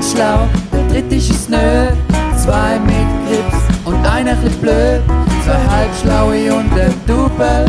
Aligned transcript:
sind 0.00 0.16
schlau, 0.16 0.48
der 0.72 0.88
dritte 0.88 1.14
ist 1.16 1.30
es 1.30 1.48
nö. 1.48 1.56
Zwei 2.36 2.78
mit 2.80 3.28
Grips 3.28 3.86
und 3.86 3.96
einer 4.06 4.34
bisschen 4.36 4.60
blöd. 4.60 5.02
Zwei 5.44 5.58
halbschlaue 5.58 6.54
und 6.54 6.72
ein 6.72 6.94
Double. 7.06 7.66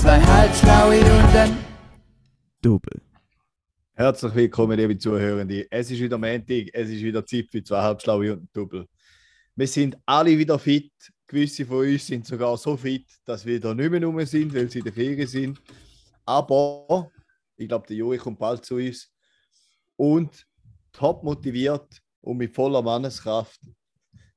Zwei 0.00 0.20
halbschlaue 0.20 0.98
und 0.98 1.36
ein 1.36 1.56
Double. 2.60 3.00
Herzlich 3.94 4.34
willkommen, 4.34 4.78
liebe 4.78 4.96
Zuhörende. 4.96 5.66
Es 5.70 5.90
ist 5.90 6.00
wieder 6.00 6.18
Montag, 6.18 6.68
es 6.72 6.88
ist 6.88 7.02
wieder 7.02 7.24
Zeit 7.24 7.46
für 7.50 7.62
zwei 7.62 7.82
Halbschlaue 7.82 8.32
und 8.32 8.42
ein 8.42 8.48
Double. 8.52 8.86
Wir 9.54 9.66
sind 9.66 9.96
alle 10.06 10.36
wieder 10.38 10.58
fit. 10.58 10.92
Gewisse 11.26 11.66
von 11.66 11.86
uns 11.86 12.06
sind 12.06 12.26
sogar 12.26 12.56
so 12.56 12.76
fit, 12.76 13.06
dass 13.24 13.44
wir 13.44 13.60
da 13.60 13.74
nicht 13.74 13.90
mehr 13.90 14.04
rum 14.04 14.24
sind, 14.24 14.54
weil 14.54 14.70
sie 14.70 14.78
in 14.78 14.84
der 14.84 14.92
Ferien 14.92 15.26
sind. 15.26 15.60
Aber 16.24 17.10
ich 17.56 17.68
glaube, 17.68 17.86
der 17.86 17.96
Juri 17.96 18.18
kommt 18.18 18.38
bald 18.38 18.64
zu 18.64 18.76
uns. 18.76 19.12
Und 19.96 20.46
top 20.92 21.22
motiviert 21.22 22.02
und 22.20 22.38
mit 22.38 22.54
voller 22.54 22.82
Manneskraft 22.82 23.60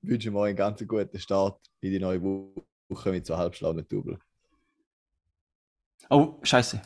wünschen 0.02 0.34
wir 0.34 0.40
euch 0.40 0.50
einen 0.50 0.58
ganz 0.58 0.86
guten 0.88 1.20
Start 1.20 1.60
in 1.82 1.92
die 1.92 2.00
neue 2.00 2.22
Woche 2.22 3.12
mit 3.12 3.26
so 3.26 3.38
halbschlauen 3.38 3.86
Double. 3.88 4.18
Oh, 6.10 6.36
scheiße. 6.44 6.82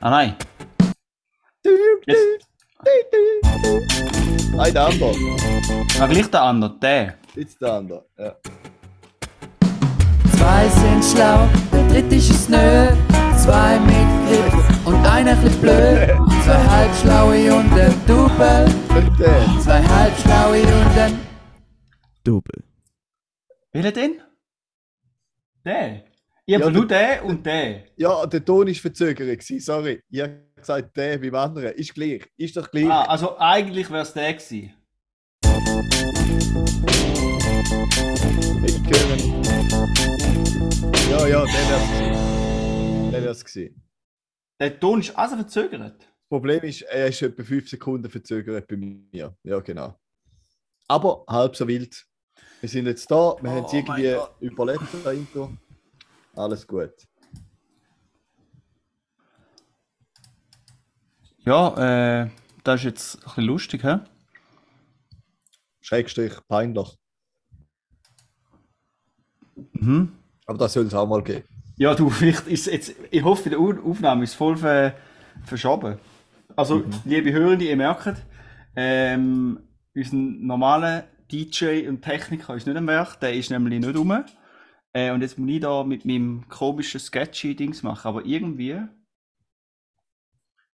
Ah 0.00 0.10
nein. 0.10 0.36
Jetzt. 2.06 2.48
Nein, 4.54 4.72
der 4.72 4.86
andere. 4.86 5.10
War 5.98 6.08
gleich 6.08 6.30
der 6.30 6.42
andere, 6.42 6.78
der. 6.78 7.18
Jetzt 7.34 7.60
der 7.60 7.72
andere. 7.72 8.06
Ja. 8.18 8.36
Zwei 10.36 10.68
sind 10.68 11.04
schlau, 11.04 11.48
der 11.70 11.88
dritte 11.88 12.14
ist 12.14 12.30
es 12.30 12.48
nö. 12.48 12.88
Zwei 13.36 13.78
mit 13.80 14.08
Grips 14.26 14.86
und 14.86 15.06
einer 15.06 15.36
bisschen 15.36 15.60
blöd. 15.60 16.18
Zwei 16.50 16.66
halbschlaue 16.66 17.54
und 17.54 17.72
ein 17.74 17.94
Double. 18.08 18.64
Und 18.88 19.20
der. 19.20 19.60
Zwei 19.60 19.80
halbschlaue 19.82 20.62
und 20.62 20.98
ein 20.98 21.20
Double. 22.24 22.64
Welcher 23.70 23.92
denn? 23.92 24.20
Der. 25.64 26.02
Ich 26.46 26.54
habe 26.56 26.64
Ja, 26.64 26.70
nur 26.70 26.88
den 26.88 27.20
und 27.20 27.46
den. 27.46 27.84
Ja, 27.96 28.26
der 28.26 28.44
Ton 28.44 28.66
war 28.66 28.74
verzögert. 28.74 29.40
Sorry. 29.60 30.02
Ich 30.10 30.20
habe 30.22 30.40
gesagt, 30.56 30.96
der 30.96 31.18
beim 31.18 31.36
anderen. 31.36 31.72
Ist 31.74 31.94
gleich. 31.94 32.28
Ist 32.36 32.56
doch 32.56 32.68
gleich. 32.68 32.90
Ah, 32.90 33.04
also 33.04 33.38
eigentlich 33.38 33.88
wäre 33.88 34.02
es 34.02 34.12
der 34.12 34.34
gewesen. 34.34 34.74
Ich 38.66 38.80
höre. 38.90 39.16
Ja, 41.10 41.26
ja, 41.28 41.44
der 41.44 41.62
wäre 41.68 41.76
es 41.78 41.84
gewesen. 41.94 43.12
Der 43.12 43.22
wäre 43.22 43.30
es 43.30 43.44
gewesen. 43.44 43.82
Der 44.58 44.80
Ton 44.80 44.98
ist 44.98 45.16
also 45.16 45.36
verzögert. 45.36 46.09
Das 46.30 46.38
Problem 46.38 46.62
ist, 46.62 46.82
er 46.82 47.08
ist 47.08 47.20
etwa 47.22 47.42
5 47.42 47.68
Sekunden 47.68 48.08
verzögert 48.08 48.68
bei 48.68 48.76
mir. 48.76 49.36
Ja, 49.42 49.58
genau. 49.58 49.98
Aber 50.86 51.24
halb 51.28 51.56
so 51.56 51.66
wild. 51.66 52.06
Wir 52.60 52.68
sind 52.68 52.86
jetzt 52.86 53.10
da. 53.10 53.34
Wir 53.42 53.50
Oh 53.50 53.54
haben 53.56 53.64
es 53.64 53.72
irgendwie 53.72 54.16
überlebt, 54.38 54.84
das 55.02 55.12
Intro. 55.12 55.52
Alles 56.36 56.64
gut. 56.64 56.92
Ja, 61.44 62.22
äh, 62.22 62.30
das 62.62 62.76
ist 62.80 62.84
jetzt 62.84 63.16
ein 63.16 63.22
bisschen 63.24 63.44
lustig, 63.44 63.82
hä? 63.82 63.96
Schrägstrich 65.80 66.34
peinlich. 66.46 66.96
Mhm. 69.72 70.12
Aber 70.46 70.58
das 70.58 70.74
soll 70.74 70.86
es 70.86 70.94
auch 70.94 71.08
mal 71.08 71.24
geben. 71.24 71.42
Ja, 71.76 71.92
du, 71.96 72.08
vielleicht 72.10 72.46
ist 72.46 72.66
jetzt, 72.66 72.94
ich 73.10 73.24
hoffe, 73.24 73.50
Au- 73.58 73.90
Aufnahme 73.90 74.22
ist 74.22 74.34
voll 74.34 74.56
ver, 74.56 74.94
verschoben. 75.44 75.98
Also, 76.60 76.84
liebe 77.06 77.32
Hörende, 77.32 77.64
ihr 77.64 77.74
merkt, 77.74 78.22
ähm, 78.76 79.66
unser 79.94 80.14
normaler 80.14 81.08
DJ 81.32 81.88
und 81.88 82.02
Techniker 82.02 82.54
ist 82.54 82.66
nicht 82.66 82.76
am 82.76 82.86
Werk, 82.86 83.18
der 83.18 83.32
ist 83.32 83.50
nämlich 83.50 83.80
nicht 83.80 83.96
rum. 83.96 84.26
Äh, 84.92 85.10
und 85.10 85.22
jetzt 85.22 85.38
muss 85.38 85.50
ich 85.50 85.60
da 85.60 85.82
mit 85.84 86.04
meinem 86.04 86.46
komischen 86.50 87.00
Sketchy-Dings 87.00 87.82
machen, 87.82 88.06
aber 88.06 88.26
irgendwie, 88.26 88.78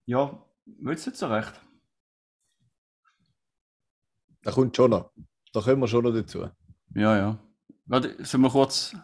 ja, 0.06 0.42
will 0.64 0.94
es 0.94 1.04
nicht 1.04 1.19
so 1.19 1.26
recht. 1.26 1.53
Da 4.41 4.53
kommt 4.53 4.75
schon 4.75 4.91
noch. 4.91 5.10
Da 5.53 5.60
kommen 5.60 5.82
wir 5.82 5.88
schon 5.88 6.04
noch 6.04 6.14
dazu. 6.14 6.48
Ja, 6.94 7.14
ja. 7.14 7.38
Warte, 7.84 8.25
sollen 8.25 8.44
wir 8.44 8.50
kurz. 8.50 8.97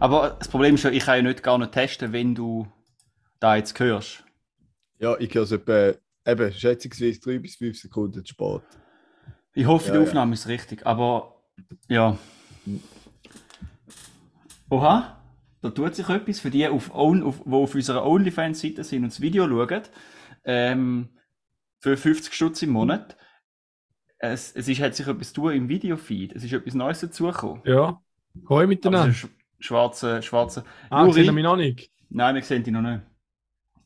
Aber 0.00 0.36
das 0.38 0.48
Problem 0.48 0.76
ist 0.76 0.84
ja, 0.84 0.90
ich 0.90 1.04
kann 1.04 1.16
ja 1.16 1.22
nicht 1.22 1.42
gar 1.42 1.58
nicht 1.58 1.72
testen, 1.72 2.12
wenn 2.12 2.34
du 2.34 2.66
da 3.38 3.56
jetzt 3.56 3.78
hörst. 3.78 4.24
Ja, 4.98 5.16
ich 5.18 5.32
höre 5.34 5.42
es 5.42 5.52
etwa, 5.52 5.92
eben, 6.26 6.52
schätzungsweise 6.52 7.20
3 7.20 7.38
bis 7.38 7.56
5 7.56 7.78
Sekunden 7.78 8.24
zu 8.24 8.32
spät. 8.32 8.62
Ich 9.52 9.66
hoffe, 9.66 9.88
Ja, 9.88 9.92
die 9.92 9.98
ja. 9.98 10.04
Aufnahme 10.04 10.32
ist 10.32 10.48
richtig, 10.48 10.86
aber 10.86 11.42
ja. 11.88 12.16
Oha, 14.70 15.22
da 15.60 15.70
tut 15.70 15.94
sich 15.94 16.08
etwas 16.08 16.40
für 16.40 16.50
die, 16.50 16.66
auf 16.66 16.94
Own, 16.94 17.22
auf, 17.22 17.42
die 17.44 17.52
auf 17.52 17.74
unserer 17.74 18.06
OnlyFans-Seite 18.06 18.84
sind 18.84 19.04
und 19.04 19.12
das 19.12 19.20
Video 19.20 19.46
schauen. 19.46 19.82
Ähm, 20.44 21.08
für 21.80 21.96
50 21.96 22.32
Stutz 22.32 22.62
im 22.62 22.70
Monat. 22.70 23.18
Es, 24.18 24.52
es 24.52 24.66
ist, 24.68 24.80
hat 24.80 24.94
sich 24.94 25.06
etwas 25.06 25.32
tun 25.34 25.52
im 25.52 25.68
Videofeed. 25.68 26.34
Es 26.34 26.44
ist 26.44 26.52
etwas 26.52 26.74
Neues 26.74 27.00
dazugekommen. 27.00 27.62
Ja. 27.66 28.00
Hoi 28.48 28.66
miteinander. 28.66 29.14
Schwarze, 29.60 30.22
schwarze. 30.22 30.64
Ah, 30.88 31.02
Juri? 31.02 31.12
sehen 31.12 31.26
wir 31.26 31.32
mich 31.32 31.44
noch 31.44 31.56
nicht. 31.56 31.90
Nein, 32.08 32.34
wir 32.34 32.42
sehen 32.42 32.62
die 32.62 32.70
noch 32.70 32.82
nicht. 32.82 33.02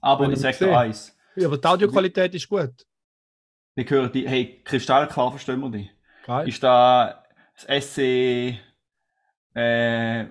Aber 0.00 0.34
sehen. 0.36 0.54
dir 0.58 0.78
eins. 0.78 1.16
Ja, 1.36 1.48
aber 1.48 1.58
die 1.58 1.66
Audioqualität 1.66 2.34
ist 2.34 2.48
gut. 2.48 2.86
Wir 3.74 3.84
hören 3.88 4.12
die, 4.12 4.28
hey, 4.28 4.62
kristallklar 4.64 5.30
verstehen 5.30 5.60
wir 5.60 5.70
die. 5.70 5.90
Geil. 6.26 6.48
ist 6.48 6.62
da 6.62 7.24
das 7.66 7.84
SC. 7.84 8.58
Äh, 9.56 10.26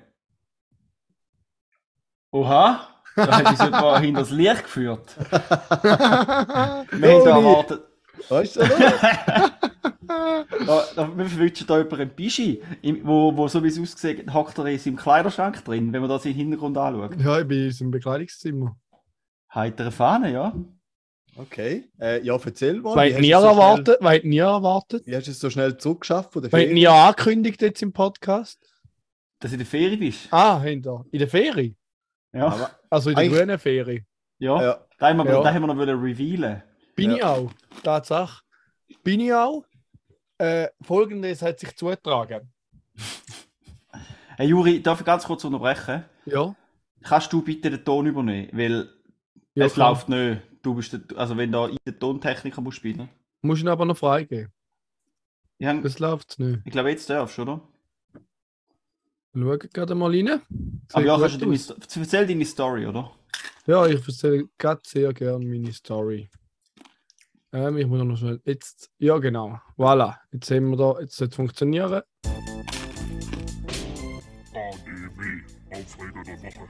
oha, 2.31 2.87
da 3.15 3.37
hat 3.37 3.49
uns 3.49 3.63
jemand 3.63 3.99
hinter 4.03 4.19
das 4.21 4.31
Licht 4.31 4.63
geführt. 4.63 5.15
Wir 5.31 7.13
haben 7.13 7.25
da 7.25 7.37
erwartet, 7.37 7.83
Weißt 8.29 8.55
du? 8.57 8.61
da, 10.67 10.83
da, 10.95 11.17
wir 11.17 11.25
verwünschen 11.25 11.67
da 11.67 11.77
jemanden 11.77 12.01
einen 12.01 12.09
Bischi, 12.15 12.61
wo, 13.03 13.35
wo 13.35 13.47
so 13.47 13.63
wie 13.63 13.67
es 13.67 13.79
aussieht, 13.79 14.31
hockt 14.33 14.57
er 14.57 14.65
in 14.67 14.79
seinem 14.79 14.95
Kleiderschrank 14.97 15.63
drin, 15.65 15.91
wenn 15.93 16.01
man 16.01 16.09
das 16.09 16.25
im 16.25 16.33
Hintergrund 16.33 16.77
anschaut. 16.77 17.19
ja, 17.19 17.39
ich 17.41 17.47
bin 17.47 17.59
in 17.59 17.65
unserem 17.67 17.91
Bekleidungszimmer. 17.91 18.77
Heitere 19.53 19.91
Fahne, 19.91 20.31
ja. 20.31 20.53
Okay. 21.35 21.89
Äh, 21.99 22.21
ja, 22.23 22.37
erzähl 22.43 22.79
mal. 22.79 22.95
Hast 23.11 23.19
nie 23.19 23.31
so 23.31 23.37
erwartet, 23.39 23.97
weil 24.01 24.21
nie 24.23 24.37
erwartet. 24.37 25.03
Schnell, 25.03 25.13
wie 25.13 25.17
hast 25.17 25.27
du 25.27 25.31
es 25.31 25.39
so 25.39 25.49
schnell 25.49 25.77
zurückgeschafft 25.77 26.31
von 26.33 26.41
der 26.43 26.51
Weil 26.51 26.61
Ferien? 26.61 26.75
nie 26.75 26.87
angekündigt 26.87 27.61
jetzt 27.61 27.81
im 27.81 27.91
Podcast. 27.91 28.59
Dass 29.39 29.49
du 29.51 29.55
in 29.55 29.59
der 29.59 29.67
Ferie 29.67 29.97
bist. 29.97 30.27
Ah, 30.31 30.59
hinter. 30.61 31.03
In 31.11 31.19
der 31.19 31.27
Ferie. 31.27 31.75
Ja, 32.33 32.47
Aber, 32.47 32.71
Also 32.89 33.09
in 33.09 33.15
der 33.15 33.27
grünen 33.29 33.59
Ferie. 33.59 34.05
ja. 34.39 34.61
ja, 34.61 34.85
Da, 34.99 35.09
haben 35.09 35.17
wir, 35.17 35.25
Ja. 35.25 35.41
da 35.41 35.53
haben 35.53 35.61
wir 35.63 35.67
noch 35.67 35.77
wollen 35.77 35.99
revealen. 35.99 36.63
Bin 36.95 37.09
Ja. 37.11 37.15
ich 37.17 37.23
auch. 37.23 37.51
Tatsache. 37.83 38.43
Bin 39.03 39.19
ich 39.19 39.33
auch. 39.33 39.63
Äh, 40.37 40.67
Folgendes 40.81 41.41
hat 41.41 41.59
sich 41.59 41.75
zugetragen. 41.75 42.51
Hey 44.35 44.47
Juri, 44.47 44.81
darf 44.81 44.99
ich 44.99 45.05
ganz 45.05 45.25
kurz 45.25 45.43
unterbrechen? 45.43 46.05
Ja. 46.25 46.55
Kannst 47.03 47.31
du 47.31 47.43
bitte 47.43 47.69
den 47.69 47.85
Ton 47.85 48.07
übernehmen? 48.07 48.49
Weil 48.51 48.89
ja 49.53 49.65
es 49.65 49.73
klar. 49.73 49.91
läuft 49.91 50.09
nicht. 50.09 50.41
Du 50.63 50.73
bist 50.73 50.93
der, 50.93 51.01
also 51.17 51.37
wenn 51.37 51.51
da 51.51 51.67
in 51.67 51.77
der 51.85 51.99
Tontechniker 51.99 52.59
musst 52.59 52.77
spielen. 52.77 53.09
Musst 53.43 53.61
ihn 53.61 53.67
aber 53.67 53.85
noch 53.85 53.95
freigeben. 53.95 54.51
Das 55.59 55.99
läuft 55.99 56.39
nicht. 56.39 56.61
ich 56.65 56.71
glaube 56.71 56.89
jetzt 56.89 57.07
darfst, 57.11 57.37
du, 57.37 57.43
oder? 57.43 57.61
Schau 59.35 59.57
gerade 59.57 59.93
mal 59.93 60.11
rein. 60.11 60.29
Aber 60.29 60.41
Sieht 60.41 61.05
ja, 61.05 61.13
gut 61.15 61.21
kannst 61.21 61.35
du 61.35 61.39
deine, 61.39 62.01
erzähl 62.01 62.27
deine 62.27 62.45
Story, 62.45 62.85
oder? 62.87 63.11
Ja, 63.67 63.85
ich 63.85 64.07
erzähle 64.07 64.49
gerade 64.57 64.81
sehr 64.83 65.13
gerne 65.13 65.45
meine 65.45 65.71
Story. 65.73 66.27
Ähm, 67.53 67.77
ich 67.77 67.85
muss 67.87 68.01
noch 68.03 68.17
schnell. 68.17 68.41
Jetzt, 68.45 68.89
ja, 68.97 69.17
genau. 69.19 69.59
Voilà. 69.77 70.17
Jetzt 70.31 70.49
haben 70.51 70.71
wir 70.71 70.77
da, 70.77 70.99
jetzt 71.01 71.15
sollte 71.15 71.31
es 71.31 71.35
funktionieren. 71.35 72.01
ADW, 74.53 75.43
Aufreger 75.71 76.23
der 76.23 76.43
Woche. 76.43 76.67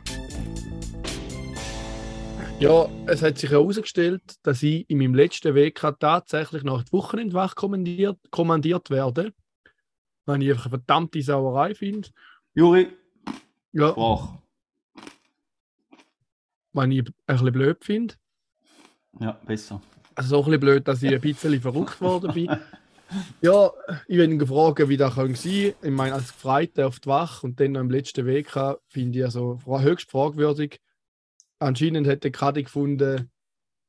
Ja, 2.59 2.87
es 3.07 3.21
hat 3.21 3.37
sich 3.37 3.49
herausgestellt, 3.51 4.21
dass 4.43 4.61
ich 4.63 4.89
in 4.89 4.97
meinem 4.97 5.15
letzten 5.15 5.55
WK 5.55 5.97
tatsächlich 5.99 6.63
nach 6.63 6.83
der 6.83 6.91
Wochenendwache 6.93 7.55
kommandiert, 7.55 8.19
kommandiert 8.31 8.89
werde. 8.89 9.33
Was 10.25 10.39
ich 10.39 10.49
einfach 10.49 10.65
eine 10.65 10.69
verdammte 10.69 11.21
Sauerei 11.21 11.75
finde. 11.75 12.09
Juri, 12.53 12.87
Ja, 13.71 13.89
Sprach. 13.91 14.37
was 16.73 16.87
ich 16.89 16.99
ein 16.99 17.13
bisschen 17.25 17.51
blöd 17.53 17.83
finde. 17.83 18.15
Ja, 19.19 19.31
besser. 19.45 19.81
Also 20.15 20.29
so 20.29 20.37
ein 20.39 20.45
bisschen 20.45 20.59
blöd, 20.59 20.87
dass 20.87 21.03
ich 21.03 21.13
ein 21.13 21.21
bisschen 21.21 21.61
verrückt 21.61 21.99
worden 22.01 22.33
bin. 22.33 22.49
Ja, 23.41 23.71
ich 24.07 24.17
will 24.17 24.31
ihn 24.31 24.39
gefragt, 24.39 24.89
wie 24.89 24.97
das 24.97 25.15
kann 25.15 25.35
sein 25.35 25.73
Ich 25.81 25.91
meine, 25.91 26.15
als 26.15 26.33
Gefreiter 26.33 26.87
auf 26.87 26.99
die 26.99 27.09
Wache 27.09 27.45
und 27.45 27.59
dann 27.59 27.73
noch 27.73 27.81
im 27.81 27.91
letzten 27.91 28.25
Weg 28.25 28.51
finde 28.87 29.19
ich 29.19 29.25
also 29.25 29.59
höchst 29.65 30.09
fragwürdig. 30.09 30.79
Anscheinend 31.59 32.07
hat 32.07 32.23
der 32.23 32.31
Kadi 32.31 32.63
gefunden, 32.63 33.29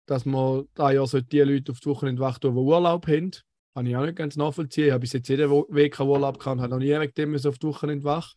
dass 0.06 0.26
man 0.26 0.68
da 0.74 0.90
ja 0.90 1.06
so 1.06 1.20
die 1.20 1.40
Leute 1.40 1.72
auf 1.72 1.80
die 1.80 1.88
Wochenende 1.88 2.20
Wache 2.20 2.40
tun, 2.40 2.54
die 2.54 2.60
Urlaub 2.60 3.06
haben. 3.06 3.30
Kann 3.74 3.86
ich 3.86 3.96
auch 3.96 4.04
nicht 4.04 4.16
ganz 4.16 4.36
nachvollziehen. 4.36 4.86
Ich 4.86 4.92
habe 4.92 5.00
bis 5.00 5.14
jetzt 5.14 5.28
jeden 5.28 5.50
Weg 5.50 5.98
Urlaub 5.98 6.38
gehabt 6.38 6.58
und 6.58 6.62
habe 6.62 6.70
noch 6.70 6.78
nie 6.78 7.00
wegen 7.00 7.14
dem 7.14 7.34
auf 7.34 7.58
die 7.58 7.66
Wochenende 7.66 8.04
Wache. 8.04 8.36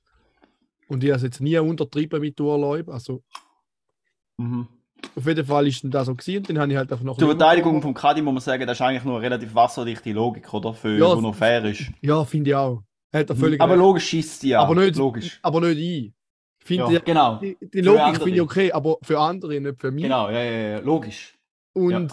Und 0.88 1.04
ich 1.04 1.10
habe 1.10 1.18
es 1.18 1.24
jetzt 1.24 1.42
nie 1.42 1.58
untertrieben 1.58 2.22
mit 2.22 2.40
Urlaub. 2.40 2.90
Also 2.90 3.24
Mhm. 4.38 4.68
Auf 5.16 5.26
jeden 5.26 5.46
Fall 5.46 5.68
ist 5.68 5.84
denn 5.84 5.92
das 5.92 6.06
so 6.08 6.16
gewesen. 6.16 6.38
Und 6.40 6.50
dann 6.50 6.60
habe 6.60 6.72
ich 6.72 6.78
halt 6.78 6.92
einfach 6.92 7.04
noch 7.06 7.18
Zur 7.18 7.30
Verteidigung 7.30 7.82
vom 7.82 7.94
Kadi 7.94 8.22
muss 8.22 8.34
man 8.34 8.42
sagen, 8.42 8.68
das 8.68 8.78
ist 8.78 8.82
eigentlich 8.82 9.04
nur 9.04 9.16
eine 9.18 9.24
relativ 9.26 9.54
wasserdichte 9.56 10.12
Logik, 10.12 10.54
oder? 10.54 10.74
Für 10.74 10.98
Ja, 10.98 11.16
wo 11.16 11.22
noch 11.22 11.36
fair 11.36 11.64
ist. 11.66 11.86
Ja, 12.02 12.24
finde 12.24 12.50
ich 12.52 12.56
auch. 12.56 12.84
Hat 13.14 13.30
er 13.30 13.36
völlig 13.36 13.62
Aber 13.62 13.74
recht. 13.74 13.80
logisch 13.82 14.06
schießt 14.10 14.44
die 14.44 14.50
ja. 14.50 14.62
aber 14.62 14.76
nicht, 14.76 14.96
Logisch. 14.96 15.40
aber 15.42 15.62
nicht 15.62 15.78
ich. 15.78 16.14
Ich 16.60 16.66
finde 16.66 16.84
Ja, 16.94 17.00
die, 17.00 17.06
genau. 17.06 17.36
die, 17.38 17.58
die 17.62 17.82
Logik 17.82 18.18
finde 18.18 18.36
ich 18.36 18.42
okay, 18.42 18.72
aber 18.72 18.98
für 19.02 19.20
andere, 19.20 19.60
nicht 19.60 19.80
für 19.80 19.92
mich. 19.92 20.04
Genau, 20.04 20.30
ja, 20.30 20.44
ja, 20.44 20.52
ja, 20.70 20.80
logisch. 20.80 21.36
Und 21.74 22.12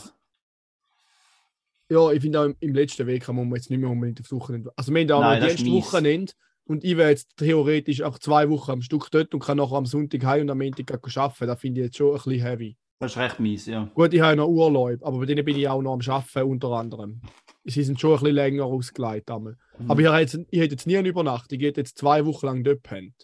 ja, 1.90 2.10
ich 2.12 2.22
finde 2.22 2.40
auch 2.40 2.44
im, 2.44 2.56
im 2.60 2.74
letzten 2.74 3.06
Weg 3.06 3.24
kann 3.24 3.36
man 3.36 3.52
jetzt 3.54 3.70
nicht 3.70 3.80
mehr 3.80 3.90
unbedingt 3.90 4.20
aufs 4.20 4.32
Wochenende. 4.32 4.72
Also 4.76 4.92
wir 4.94 5.00
haben 5.02 5.10
auch 5.12 5.20
Nein, 5.20 5.42
mies. 5.42 5.66
Wochenende 5.86 6.32
und 6.66 6.84
ich 6.84 6.96
wäre 6.96 7.10
jetzt 7.10 7.36
theoretisch 7.36 8.02
auch 8.02 8.18
zwei 8.18 8.48
Wochen 8.50 8.70
am 8.72 8.82
Stück 8.82 9.10
dort 9.10 9.34
und 9.34 9.40
kann 9.40 9.56
nachher 9.58 9.76
am 9.76 9.86
Sonntag 9.86 10.24
heim 10.24 10.42
und 10.42 10.50
am 10.50 10.58
Montag 10.58 10.90
arbeiten. 11.16 11.46
Das 11.46 11.60
finde 11.60 11.80
ich 11.80 11.84
jetzt 11.86 11.96
schon 11.96 12.08
ein 12.08 12.14
bisschen 12.22 12.40
heavy. 12.42 12.76
Das 13.00 13.12
ist 13.12 13.18
recht 13.18 13.40
mies, 13.40 13.66
ja. 13.66 13.90
Gut, 13.94 14.14
ich 14.14 14.20
habe 14.20 14.36
noch 14.36 14.48
Urlaub, 14.48 15.02
aber 15.02 15.18
bei 15.18 15.26
denen 15.26 15.44
bin 15.44 15.56
ich 15.56 15.68
auch 15.68 15.82
noch 15.82 15.92
am 15.94 16.00
Arbeiten 16.06 16.48
unter 16.50 16.68
anderem. 16.70 17.20
Sie 17.64 17.82
sind 17.82 18.00
schon 18.00 18.12
ein 18.12 18.18
bisschen 18.20 18.34
länger 18.34 18.64
ausgeleitet. 18.64 19.30
einmal. 19.30 19.56
Mhm. 19.78 19.90
Aber 19.90 20.00
ich 20.00 20.06
hätte, 20.06 20.38
jetzt, 20.38 20.48
ich 20.50 20.60
hätte 20.60 20.74
jetzt 20.74 20.86
nie 20.86 20.96
eine 20.96 21.08
Übernachtung. 21.08 21.58
Ich 21.58 21.66
hätte 21.66 21.80
jetzt 21.80 21.98
zwei 21.98 22.24
Wochen 22.24 22.46
lang 22.46 22.62
dort 22.64 22.82
pennt. 22.82 23.14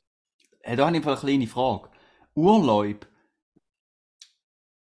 Hey, 0.62 0.76
da 0.76 0.86
habe 0.86 0.96
ich 0.96 1.06
eine 1.06 1.16
kleine 1.16 1.46
Frage. 1.46 1.88
Urlaub 2.34 3.06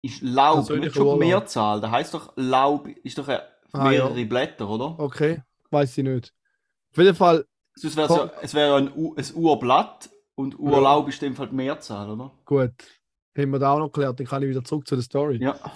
ist 0.02 0.22
Laub, 0.22 0.56
Persönlicher 0.56 0.84
nicht 0.86 0.94
schon 0.96 1.06
Urlaub. 1.06 1.20
Mehrzahl. 1.20 1.80
Das 1.80 1.90
heißt 1.90 2.14
doch, 2.14 2.32
Laub 2.36 2.88
ist 3.04 3.16
doch 3.18 3.28
äh, 3.28 3.40
Ah, 3.72 3.90
ja. 3.90 4.04
mehrere 4.08 4.24
Blätter, 4.26 4.68
oder? 4.68 4.98
Okay, 5.00 5.42
weiß 5.70 5.98
ich 5.98 6.04
nicht. 6.04 6.32
Auf 6.92 6.98
jeden 6.98 7.14
Fall, 7.16 7.44
Sonst 7.76 7.96
wäre 7.96 8.08
es 8.08 8.16
ja, 8.16 8.32
es 8.42 8.54
wäre 8.54 8.68
ja 8.70 8.76
ein, 8.76 8.92
U- 8.94 9.14
ein 9.16 9.24
Urblatt 9.34 10.10
und 10.34 10.58
Urlaub 10.58 11.08
ist 11.08 11.22
in 11.22 11.30
dem 11.32 11.36
Fall 11.36 11.48
die 11.48 11.54
Mehrzahl, 11.54 12.10
oder? 12.10 12.30
gut. 12.44 12.72
Haben 13.36 13.50
wir 13.50 13.58
da 13.58 13.72
auch 13.72 13.78
noch 13.80 13.90
geklärt, 13.90 14.20
dann 14.20 14.26
kann 14.28 14.42
ich 14.44 14.48
wieder 14.48 14.62
zurück 14.62 14.86
zu 14.86 14.94
der 14.94 15.02
Story. 15.02 15.38
Ja. 15.42 15.54
Auf 15.54 15.72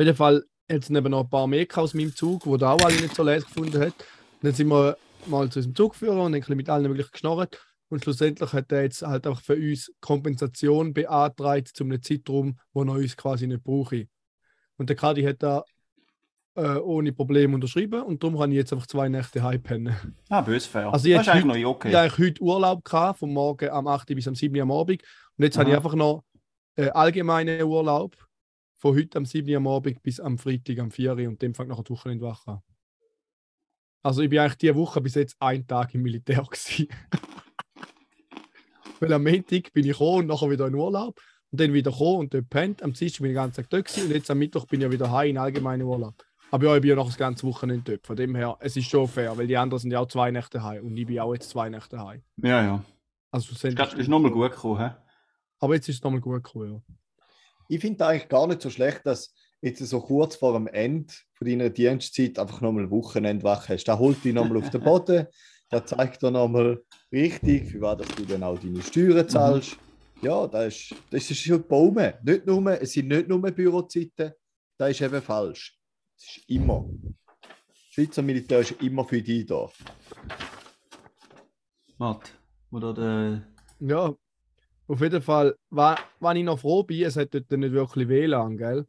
jeden 0.00 0.16
Fall 0.16 0.44
es 0.66 0.90
neben 0.90 1.10
noch 1.10 1.22
ein 1.24 1.30
paar 1.30 1.46
mehr 1.46 1.66
aus 1.76 1.94
meinem 1.94 2.14
Zug, 2.14 2.46
wo 2.46 2.56
da 2.56 2.72
auch 2.72 2.80
alle 2.84 3.00
nicht 3.00 3.14
so 3.14 3.22
leise 3.22 3.46
gefunden 3.46 3.80
hat. 3.80 3.94
Dann 4.42 4.52
sind 4.52 4.68
wir 4.68 4.96
mal 5.26 5.48
zu 5.50 5.58
unserem 5.60 5.74
Zugführer 5.74 6.24
und 6.24 6.32
dann 6.32 6.56
mit 6.56 6.68
allen 6.68 6.88
möglichen 6.88 7.12
geschnorrt. 7.12 7.60
Und 7.88 8.02
schlussendlich 8.04 8.52
hat 8.52 8.70
er 8.72 8.82
jetzt 8.82 9.02
halt 9.02 9.26
auch 9.26 9.40
für 9.40 9.54
uns 9.54 9.92
Kompensation 10.00 10.94
beantragt 10.94 11.68
zu 11.68 11.84
einem 11.84 12.02
Zeitraum, 12.02 12.58
wo 12.72 12.82
er 12.82 12.92
uns 12.92 13.16
quasi 13.16 13.46
nicht 13.46 13.64
brauche. 13.64 14.06
Und 14.76 14.88
der 14.88 14.96
Kadi 14.96 15.22
hat 15.22 15.42
da 15.42 15.64
äh, 16.56 16.76
ohne 16.76 17.12
Probleme 17.12 17.54
unterschrieben 17.54 18.02
und 18.02 18.22
darum 18.22 18.38
kann 18.38 18.50
ich 18.50 18.56
jetzt 18.56 18.72
einfach 18.72 18.86
zwei 18.86 19.08
Nächte 19.08 19.42
heimpennen. 19.42 19.94
Ah, 20.28 20.40
bös 20.40 20.66
fair. 20.66 20.92
Also 20.92 21.08
das 21.08 21.22
ist 21.22 21.28
eigentlich 21.28 21.62
noch 21.62 21.70
okay. 21.70 21.90
Ich 21.90 21.94
hatte 21.94 22.18
heute 22.18 22.42
Urlaub 22.42 22.84
gehabt, 22.84 23.20
vom 23.20 23.32
Morgen 23.32 23.70
am 23.70 23.86
8. 23.86 24.08
bis 24.08 24.26
am 24.26 24.34
7. 24.34 24.60
am 24.60 24.72
Abend. 24.72 25.02
Und 25.36 25.44
jetzt 25.44 25.56
habe 25.56 25.70
ich 25.70 25.76
Aha. 25.76 25.82
einfach 25.82 25.94
noch 25.94 26.24
äh, 26.76 26.88
allgemeinen 26.88 27.62
Urlaub 27.62 28.16
von 28.78 28.96
heute 28.96 29.18
am 29.18 29.26
7. 29.26 29.54
am 29.56 29.68
Abend 29.68 30.02
bis 30.02 30.18
am 30.20 30.38
Freitag 30.38 30.78
am 30.78 30.90
4. 30.90 31.12
und 31.28 31.40
dem 31.40 31.54
fängt 31.54 31.68
nachher 31.68 31.84
die 31.84 31.90
Woche 31.90 32.20
wach 32.20 32.46
an. 32.46 32.60
Also 34.02 34.22
ich 34.22 34.30
bin 34.30 34.38
eigentlich 34.38 34.56
diese 34.56 34.74
Woche 34.76 35.00
bis 35.00 35.14
jetzt 35.14 35.36
einen 35.40 35.66
Tag 35.66 35.94
im 35.94 36.02
Militär 36.02 36.42
gewesen. 36.50 36.88
Weil 38.98 39.12
am 39.12 39.22
Montag 39.22 39.72
bin 39.72 39.84
ich 39.84 39.92
gekommen 39.92 40.20
und 40.20 40.26
nachher 40.26 40.50
wieder 40.50 40.66
in 40.66 40.74
Urlaub. 40.74 41.20
Und 41.52 41.60
dann 41.60 41.72
wieder 41.72 41.90
gekommen 41.90 42.20
und 42.20 42.34
dort 42.34 42.48
pennt. 42.48 42.82
Am 42.82 42.92
Dienstag 42.92 43.22
bin 43.22 43.30
ich 43.30 43.34
den 43.34 43.42
ganzen 43.42 43.56
Tag 43.62 43.70
dort 43.70 43.86
gewesen 43.86 44.06
und 44.06 44.14
jetzt 44.14 44.30
am 44.30 44.38
Mittwoch 44.38 44.66
bin 44.66 44.80
ich 44.80 44.84
ja 44.84 44.92
wieder 44.92 45.10
heim 45.10 45.30
in 45.30 45.38
allgemeinen 45.38 45.82
Urlaub. 45.82 46.14
Aber 46.52 46.66
ja, 46.66 46.74
ich 46.76 46.80
bin 46.82 46.90
ja 46.90 46.96
noch 46.96 47.06
das 47.06 47.16
ganze 47.16 47.46
Wochenende 47.46 47.92
dort. 47.92 48.06
Von 48.06 48.16
dem 48.16 48.34
her, 48.34 48.56
es 48.60 48.76
ist 48.76 48.88
schon 48.88 49.06
fair, 49.06 49.36
weil 49.38 49.46
die 49.46 49.56
anderen 49.56 49.80
sind 49.80 49.92
ja 49.92 50.00
auch 50.00 50.08
zwei 50.08 50.30
Nächte 50.30 50.62
heim 50.62 50.84
und 50.84 50.96
ich 50.96 51.06
bin 51.06 51.20
auch 51.20 51.32
jetzt 51.32 51.50
zwei 51.50 51.68
Nächte 51.68 52.04
heim. 52.04 52.22
Ja, 52.38 52.62
ja. 52.62 52.84
Also 53.30 53.44
Das 53.52 53.60
schlussendlich. 53.60 53.92
ist 53.94 54.08
nochmal 54.08 54.32
gut 54.32 54.50
gekommen, 54.50 54.80
hä? 54.80 54.90
Aber 55.60 55.74
jetzt 55.74 55.88
ist 55.88 55.96
es 55.96 56.02
nochmal 56.02 56.20
gut 56.20 56.42
gekommen, 56.42 56.72
ja. 56.74 56.94
Ich 57.68 57.80
finde 57.80 58.04
eigentlich 58.04 58.28
gar 58.28 58.48
nicht 58.48 58.62
so 58.62 58.70
schlecht, 58.70 59.02
dass 59.04 59.32
jetzt 59.62 59.78
so 59.78 60.00
kurz 60.00 60.34
vor 60.34 60.54
dem 60.54 60.66
Ende 60.66 61.12
von 61.34 61.46
deiner 61.46 61.70
Dienstzeit 61.70 62.36
einfach 62.38 62.60
nochmal 62.60 62.84
ein 62.84 62.90
Wochenende 62.90 63.44
wach 63.44 63.68
hast. 63.68 63.84
Da 63.84 63.96
holt 63.96 64.24
dich 64.24 64.34
nochmal 64.34 64.58
auf 64.58 64.70
den 64.70 64.82
Boden, 64.82 65.26
da 65.70 65.86
zeigt 65.86 66.22
dir 66.22 66.32
nochmal 66.32 66.82
richtig, 67.12 67.70
für 67.70 67.80
was 67.80 67.98
dass 67.98 68.08
du 68.16 68.24
dann 68.24 68.42
auch 68.42 68.58
deine 68.58 68.82
Steuern 68.82 69.28
zahlst. 69.28 69.76
Ja, 70.22 70.48
das 70.48 70.74
ist, 70.74 70.94
das 71.10 71.30
ist 71.30 71.38
schon 71.38 71.62
Baume. 71.66 72.18
Nicht 72.24 72.44
nur, 72.44 72.82
es 72.82 72.92
sind 72.92 73.08
nicht 73.08 73.28
nur 73.28 73.40
Bürozeiten, 73.40 74.32
das 74.76 74.90
ist 74.90 75.00
eben 75.00 75.22
falsch. 75.22 75.79
Es 76.20 76.36
ist 76.36 76.50
immer. 76.50 76.84
Das 77.42 77.78
Schweizer 77.94 78.22
Militär 78.22 78.60
ist 78.60 78.72
immer 78.82 79.04
für 79.04 79.22
dich 79.22 79.46
da. 79.46 79.70
Warte. 81.96 82.30
Oder 82.70 82.94
der. 82.94 83.42
Ja, 83.80 84.14
auf 84.86 85.00
jeden 85.00 85.22
Fall, 85.22 85.56
wenn 85.70 86.36
ich 86.36 86.44
noch 86.44 86.58
froh 86.58 86.82
bin, 86.82 87.04
es 87.04 87.16
hat 87.16 87.32
dort 87.32 87.50
nicht 87.50 87.72
wirklich 87.72 88.06
WLAN, 88.08 88.58
gell? 88.58 88.86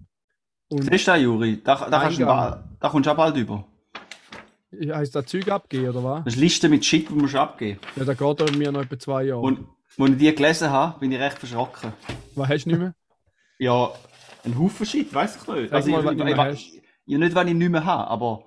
Und 0.70 0.84
Siehst 0.84 1.08
du 1.08 1.12
das, 1.12 1.22
Juri? 1.22 1.62
Da, 1.64 1.90
da, 1.90 2.02
kannst 2.02 2.20
du 2.20 2.26
bald, 2.26 2.64
da 2.80 2.90
kommst 2.90 3.08
du 3.08 3.12
auch 3.12 3.16
bald 3.16 3.38
über. 3.38 3.66
heißt 4.74 5.16
das 5.16 5.26
Zeug 5.26 5.48
abgeben, 5.50 5.90
oder 5.90 6.04
was? 6.04 6.26
Das 6.26 6.34
ist 6.34 6.40
Liste 6.40 6.68
mit 6.68 6.84
Shit, 6.84 7.10
die 7.10 7.14
musst 7.14 7.34
du 7.34 7.40
abgeben. 7.40 7.80
Ja, 7.96 8.04
da 8.04 8.14
geht 8.14 8.42
er 8.42 8.58
mir 8.58 8.72
noch 8.72 8.82
etwa 8.82 9.00
zwei 9.00 9.24
Jahre. 9.24 9.42
Und 9.42 9.60
als 9.98 10.10
ich 10.10 10.18
die 10.18 10.36
gelesen 10.36 10.70
habe, 10.70 11.00
bin 11.00 11.12
ich 11.12 11.20
recht 11.20 11.38
verschrocken. 11.38 11.94
was 12.36 12.50
hast 12.50 12.66
du 12.66 12.70
nicht 12.70 12.80
mehr? 12.80 12.94
Ja, 13.58 13.92
ein 14.44 14.58
Haufen 14.58 14.86
Shit, 14.86 15.14
weiß 15.14 15.38
ich 15.38 15.48
nicht. 15.48 15.72
Also 15.72 15.92
mal, 15.92 16.30
ich, 16.30 16.38
was 16.38 16.54
ich. 16.56 16.81
Ja, 17.06 17.18
nicht, 17.18 17.36
wenn 17.36 17.48
ich 17.48 17.54
nicht 17.54 17.70
mehr 17.72 17.84
habe, 17.86 18.10
aber 18.10 18.44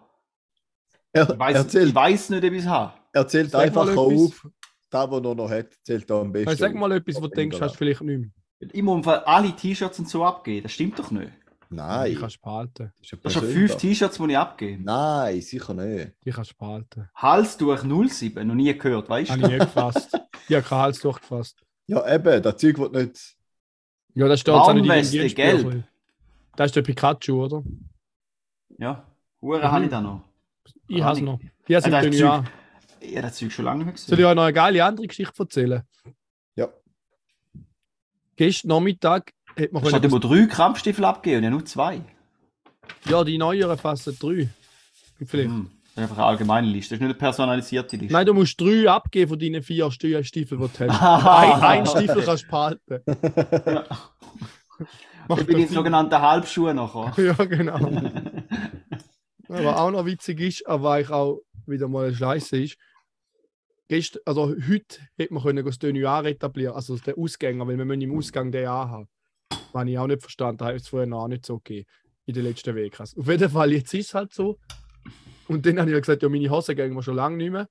Er, 1.13 1.29
ich 1.31 1.39
weiß, 1.39 1.57
erzählt 1.57 1.89
ich 1.89 1.95
weiß 1.95 2.31
nicht, 2.31 2.45
ob 2.45 2.53
ich 2.53 2.59
es 2.61 2.67
habe. 2.67 2.93
erzählt 3.13 3.51
Sag 3.51 3.63
einfach 3.63 3.97
auf, 3.97 4.49
da, 4.91 5.11
wo 5.11 5.19
er 5.19 5.35
noch 5.35 5.51
hat, 5.51 5.69
zählt 5.83 6.09
er 6.11 6.17
am 6.17 6.33
besten. 6.33 6.49
Hey, 6.49 6.57
sag 6.57 6.75
mal 6.75 6.93
etwas, 6.93 7.17
wo 7.17 7.27
du 7.27 7.35
denkst, 7.35 7.61
hast 7.61 7.73
du 7.73 7.79
vielleicht 7.79 8.01
nicht 8.03 8.21
mehr. 8.21 8.31
Ich 8.73 8.83
muss 8.83 9.07
alle 9.07 9.55
T-Shirts 9.55 9.99
und 9.99 10.09
so 10.09 10.25
abgeben. 10.25 10.63
Das 10.63 10.73
stimmt 10.73 10.99
doch 10.99 11.11
nicht. 11.11 11.33
Nein, 11.71 12.11
Die 12.13 12.17
kannst 12.17 12.37
du 12.37 12.41
behalten. 12.43 12.93
das 12.99 13.07
ist 13.07 13.13
ein 13.13 13.19
Das 13.23 13.33
sind 13.33 13.45
fünf 13.47 13.77
T-Shirts, 13.77 14.17
die 14.19 14.31
ich 14.31 14.39
abgebe. 14.39 14.83
Nein, 14.83 15.41
sicher 15.41 15.75
nicht. 15.75 16.13
Die 16.25 16.31
kannst 16.31 16.53
du 16.53 16.55
behalten. 16.57 17.09
Halstuch 17.17 17.79
07, 17.83 18.47
noch 18.47 18.55
nie 18.55 18.73
gehört, 18.79 19.09
weißt 19.09 19.31
Habe 19.33 19.41
du? 19.43 19.47
ich 19.49 19.53
nie 19.55 19.59
gefasst. 19.59 20.17
Ich 20.49 20.55
habe 20.57 20.65
keinen 20.67 20.79
Hals 20.81 21.01
durchgefasst. 21.01 21.61
Ja, 21.87 22.15
eben, 22.15 22.43
das 22.43 22.57
Zeug 22.59 22.79
wird 22.79 22.93
nicht. 22.93 23.37
Ja, 24.15 24.29
das 24.29 24.41
steht 24.41 24.55
auch 24.55 24.73
nicht 24.73 24.85
in 24.87 24.93
Dienstbüchlein. 24.93 25.85
Das 26.57 26.67
ist 26.67 26.77
der 26.77 26.83
Pikachu, 26.83 27.45
oder? 27.45 27.63
Ja, 28.79 29.05
Hure 29.41 29.59
Mhm. 29.59 29.63
habe 29.73 29.85
ich 29.85 29.91
da 29.91 30.01
noch. 30.01 30.21
Ich 30.89 31.03
habe 31.03 31.13
es 31.13 31.19
nicht. 31.21 31.27
noch. 31.27 31.41
Das 31.69 31.85
dünn, 31.85 31.93
Zeug- 32.13 32.15
ja. 32.15 32.45
Ja, 33.01 33.23
das 33.23 33.37
Zeug 33.37 33.53
schon 33.53 33.65
lange 33.67 33.85
nicht 33.85 33.87
mehr 33.87 33.97
Soll 33.97 34.05
ich 34.05 34.17
gesehen. 34.17 34.27
euch 34.27 34.35
noch 34.35 34.43
eine 34.45 34.53
geile 34.53 34.85
andere 34.85 35.07
Geschichte 35.07 35.35
erzählen? 35.39 35.83
Ja. 36.57 36.69
Gestern 38.37 38.69
Nachmittag 38.69 39.33
hat 39.59 39.73
man 39.73 39.85
Ich 39.87 39.93
hatte 39.93 40.07
über 40.07 40.19
drei 40.21 40.47
Krampfstiefel 40.47 41.05
abgegeben 41.05 41.39
und 41.39 41.45
ja 41.45 41.51
nur 41.51 41.65
zwei. 41.65 42.01
Ja, 43.07 43.23
die 43.25 43.39
neueren 43.39 43.79
fassen 43.79 44.17
drei. 44.19 44.49
Vielleicht. 45.27 45.49
Hm. 45.51 45.71
Das 45.95 46.03
ist 46.05 46.11
einfach 46.11 46.17
eine 46.25 46.27
allgemeine 46.27 46.67
Liste. 46.67 46.95
Das 46.95 46.97
ist 46.97 47.01
nicht 47.03 47.11
eine 47.11 47.15
personalisierte 47.15 47.97
Liste. 47.97 48.13
Nein, 48.13 48.27
du 48.27 48.35
musst 48.35 48.61
drei 48.61 48.91
abgeben 48.91 49.29
von 49.29 49.39
deinen 49.39 49.63
vier 49.63 49.89
Stiefeln, 49.93 50.25
die 50.61 50.79
du 50.79 50.89
hast. 50.91 51.03
ein, 51.63 51.63
ein 51.63 51.87
Stiefel 51.87 52.23
kannst 52.25 52.45
du 52.45 52.49
behalten. 52.49 53.01
Macht 55.29 55.41
ich 55.41 55.47
bin 55.47 55.59
in 55.59 55.69
sogenannten 55.69 56.21
Halbschuhen 56.21 56.77
nachher. 56.77 57.13
Ja, 57.23 57.33
genau. 57.45 57.79
Aber 59.55 59.81
auch 59.81 59.91
noch 59.91 60.07
witzig 60.07 60.41
ist, 60.41 60.67
aber 60.67 60.93
eigentlich 60.93 61.11
auch 61.11 61.41
wieder 61.67 61.89
mal 61.89 62.07
eine 62.07 62.15
Scheiße 62.15 62.63
ist, 62.63 62.77
gestern, 63.89 64.23
also 64.25 64.49
heute 64.49 65.01
hätte 65.17 65.35
man 65.35 65.43
können 65.43 65.65
das 65.65 65.79
Dönüar 65.79 66.25
etablieren, 66.25 66.75
also 66.75 66.97
der 66.99 67.19
Ausgänger, 67.19 67.67
weil 67.67 67.79
wir 67.79 67.85
müssen 67.85 68.03
im 68.03 68.17
Ausgang 68.17 68.51
den 68.51 68.69
haben. 68.69 69.09
Habe 69.73 69.91
ich 69.91 69.99
auch 69.99 70.07
nicht 70.07 70.23
verstanden, 70.23 70.65
habe 70.65 70.77
ich 70.77 70.83
es 70.83 70.89
vorher 70.89 71.07
noch 71.07 71.29
nicht 71.29 71.45
so 71.45 71.59
gegeben 71.59 71.89
in 72.27 72.35
den 72.35 72.45
letzten 72.45 72.75
Wochen. 72.75 73.21
Auf 73.21 73.29
jeden 73.29 73.51
Fall, 73.51 73.73
jetzt 73.73 73.95
ist 73.95 74.07
es 74.09 74.15
halt 74.15 74.33
so. 74.33 74.59
Und 75.49 75.67
dann 75.67 75.79
habe 75.79 75.91
ich 75.91 76.01
gesagt, 76.01 76.23
ja, 76.23 76.29
meine 76.29 76.51
Hosen 76.51 76.77
gehen 76.77 76.95
wir 76.95 77.03
schon 77.03 77.17
lange 77.17 77.37
nicht 77.37 77.51
mehr. 77.51 77.69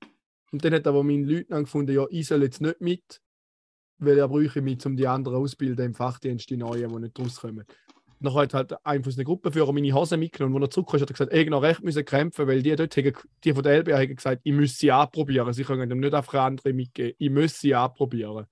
Und 0.52 0.64
dann 0.64 0.74
hat 0.74 0.86
aber 0.86 1.02
mein 1.02 1.24
Leutnant 1.24 1.64
gefunden, 1.64 1.92
ja, 1.92 2.06
ich 2.10 2.28
soll 2.28 2.42
jetzt 2.44 2.60
nicht 2.60 2.80
mit, 2.80 3.20
weil 3.98 4.18
er 4.18 4.28
bräuchte 4.28 4.62
mich, 4.62 4.84
um 4.86 4.96
die 4.96 5.08
anderen 5.08 5.38
auszubilden 5.38 5.86
im 5.86 5.94
Fachdienst, 5.94 6.48
die 6.50 6.56
Neuen, 6.56 6.88
die 6.88 7.00
nicht 7.00 7.18
rauskommen. 7.18 7.64
Nachher 8.24 8.42
hat 8.42 8.54
halt 8.54 8.74
ein 8.84 9.04
von 9.04 9.12
den 9.12 9.24
Gruppenführer 9.24 9.72
meine 9.72 9.92
Hose 9.92 10.16
mitgenommen 10.16 10.56
und 10.56 10.62
als 10.62 10.70
er 10.70 10.74
zurückkam, 10.74 11.00
hat 11.00 11.10
er 11.10 11.12
gesagt, 11.12 11.32
ich 11.32 11.48
noch 11.48 11.62
recht 11.62 11.84
müssen 11.84 12.04
kämpfen, 12.04 12.46
weil 12.46 12.62
die 12.62 12.74
dort, 12.74 12.96
haben, 12.96 13.12
die 13.44 13.52
von 13.52 13.62
der 13.62 13.78
LBA 13.78 13.98
haben 13.98 14.16
gesagt, 14.16 14.40
ich 14.44 14.52
müsse 14.52 14.76
sie 14.76 14.90
anprobieren. 14.90 15.52
Sie 15.52 15.64
können 15.64 15.90
ihm 15.90 16.00
nicht 16.00 16.14
einfach 16.14 16.34
andere 16.34 16.72
mitgeben. 16.72 17.14
Ich 17.18 17.30
muss 17.30 17.60
sie 17.60 17.74
anprobieren. 17.74 18.46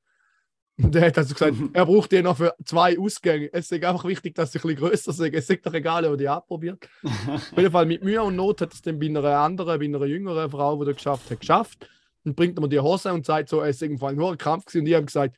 Und 0.83 0.95
der 0.95 1.07
hat 1.07 1.19
also 1.19 1.35
gesagt, 1.35 1.55
er 1.73 1.87
braucht 1.87 2.13
die 2.13 2.23
noch 2.23 2.37
für 2.37 2.55
zwei 2.65 2.99
Ausgänge. 2.99 3.51
Es 3.53 3.71
ist 3.71 3.85
einfach 3.85 4.05
wichtig, 4.05 4.35
dass 4.35 4.53
sie 4.53 4.59
ein 4.59 4.63
bisschen 4.63 4.79
grösser 4.79 5.13
sind. 5.13 5.35
Es 5.35 5.49
ist 5.49 5.67
doch 5.67 5.75
egal, 5.75 6.05
ob 6.07 6.19
die 6.19 6.29
abprobiert. 6.29 6.89
Auf 7.05 7.57
jeden 7.57 7.71
Fall 7.71 7.87
mit 7.87 8.03
Mühe 8.03 8.23
und 8.23 8.37
Not 8.37 8.63
hat 8.63 8.73
es 8.73 8.83
dann 8.83 8.99
bei 8.99 9.07
einer 9.07 9.25
anderen, 9.25 9.79
bei 9.79 9.85
einer 9.85 10.05
jüngeren 10.07 10.51
Frau, 10.51 10.79
die 10.79 10.87
das 10.87 10.97
geschafft 10.97 11.31
hat, 11.31 11.41
geschafft. 11.41 11.89
Und 12.25 12.37
bringt 12.37 12.59
mir 12.59 12.69
die 12.69 12.81
Hose 12.81 13.13
und 13.13 13.27
sagt 13.27 13.49
so, 13.49 13.63
es 13.63 13.77
ist 13.77 13.83
irgendwann 13.83 14.17
nur 14.17 14.33
ein 14.33 14.39
Kampf 14.39 14.65
gewesen. 14.65 14.83
Und 14.83 14.87
ich 14.87 14.95
habe 14.95 15.07
gesagt, 15.07 15.37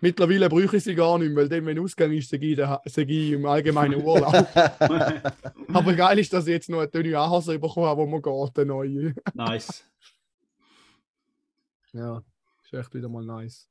mittlerweile 0.00 0.48
brauche 0.48 0.76
ich 0.76 0.84
sie 0.84 0.94
gar 0.94 1.18
nicht 1.18 1.28
mehr, 1.28 1.36
weil 1.42 1.48
dann, 1.48 1.66
wenn 1.66 1.78
Ausgang 1.78 2.12
ist, 2.12 2.30
sage 2.30 2.46
ich, 2.46 2.58
ich 2.58 3.32
im 3.32 3.46
allgemeinen 3.46 4.02
Urlaub. 4.02 4.32
Aber 5.72 5.94
geil 5.94 6.18
ist, 6.18 6.32
dass 6.32 6.46
ich 6.46 6.52
jetzt 6.52 6.68
noch 6.70 6.78
eine 6.78 6.88
dünne 6.88 7.18
Anhose 7.18 7.58
bekommen 7.58 7.86
habe, 7.86 8.00
wo 8.02 8.06
man 8.06 8.22
geht, 8.22 8.58
eine 8.58 8.66
neue. 8.66 9.14
Nice. 9.34 9.84
Ja, 11.92 12.22
ist 12.62 12.74
echt 12.74 12.92
wieder 12.94 13.08
mal 13.08 13.24
nice. 13.24 13.70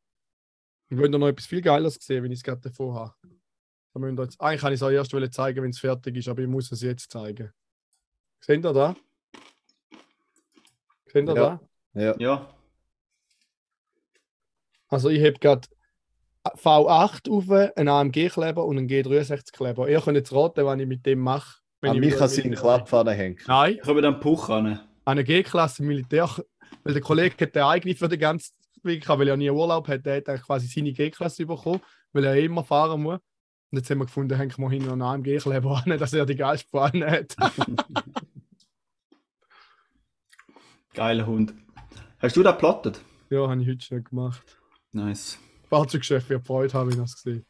Ich 0.90 0.98
wollte 0.98 1.20
noch 1.20 1.28
etwas 1.28 1.46
viel 1.46 1.62
Geiles 1.62 1.96
sehen, 2.02 2.24
wenn 2.24 2.32
ich 2.32 2.40
es 2.40 2.44
gerade 2.44 2.62
davor 2.62 2.96
habe. 2.96 3.14
Da 3.94 4.00
müssen 4.00 4.18
wir 4.18 4.24
jetzt, 4.24 4.42
eigentlich 4.42 4.62
kann 4.62 4.74
ich 4.74 4.80
es 4.80 4.84
auch 4.84 4.90
erst 4.90 5.14
wollen 5.14 5.32
zeigen, 5.32 5.62
wenn 5.62 5.70
es 5.70 5.78
fertig 5.78 6.16
ist, 6.18 6.28
aber 6.28 6.42
ich 6.42 6.48
muss 6.48 6.72
es 6.72 6.82
jetzt 6.82 7.12
zeigen. 7.12 7.52
Seht 8.40 8.66
ihr 8.66 8.74
da? 8.74 8.96
Seht 11.14 11.28
ihr 11.30 11.36
Ja. 11.36 11.60
da? 11.94 12.02
Ja. 12.02 12.16
Ja. 12.18 12.50
Also 14.88 15.10
ich 15.10 15.22
habe 15.24 15.34
gerade 15.34 15.68
V8 16.46 17.30
auf, 17.30 17.50
einen 17.76 17.88
AMG-Kleber 17.90 18.66
und 18.66 18.78
einen 18.78 18.88
G63-Kleber. 18.88 19.90
Ihr 19.90 20.00
könnt 20.02 20.18
jetzt 20.18 20.32
raten, 20.34 20.66
was 20.66 20.80
ich 20.80 20.88
mit 20.88 21.06
dem 21.06 21.20
mache. 21.20 21.60
wenn 21.82 21.92
An 21.92 21.96
ich 21.98 22.02
mich 22.02 22.16
kann 22.18 22.30
sie 22.30 22.42
in 22.42 22.52
den 22.52 22.60
Klapppfanne 22.60 23.12
hängen. 23.12 23.38
Nein, 23.48 23.78
Ich 23.82 23.88
habe 23.88 24.02
dann 24.02 24.20
Puch 24.20 24.50
an. 24.50 24.80
eine 25.06 25.24
G-Klasse 25.24 25.84
Militär, 25.84 26.30
weil 26.84 26.94
der 26.94 27.02
Kollege 27.02 27.36
hat 27.46 27.56
den 27.56 27.64
eigene 27.64 27.96
für 27.96 28.08
den 28.08 28.20
ganzen 28.20 28.54
Weg, 28.84 29.08
weil 29.10 29.28
er 29.28 29.38
nie 29.38 29.50
Urlaub 29.50 29.88
hat, 29.88 30.06
der 30.06 30.18
hat 30.26 30.44
quasi 30.44 30.68
seine 30.68 30.94
G-Klasse 30.94 31.46
bekommen, 31.46 31.82
weil 32.14 32.26
er 32.26 32.36
immer 32.38 32.64
fahren 32.64 33.02
muss. 33.02 33.20
Und 33.72 33.80
jetzt 33.80 33.90
haben 33.90 33.98
wir 33.98 34.06
gefunden, 34.06 34.38
hängen 34.38 34.54
wir 34.58 34.70
hinten 34.70 34.86
noch 34.86 34.94
einen 34.94 35.02
AMG-Kleber 35.26 35.84
an, 35.86 35.98
dass 35.98 36.14
er 36.14 36.26
die 36.28 36.36
geilste 36.36 36.70
Fahne 36.70 37.10
hat. 37.10 37.36
Geiler 40.94 41.26
Hund. 41.26 41.54
Hast 42.20 42.36
du 42.38 42.44
das 42.44 42.58
plottet? 42.58 43.02
ja, 43.30 43.48
habe 43.50 43.62
ich 43.62 43.68
heute 43.68 43.82
schon 43.84 44.04
gemacht. 44.04 44.58
Nice. 44.94 45.40
Fahrzeugchef 45.76 46.30
wird 46.30 46.46
Freude 46.48 46.74
haben, 46.74 46.90
wenn 46.92 47.00
er 47.00 47.04
es 47.04 47.16
gesehen 47.22 47.46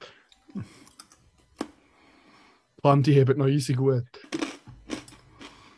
die 3.01 3.19
haben 3.19 3.37
noch 3.39 3.47
easy 3.47 3.73
gut. 3.73 4.03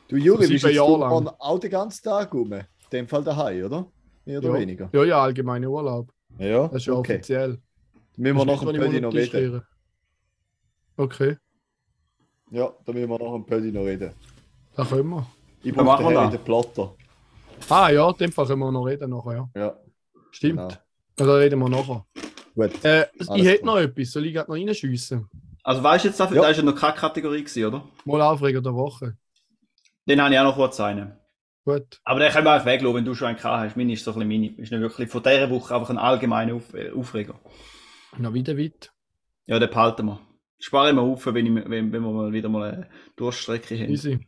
Du 0.09 0.17
Juri, 0.17 0.45
bist 0.47 0.65
jetzt 0.65 0.77
du 0.77 0.97
lang. 0.97 1.27
auch 1.39 1.57
den 1.59 1.71
ganzen 1.71 2.03
Tag 2.03 2.33
rum? 2.33 2.51
In 2.51 2.65
dem 2.91 3.07
Fall 3.07 3.23
daheim, 3.23 3.63
oder? 3.65 3.87
Mehr 4.25 4.39
oder 4.39 4.47
Ja. 4.49 4.53
weniger. 4.55 4.89
Ja, 4.91 5.03
ja, 5.05 5.21
allgemeiner 5.21 5.69
Urlaub. 5.69 6.11
Ja, 6.37 6.67
Das 6.67 6.81
ist 6.81 6.87
ja 6.87 6.93
okay. 6.93 7.13
offiziell. 7.13 7.61
Müssen 8.17 8.35
wir 8.37 8.45
Das 8.45 8.61
noch 8.61 8.61
ein 8.67 8.75
ich 8.75 8.81
Pödi 8.81 8.99
noch 9.01 9.13
reden? 9.13 9.17
registriere. 9.17 9.67
Okay, 10.97 11.37
Ja, 12.51 12.73
da 12.85 12.91
müssen 12.93 13.09
wir 13.09 13.19
noch 13.19 13.35
ein 13.35 13.45
Pödi 13.45 13.71
noch 13.71 13.83
reden. 13.85 14.11
da 14.75 14.83
können 14.83 15.09
wir. 15.09 15.27
Ich 15.61 15.67
Ja, 15.67 15.71
brauche 15.83 15.85
machen 16.03 16.05
wir 16.13 16.21
den 16.23 16.31
den 16.31 16.43
Plotter. 16.43 16.93
Ah 17.69 17.89
ja, 17.89 18.09
in 18.09 18.17
dem 18.17 18.31
Fall 18.33 18.47
können 18.47 18.59
wir 18.59 18.71
noch 18.71 18.83
reden 18.83 19.09
nachher, 19.11 19.33
ja. 19.33 19.49
Ja, 19.55 19.77
Stimmt. 20.31 20.57
genau. 20.57 20.69
Ja, 21.19 21.25
Da 21.25 21.35
reden 21.35 21.59
wir 21.59 21.69
nachher. 21.69 22.05
Gut. 22.57 22.83
Äh, 22.83 23.05
ich 23.35 23.45
hätte 23.45 23.67
noch 23.67 23.77
etwas, 23.77 24.11
soll 24.11 24.25
ich 24.25 24.33
gerade 24.33 24.49
noch 24.49 24.57
reinschiessen? 24.57 25.29
Also 25.63 25.83
weißt 25.83 26.05
du 26.05 26.07
jetzt 26.07 26.19
dafür, 26.19 26.37
Ja. 26.37 26.41
da 26.43 26.49
ist 26.49 26.57
ja 26.57 26.63
noch 26.63 26.75
keine 26.75 26.95
Kategorie 26.95 27.43
gewesen, 27.43 27.65
oder? 27.65 27.87
Mal 28.03 28.21
Aufreger 28.23 28.61
der 28.61 28.73
Woche. 28.73 29.15
Den 30.07 30.19
habe 30.19 30.33
ich 30.33 30.39
auch 30.39 30.45
noch 30.45 30.55
kurz 30.55 30.79
einen. 30.79 31.15
Gut. 31.65 31.99
Aber 32.03 32.19
den 32.19 32.31
können 32.31 32.45
wir 32.45 32.53
einfach 32.53 32.65
weglassen, 32.65 32.95
wenn 32.95 33.05
du 33.05 33.13
schon 33.13 33.27
einen 33.27 33.37
gehabt 33.37 33.63
hast. 33.69 33.77
Meine 33.77 33.93
ist 33.93 34.03
so 34.03 34.11
ein 34.11 34.27
bisschen 34.27 34.41
meine. 34.41 34.59
Ist 34.59 34.71
nicht 34.71 34.81
wirklich 34.81 35.07
von 35.07 35.21
dieser 35.21 35.51
Woche 35.51 35.75
einfach 35.75 35.91
ein 35.91 35.99
allgemeiner 35.99 36.55
Auf 36.55 36.73
äh, 36.73 36.89
Aufreger. 36.91 37.39
Noch 38.17 38.33
wieder 38.33 38.57
weit. 38.57 38.91
Ja, 39.45 39.59
den 39.59 39.69
behalten 39.69 40.07
wir. 40.07 40.19
Spare 40.59 40.89
ich 40.89 40.95
mir 40.95 41.01
auf, 41.01 41.25
wenn, 41.27 41.45
ich, 41.45 41.69
wenn, 41.69 41.91
wenn 41.91 42.01
wir 42.01 42.11
mal 42.11 42.33
wieder 42.33 42.49
mal 42.49 42.71
eine 42.71 42.89
Durststrecke 43.17 43.77
haben. 43.77 43.91
Easy. 43.91 44.27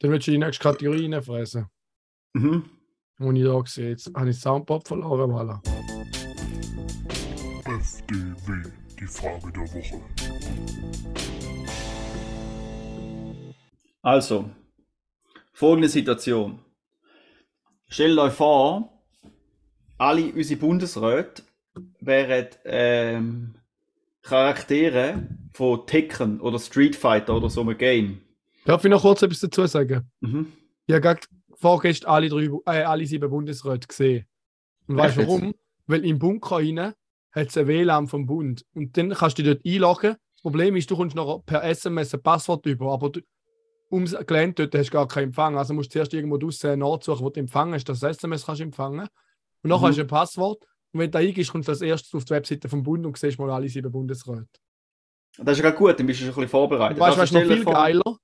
Dann 0.00 0.10
willst 0.10 0.26
du 0.26 0.32
die 0.32 0.38
nächste 0.38 0.62
Kategorie 0.62 1.10
reinfressen. 1.10 1.66
Mhm. 2.34 2.68
Wo 3.20 3.32
ich 3.32 3.42
da 3.42 3.60
gesehen 3.60 3.88
Jetzt 3.88 4.12
habe 4.14 4.30
ich 4.30 4.36
das 4.36 4.42
Soundpop 4.42 4.86
verloren. 4.86 5.32
Voilà. 5.32 5.60
FDW, 7.66 8.70
die 9.00 9.06
Frage 9.06 9.52
der 9.52 9.62
Woche. 9.62 10.00
Also, 14.02 14.48
folgende 15.52 15.88
Situation. 15.88 16.60
Stellt 17.88 18.18
euch 18.18 18.32
vor, 18.32 19.02
alle 19.98 20.32
unsere 20.32 20.60
Bundesräte 20.60 21.42
wären 22.00 22.46
ähm, 22.64 23.54
Charaktere 24.22 25.26
von 25.52 25.84
Tekken 25.86 26.40
oder 26.40 26.60
Street 26.60 26.94
Fighter 26.94 27.36
oder 27.36 27.50
so 27.50 27.62
einem 27.62 27.76
Game. 27.76 28.20
Darf 28.64 28.84
ich 28.84 28.90
noch 28.90 29.02
kurz 29.02 29.22
etwas 29.22 29.40
dazu 29.40 29.66
sagen? 29.66 30.08
Mhm. 30.20 30.52
Ich 30.86 30.94
habe 30.94 31.18
vorgestern 31.60 32.10
alle, 32.10 32.28
drei, 32.28 32.44
äh, 32.66 32.82
alle 32.84 33.06
sieben 33.06 33.28
Bundesräte 33.30 33.86
gesehen. 33.86 34.26
Und 34.86 34.96
weißt 34.96 35.16
du 35.18 35.22
warum? 35.22 35.54
Weil 35.86 36.04
im 36.04 36.18
Bunker 36.18 36.56
rein 36.56 36.78
hat 37.32 37.48
es 37.48 37.56
ein 37.56 37.66
WLAN 37.66 38.08
vom 38.08 38.26
Bund. 38.26 38.64
Und 38.74 38.96
dann 38.96 39.10
kannst 39.10 39.38
du 39.38 39.42
dich 39.42 39.54
dort 39.54 39.66
einloggen. 39.66 40.16
Das 40.36 40.42
Problem 40.42 40.76
ist, 40.76 40.90
du 40.90 40.96
kommst 40.96 41.16
noch 41.16 41.40
per 41.44 41.64
SMS 41.64 42.14
ein 42.14 42.22
Passwort 42.22 42.64
über, 42.66 42.92
aber 42.92 43.10
du, 43.10 43.20
ums 43.90 44.14
Gelände 44.26 44.54
dort 44.68 44.74
hast 44.80 44.88
du 44.90 44.92
gar 44.92 45.08
keinen 45.08 45.24
Empfang. 45.24 45.56
Also 45.58 45.74
musst 45.74 45.90
du 45.90 45.94
zuerst 45.94 46.14
irgendwo 46.14 46.36
draussen 46.38 46.78
nachsuchen, 46.78 47.24
wo 47.24 47.30
du 47.30 47.40
Empfang 47.40 47.72
hast, 47.74 47.84
dass 47.88 48.00
du 48.00 48.06
das 48.06 48.16
SMS 48.18 48.46
kannst 48.46 48.60
empfangen. 48.60 49.08
Und 49.62 49.70
dann 49.70 49.80
Mhm. 49.80 49.84
hast 49.84 49.96
du 49.98 50.02
ein 50.02 50.06
Passwort. 50.06 50.62
Und 50.92 51.00
wenn 51.00 51.10
du 51.10 51.18
da 51.18 51.18
eingehst, 51.18 51.50
kommst 51.52 51.68
du 51.68 51.72
als 51.72 51.80
erstes 51.82 52.14
auf 52.14 52.24
die 52.24 52.30
Webseite 52.34 52.68
vom 52.68 52.82
Bund 52.82 53.04
und 53.04 53.18
siehst 53.18 53.38
mal 53.38 53.50
alle 53.50 53.68
sieben 53.68 53.90
Bundesräte. 53.90 54.46
Das 55.38 55.58
ist 55.58 55.64
ja 55.64 55.70
gut, 55.70 55.98
dann 55.98 56.06
bist 56.06 56.20
du 56.20 56.24
schon 56.24 56.32
ein 56.32 56.34
bisschen 56.36 56.48
vorbereitet. 56.48 56.98
Weißt 56.98 57.16
du, 57.16 57.20
was 57.22 57.30
Also 57.30 57.34
noch 57.38 57.44
stell 57.44 57.48
dir 57.48 57.54
viel 57.56 57.64
vor- 57.64 57.72
geiler? 57.74 58.16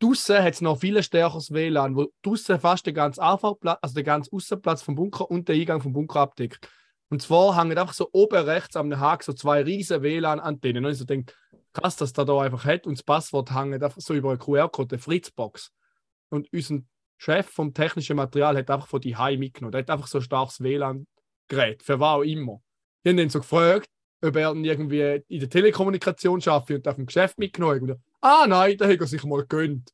Draussen 0.00 0.42
hat 0.42 0.54
es 0.54 0.62
noch 0.62 0.80
viel 0.80 1.02
stärkeres 1.02 1.52
WLAN, 1.52 1.94
wo 1.94 2.10
draussen 2.22 2.58
fast 2.58 2.86
den 2.86 2.94
ganzen 2.94 3.20
Anfahrplatz, 3.20 3.78
also 3.82 3.94
den 3.94 4.04
ganzen 4.04 4.34
Außenplatz 4.34 4.80
vom 4.80 4.94
Bunker 4.94 5.30
und 5.30 5.46
den 5.46 5.60
Eingang 5.60 5.82
vom 5.82 5.92
Bunker 5.92 6.20
abdeckt. 6.20 6.66
Und 7.10 7.20
zwar 7.20 7.60
hängen 7.60 7.76
einfach 7.76 7.92
so 7.92 8.08
oben 8.12 8.44
rechts 8.44 8.76
am 8.76 8.98
Haken 8.98 9.24
so 9.24 9.32
zwei 9.34 9.62
riesen 9.62 10.02
WLAN-Antennen. 10.02 10.86
Und 10.86 10.92
ich 10.92 10.98
so 10.98 11.04
denke, 11.04 11.34
krass, 11.74 11.96
dass 11.96 12.14
der 12.14 12.24
da 12.24 12.40
einfach 12.40 12.64
hat 12.64 12.86
und 12.86 12.96
das 12.96 13.02
Passwort 13.02 13.54
hängt 13.54 13.82
einfach 13.82 14.00
so 14.00 14.14
über 14.14 14.30
einen 14.30 14.38
QR-Code, 14.38 14.94
eine 14.94 15.02
Fritzbox. 15.02 15.70
Und 16.30 16.50
unser 16.52 16.78
Chef 17.18 17.46
vom 17.50 17.74
technischen 17.74 18.16
Material 18.16 18.56
hat 18.56 18.70
einfach 18.70 18.86
von 18.86 19.02
die 19.02 19.16
High 19.16 19.38
mitgenommen. 19.38 19.72
Der 19.72 19.80
hat 19.82 19.90
einfach 19.90 20.06
so 20.06 20.18
ein 20.18 20.24
starkes 20.24 20.62
WLAN-Gerät, 20.62 21.82
für 21.82 22.00
was 22.00 22.08
auch 22.08 22.22
immer. 22.22 22.62
Ich 23.02 23.12
habe 23.12 23.20
ihn 23.20 23.28
so 23.28 23.40
gefragt, 23.40 23.90
ob 24.22 24.36
er 24.36 24.54
irgendwie 24.54 25.22
in 25.28 25.40
der 25.40 25.50
Telekommunikation 25.50 26.40
arbeitet 26.46 26.86
und 26.86 26.88
auf 26.88 26.96
dem 26.96 27.06
Geschäft 27.06 27.38
mitgenommen 27.38 27.90
hat. 27.90 27.98
Er, 28.22 28.42
Ah 28.42 28.46
nein, 28.46 28.76
da 28.76 28.86
hat 28.88 29.00
er 29.00 29.06
sich 29.06 29.24
mal 29.24 29.42
gegönnt. 29.42 29.92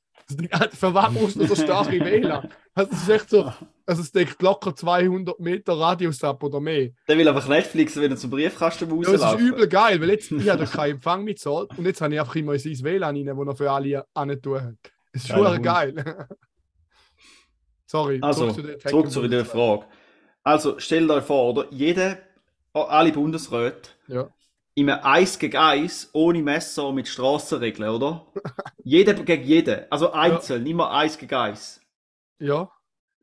Für 0.72 0.92
was 0.94 1.14
brauchst 1.14 1.36
du 1.36 1.46
so 1.46 1.54
starke 1.54 2.00
WLAN? 2.00 2.48
Also, 2.74 2.92
es 2.92 3.02
ist 3.02 3.08
echt 3.08 3.30
so, 3.30 3.52
also 3.86 4.02
es 4.02 4.10
deckt 4.10 4.42
locker 4.42 4.74
200 4.74 5.38
Meter 5.38 5.78
Radius 5.78 6.22
ab 6.24 6.42
oder 6.42 6.60
mehr. 6.60 6.90
Der 7.06 7.16
will 7.16 7.28
einfach 7.28 7.48
Netflix 7.48 7.98
wieder 7.98 8.16
zum 8.16 8.30
Briefkasten 8.30 8.90
Ja, 9.02 9.12
es 9.12 9.22
ist 9.22 9.38
übel 9.38 9.68
geil, 9.68 10.00
weil 10.00 10.10
jetzt 10.10 10.32
ich 10.32 10.48
habe 10.48 10.58
da 10.64 10.70
keinen 10.70 10.96
Empfang 10.96 11.24
mitzahlt 11.24 11.78
und 11.78 11.84
jetzt 11.86 12.00
habe 12.00 12.12
ich 12.14 12.20
einfach 12.20 12.34
immer 12.34 12.54
in 12.54 12.58
sein 12.58 12.84
WLAN 12.84 13.16
rein, 13.16 13.36
wo 13.36 13.44
er 13.44 13.56
für 13.56 13.70
alle 13.70 14.42
tun 14.42 14.60
hat. 14.60 14.92
Es 15.12 15.22
ist 15.22 15.28
schon 15.28 15.62
geil. 15.62 16.26
Sorry, 17.86 18.18
Also, 18.20 18.50
zurück 18.50 19.10
zu 19.10 19.28
der 19.28 19.44
Frage. 19.44 19.86
Also, 20.42 20.78
stellt 20.80 21.08
euch 21.10 21.24
vor, 21.24 21.54
oder? 21.54 21.68
Jede, 21.70 22.18
alle 22.72 23.12
Bundesräte 23.12 23.90
Ja. 24.08 24.28
Einem 24.78 24.98
1 25.02 25.38
gegen 25.38 25.56
1 25.56 26.10
ohne 26.12 26.42
Messer 26.42 26.92
mit 26.92 27.08
Strassenregeln, 27.08 27.88
oder? 27.88 28.26
Jeder 28.84 29.14
gegen 29.14 29.44
jeden. 29.44 29.90
Also 29.90 30.12
einzeln, 30.12 30.66
immer 30.66 30.90
1 30.90 31.18
gegen 31.18 31.34
1. 31.34 31.80
Ja, 32.38 32.70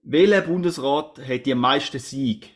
Welcher 0.02 0.42
Bundesrat 0.42 1.20
hat 1.26 1.46
die 1.46 1.56
meisten 1.56 2.00
Sieg? 2.00 2.50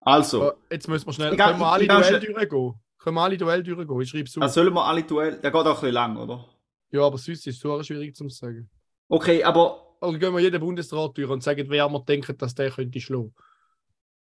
Also, 0.00 0.42
ja, 0.44 0.52
jetzt 0.70 0.88
müssen 0.88 1.06
wir 1.06 1.12
schnell. 1.12 1.32
Egal, 1.34 1.48
können 1.50 1.60
wir 1.60 1.66
alle 1.72 1.84
ich- 1.84 1.90
ich 1.90 1.96
Duell 1.96 2.20
durchgehen? 2.20 2.74
Können 2.98 3.14
wir 3.16 3.22
alle 3.22 3.36
Duell 3.36 3.62
durchgehen? 3.62 4.00
Ich 4.00 4.08
schreibe 4.08 4.24
es 4.24 4.36
auf. 4.36 4.42
also 4.42 4.54
sollen 4.62 4.72
wir 4.74 4.84
alle 4.84 5.02
Duell. 5.02 5.32
Der 5.40 5.50
geht 5.50 5.54
auch 5.60 5.66
ein 5.66 5.74
bisschen 5.74 5.92
lang, 5.92 6.16
oder? 6.16 6.44
ja, 6.90 7.02
aber 7.02 7.18
sonst 7.18 7.46
ist 7.46 7.60
so 7.60 7.82
schwierig 7.82 8.16
zu 8.16 8.28
sagen. 8.30 8.70
Okay, 9.08 9.44
aber 9.44 9.96
Oder 10.00 10.18
gehen 10.18 10.32
wir 10.32 10.40
jeden 10.40 10.60
Bundesrat 10.60 11.16
durch 11.16 11.28
und 11.28 11.42
sagen, 11.42 11.66
wer 11.68 11.88
wir 11.88 12.00
denken, 12.00 12.36
dass 12.38 12.54
der 12.54 12.70
könnte 12.70 13.00
schlagen. 13.00 13.34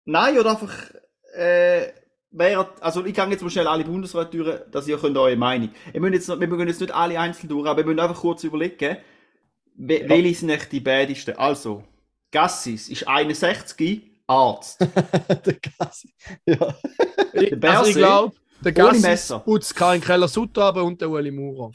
nein, 0.05 0.37
oder 0.39 0.51
einfach. 0.51 0.71
Äh, 1.35 1.91
wer, 2.33 2.69
also 2.81 3.05
ich 3.05 3.13
gehe 3.13 3.25
jetzt 3.29 3.41
mal 3.41 3.49
schnell 3.49 3.67
alle 3.67 3.83
Bundesräte 3.85 4.37
durch, 4.37 4.59
dass 4.71 4.87
ihr 4.87 4.97
könnt 4.97 5.17
eure 5.17 5.35
Meinung. 5.37 5.69
Wir 5.91 6.01
müssen 6.01 6.13
jetzt, 6.13 6.27
wir 6.27 6.47
müssen 6.47 6.67
jetzt 6.67 6.81
nicht 6.81 6.93
alle 6.93 7.19
einzeln 7.19 7.47
durch, 7.49 7.67
aber 7.67 7.77
wir 7.77 7.85
müssen 7.85 7.99
einfach 7.99 8.19
kurz 8.19 8.43
überlegen, 8.43 8.97
we, 9.75 10.03
welche 10.07 10.35
sind 10.35 10.49
echt 10.49 10.71
die 10.71 10.79
bädigsten. 10.79 11.37
Also, 11.37 11.83
Gassis 12.31 12.89
ist 12.89 13.07
61, 13.07 14.11
Arzt. 14.27 14.79
der 15.45 15.57
Gassi. 15.79 16.13
Ja. 16.45 16.55
Der 16.55 16.63
also 17.35 17.43
ich 17.43 17.59
Berse, 17.59 17.93
glaube, 17.93 18.35
der 18.61 18.71
Gassis 18.71 19.33
putzt 19.43 19.75
keinen 19.75 20.01
Keller 20.01 20.27
Sutter 20.27 20.63
ab 20.65 20.77
und 20.77 20.99
der 21.01 21.09
Ueli 21.09 21.31
Maurer. 21.31 21.71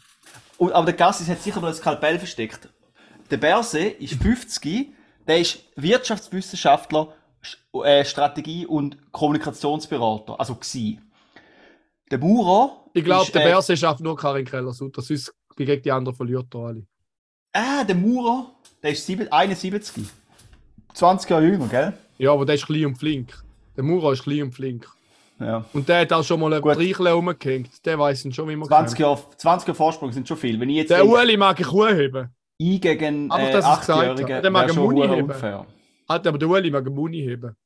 Und, 0.57 0.73
aber 0.73 0.87
der 0.87 0.95
Gassis 0.95 1.29
hat 1.29 1.41
sicher 1.43 1.61
noch 1.61 1.69
ein 1.69 1.75
Skalpell 1.75 2.19
versteckt. 2.19 2.69
Der 3.31 3.37
Berse 3.37 3.81
ist 3.81 4.15
50, 4.15 4.89
der 5.27 5.39
ist 5.41 5.59
Wirtschaftswissenschaftler 5.77 7.03
Sch- 7.03 7.09
äh, 7.85 8.05
Strategie- 8.05 8.67
und 8.67 8.97
Kommunikationsberater. 9.13 10.39
Also 10.39 10.55
gsi. 10.57 10.99
Der 12.11 12.19
Maurer. 12.19 12.85
Ich 12.95 13.05
glaube, 13.05 13.31
der 13.33 13.43
äh, 13.43 13.51
Berse 13.51 13.77
schafft 13.77 14.01
nur 14.01 14.17
Karin 14.17 14.45
Keller 14.47 14.73
Sutter, 14.73 15.03
sonst 15.03 15.35
gegen 15.57 15.83
die 15.83 15.93
anderen 15.93 16.17
verliert 16.17 16.47
er 16.55 16.61
alle. 16.61 16.87
Ah, 17.53 17.85
der 17.85 17.95
Maurer, 17.97 18.53
der 18.83 18.93
ist 18.93 19.05
sieben- 19.07 19.31
71. 19.31 20.05
20 20.95 21.31
Jahre 21.31 21.45
jünger, 21.45 21.67
gell? 21.69 21.93
Ja, 22.19 22.33
aber 22.33 22.45
der 22.47 22.55
ist 22.57 22.67
klein 22.67 22.87
und 22.87 22.97
flink. 22.97 23.33
Der 23.77 23.85
Maurer 23.85 24.13
ist 24.13 24.23
klein 24.23 24.43
und 24.45 24.53
flink. 24.53 24.89
Ja. 25.39 25.65
Und 25.73 25.89
der 25.89 26.01
hat 26.01 26.13
auch 26.13 26.25
schon 26.25 26.41
mal 26.41 26.53
ein 26.53 26.61
Gut. 26.61 26.77
Dreichle 26.77 27.13
rumgehängt. 27.13 27.85
Der 27.87 27.97
weiß 27.99 28.27
schon, 28.33 28.49
wie 28.49 28.57
man 28.57 28.67
20 28.69 28.97
kämpft. 28.97 29.01
Jahre, 29.25 29.37
20 29.37 29.69
Jahre 29.69 29.77
Vorsprung 29.77 30.11
sind 30.13 30.27
schon 30.27 30.37
viel. 30.37 30.59
Wenn 30.59 30.69
ich 30.71 30.77
jetzt 30.79 30.91
Der 30.91 31.07
Ueli 31.07 31.37
mag 31.37 31.61
ich 31.61 31.71
hoch 31.71 31.89
heben. 31.89 32.29
ich 32.57 32.81
gegen 32.81 33.31
äh, 33.31 33.53
das 33.53 33.65
ist 33.65 33.81
gesagt, 33.81 34.01
8-Jährige 34.01 34.43
der 34.43 34.51
mag 34.51 34.69
einen 34.69 34.79
Muni 34.79 35.07
heben. 35.07 35.31
unfair. 35.31 35.65
Hat 36.09 36.27
aber 36.27 36.39
der 36.39 36.49
Ueli 36.49 36.75
einen 36.75 36.95
Muni 36.95 37.19
heben. 37.19 37.57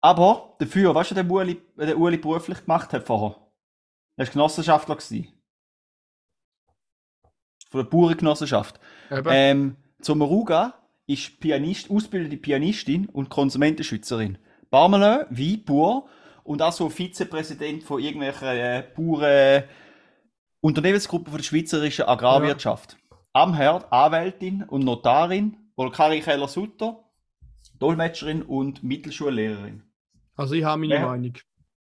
Aber 0.00 0.56
dafür, 0.58 0.94
weißt 0.94 1.12
du, 1.12 1.14
der 1.16 1.30
Ueli, 1.30 1.60
der 1.76 1.98
Ueli 1.98 2.18
beruflich 2.18 2.60
gemacht 2.60 2.92
hat 2.92 3.06
vorher? 3.06 3.36
Er 4.16 4.26
war 4.26 4.32
Genossenschaftler. 4.32 4.96
Gewesen. 4.96 5.32
Von 7.70 7.82
der 7.82 7.90
Bauerngenossenschaft. 7.90 8.78
Ähm, 9.10 9.76
Zomaruga 10.00 10.74
ist 11.06 11.40
Pianist, 11.40 11.90
ausgebildete 11.90 12.36
Pianistin 12.36 13.06
und 13.06 13.28
Konsumentenschützerin. 13.28 14.38
Barmelin, 14.70 15.26
wie 15.30 15.56
Bauer 15.56 16.08
und 16.44 16.62
auch 16.62 16.72
so 16.72 16.88
Vizepräsident 16.88 17.82
von 17.82 18.00
irgendwelchen 18.00 18.48
äh, 18.48 18.84
Bauern 18.94 19.64
Unternehmensgruppen 20.60 21.26
von 21.26 21.38
der 21.38 21.44
schweizerischen 21.44 22.06
Agrarwirtschaft. 22.06 22.96
Am 23.32 23.54
Herd 23.54 23.92
Anwältin 23.92 24.64
und 24.64 24.84
Notarin, 24.84 25.56
Volkari 25.76 26.20
Keller-Sutter, 26.20 27.04
Dolmetscherin 27.78 28.42
und 28.42 28.82
Mittelschullehrerin. 28.82 29.82
Also 30.36 30.54
ich 30.54 30.64
habe 30.64 30.80
meine 30.80 30.94
Ja. 30.94 31.06
Meinung. 31.06 31.34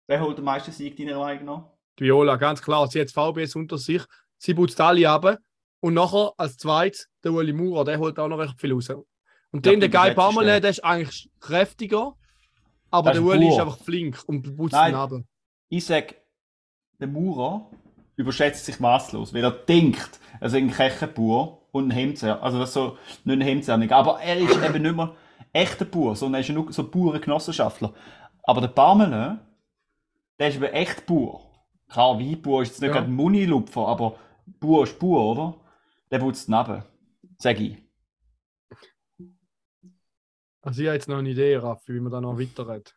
Wer 0.07 0.21
holt 0.21 0.37
den 0.37 0.45
meisten 0.45 0.71
Sieg 0.71 0.97
deiner 0.97 1.17
Meinung 1.19 1.45
nach? 1.45 1.63
Die 1.99 2.05
Viola, 2.05 2.35
ganz 2.35 2.61
klar. 2.61 2.87
Sie 2.87 2.99
hat 2.99 3.11
VBS 3.11 3.55
unter 3.55 3.77
sich. 3.77 4.01
Sie 4.37 4.53
putzt 4.53 4.79
alle 4.81 5.09
ab. 5.09 5.37
Und 5.79 5.93
nachher 5.95 6.33
als 6.37 6.57
zweites 6.57 7.09
der 7.23 7.31
Ueli 7.33 7.53
Maurer, 7.53 7.85
der 7.85 7.99
holt 7.99 8.17
auch 8.19 8.27
noch 8.27 8.37
recht 8.39 8.59
viel 8.59 8.73
raus. 8.73 8.89
Und 8.89 9.65
Ja, 9.65 9.71
dann 9.71 9.79
der 9.79 9.89
Guy 9.89 10.09
Letzte. 10.09 10.61
der 10.61 10.69
ist 10.69 10.83
eigentlich 10.83 11.29
kräftiger. 11.39 12.13
Aber 12.89 13.11
der 13.11 13.23
Ueli 13.23 13.49
ist 13.49 13.59
einfach 13.59 13.77
flink 13.79 14.21
und 14.27 14.55
putzt 14.55 14.73
Nein. 14.73 14.91
ihn 14.91 14.95
ab. 14.95 15.11
Ich 15.69 15.85
sage, 15.85 16.15
der 16.99 17.07
Maurer 17.07 17.69
überschätzt 18.15 18.65
sich 18.65 18.79
maßlos, 18.79 19.33
weil 19.33 19.43
er 19.43 19.51
denkt, 19.51 20.19
er 20.39 20.47
ist 20.47 20.53
ein 20.55 20.71
Kechenbauer 20.71 21.59
und 21.71 21.87
ein 21.87 21.91
Hemdsärmel. 21.91 22.43
Also 22.43 22.59
das 22.59 22.69
ist 22.69 22.73
so, 22.75 22.97
nicht 23.23 23.37
ein 23.39 23.41
Hemdsärmel. 23.41 23.91
Aber 23.93 24.19
er 24.21 24.37
ist 24.37 24.55
eben 24.63 24.81
nicht 24.83 24.95
mehr 24.95 25.15
echter 25.53 25.85
Bauer, 25.85 26.15
sondern 26.15 26.35
er 26.35 26.39
ist 26.41 26.47
ja 26.49 26.55
nur 26.55 26.71
so 26.73 26.89
Bauerngenossenschaftler. 26.89 27.93
Aber 28.43 28.61
der 28.61 28.67
Parmelin, 28.69 29.39
der 30.39 30.47
ist 30.49 30.55
eben 30.55 30.65
echt 30.65 31.05
Bauer. 31.05 31.49
Klar, 31.89 32.19
Weinbauer 32.19 32.63
ist 32.63 32.69
jetzt 32.69 32.81
nicht 32.81 32.89
Ja. 32.89 32.95
gerade 32.95 33.07
ein 33.07 33.13
Munilupfer, 33.15 33.87
aber 33.87 34.17
Bauer 34.45 34.83
ist 34.83 34.97
Bauer, 34.99 35.31
oder? 35.31 35.55
Der 36.11 36.19
putzt 36.19 36.49
neben. 36.49 36.83
Sag 37.37 37.59
ich. 37.59 37.77
Also 40.61 40.81
ich 40.81 40.87
habe 40.87 40.95
jetzt 40.95 41.07
noch 41.09 41.17
eine 41.17 41.29
Idee, 41.29 41.57
Raffi, 41.57 41.93
wie 41.93 41.99
man 41.99 42.11
da 42.11 42.21
noch 42.21 42.39
weiterredet. 42.39 42.95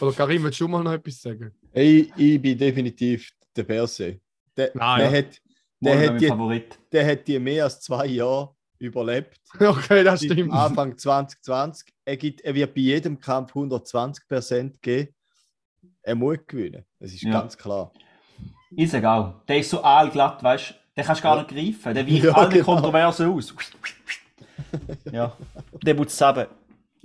Oder 0.00 0.12
Karim, 0.12 0.42
willst 0.44 0.60
du 0.60 0.68
mal 0.68 0.82
noch 0.82 0.92
etwas 0.92 1.20
sagen? 1.22 1.52
Ich, 1.72 2.12
ich 2.16 2.42
bin 2.42 2.58
definitiv 2.58 3.30
der 3.56 3.62
Berse. 3.62 4.20
Der, 4.56 4.70
Nein, 4.74 4.98
der, 5.00 5.10
ja. 5.10 5.18
hat, 5.18 5.40
der, 5.80 5.98
hat 6.00 6.10
mein 6.10 6.18
die, 6.18 6.26
Favorit. 6.26 6.78
der 6.92 7.06
hat 7.06 7.26
die 7.28 7.38
mehr 7.38 7.64
als 7.64 7.80
zwei 7.80 8.06
Jahre 8.06 8.54
überlebt. 8.78 9.38
Okay, 9.60 10.04
das 10.04 10.20
Seit 10.20 10.32
stimmt. 10.32 10.52
Anfang 10.52 10.96
2020. 10.96 11.92
Er, 12.04 12.16
gibt, 12.16 12.40
er 12.42 12.54
wird 12.54 12.74
bei 12.74 12.80
jedem 12.80 13.18
Kampf 13.20 13.52
120% 13.54 14.74
geben. 14.80 15.14
Er 16.02 16.14
muss 16.14 16.38
gewinnen. 16.46 16.84
Das 16.98 17.12
ist 17.12 17.22
Ja. 17.22 17.32
ganz 17.32 17.56
klar. 17.56 17.92
Sag 18.86 19.04
auch. 19.04 19.44
Der 19.46 19.58
ist 19.58 19.70
so 19.70 19.82
aalglatt, 19.82 20.42
weißt 20.42 20.70
du? 20.70 20.74
Den 20.96 21.04
kannst 21.04 21.20
du 21.20 21.24
gar 21.24 21.36
nicht 21.36 21.48
greifen. 21.48 21.94
Der 21.94 22.06
weicht 22.06 22.24
Ja, 22.24 22.32
alle 22.32 22.48
genau. 22.50 22.64
Kontroversen 22.64 23.30
aus. 23.30 23.54
ja. 25.12 25.36
Der 25.82 25.94
putzt 25.94 26.12
zusammen. 26.16 26.46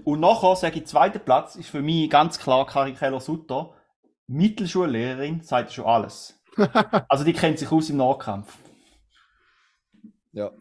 Und 0.04 0.20
nachher 0.20 0.56
sage 0.56 0.80
ich, 0.80 0.88
zweiter 0.88 1.20
Platz 1.20 1.56
ist 1.56 1.70
für 1.70 1.82
mich 1.82 2.10
ganz 2.10 2.38
klar 2.40 2.66
Karin 2.66 2.96
Keller-Sutter. 2.96 3.74
Mittelschullehrerin, 4.28 5.42
sagt 5.42 5.72
schon 5.74 5.86
alles. 5.86 6.42
also 7.08 7.24
die 7.24 7.34
kennt 7.34 7.60
sich 7.60 7.72
aus 7.72 7.90
im 7.90 7.98
Nahkampf. 7.98 8.58
Ja. 10.32 10.52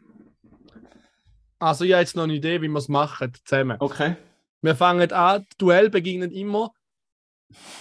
Also 1.62 1.85
ich 1.85 1.92
habe 1.92 2.01
jetzt 2.01 2.16
noch 2.16 2.25
eine 2.25 2.35
Idee, 2.35 2.61
wie 2.61 2.68
wir 2.68 2.79
es 2.79 2.88
machen, 2.88 3.33
zusammen. 3.44 3.77
Okay. 3.79 4.16
Wir 4.62 4.75
fangen 4.75 5.11
an, 5.12 5.46
Duell 5.59 5.90
begegnet 5.90 6.33
immer 6.33 6.72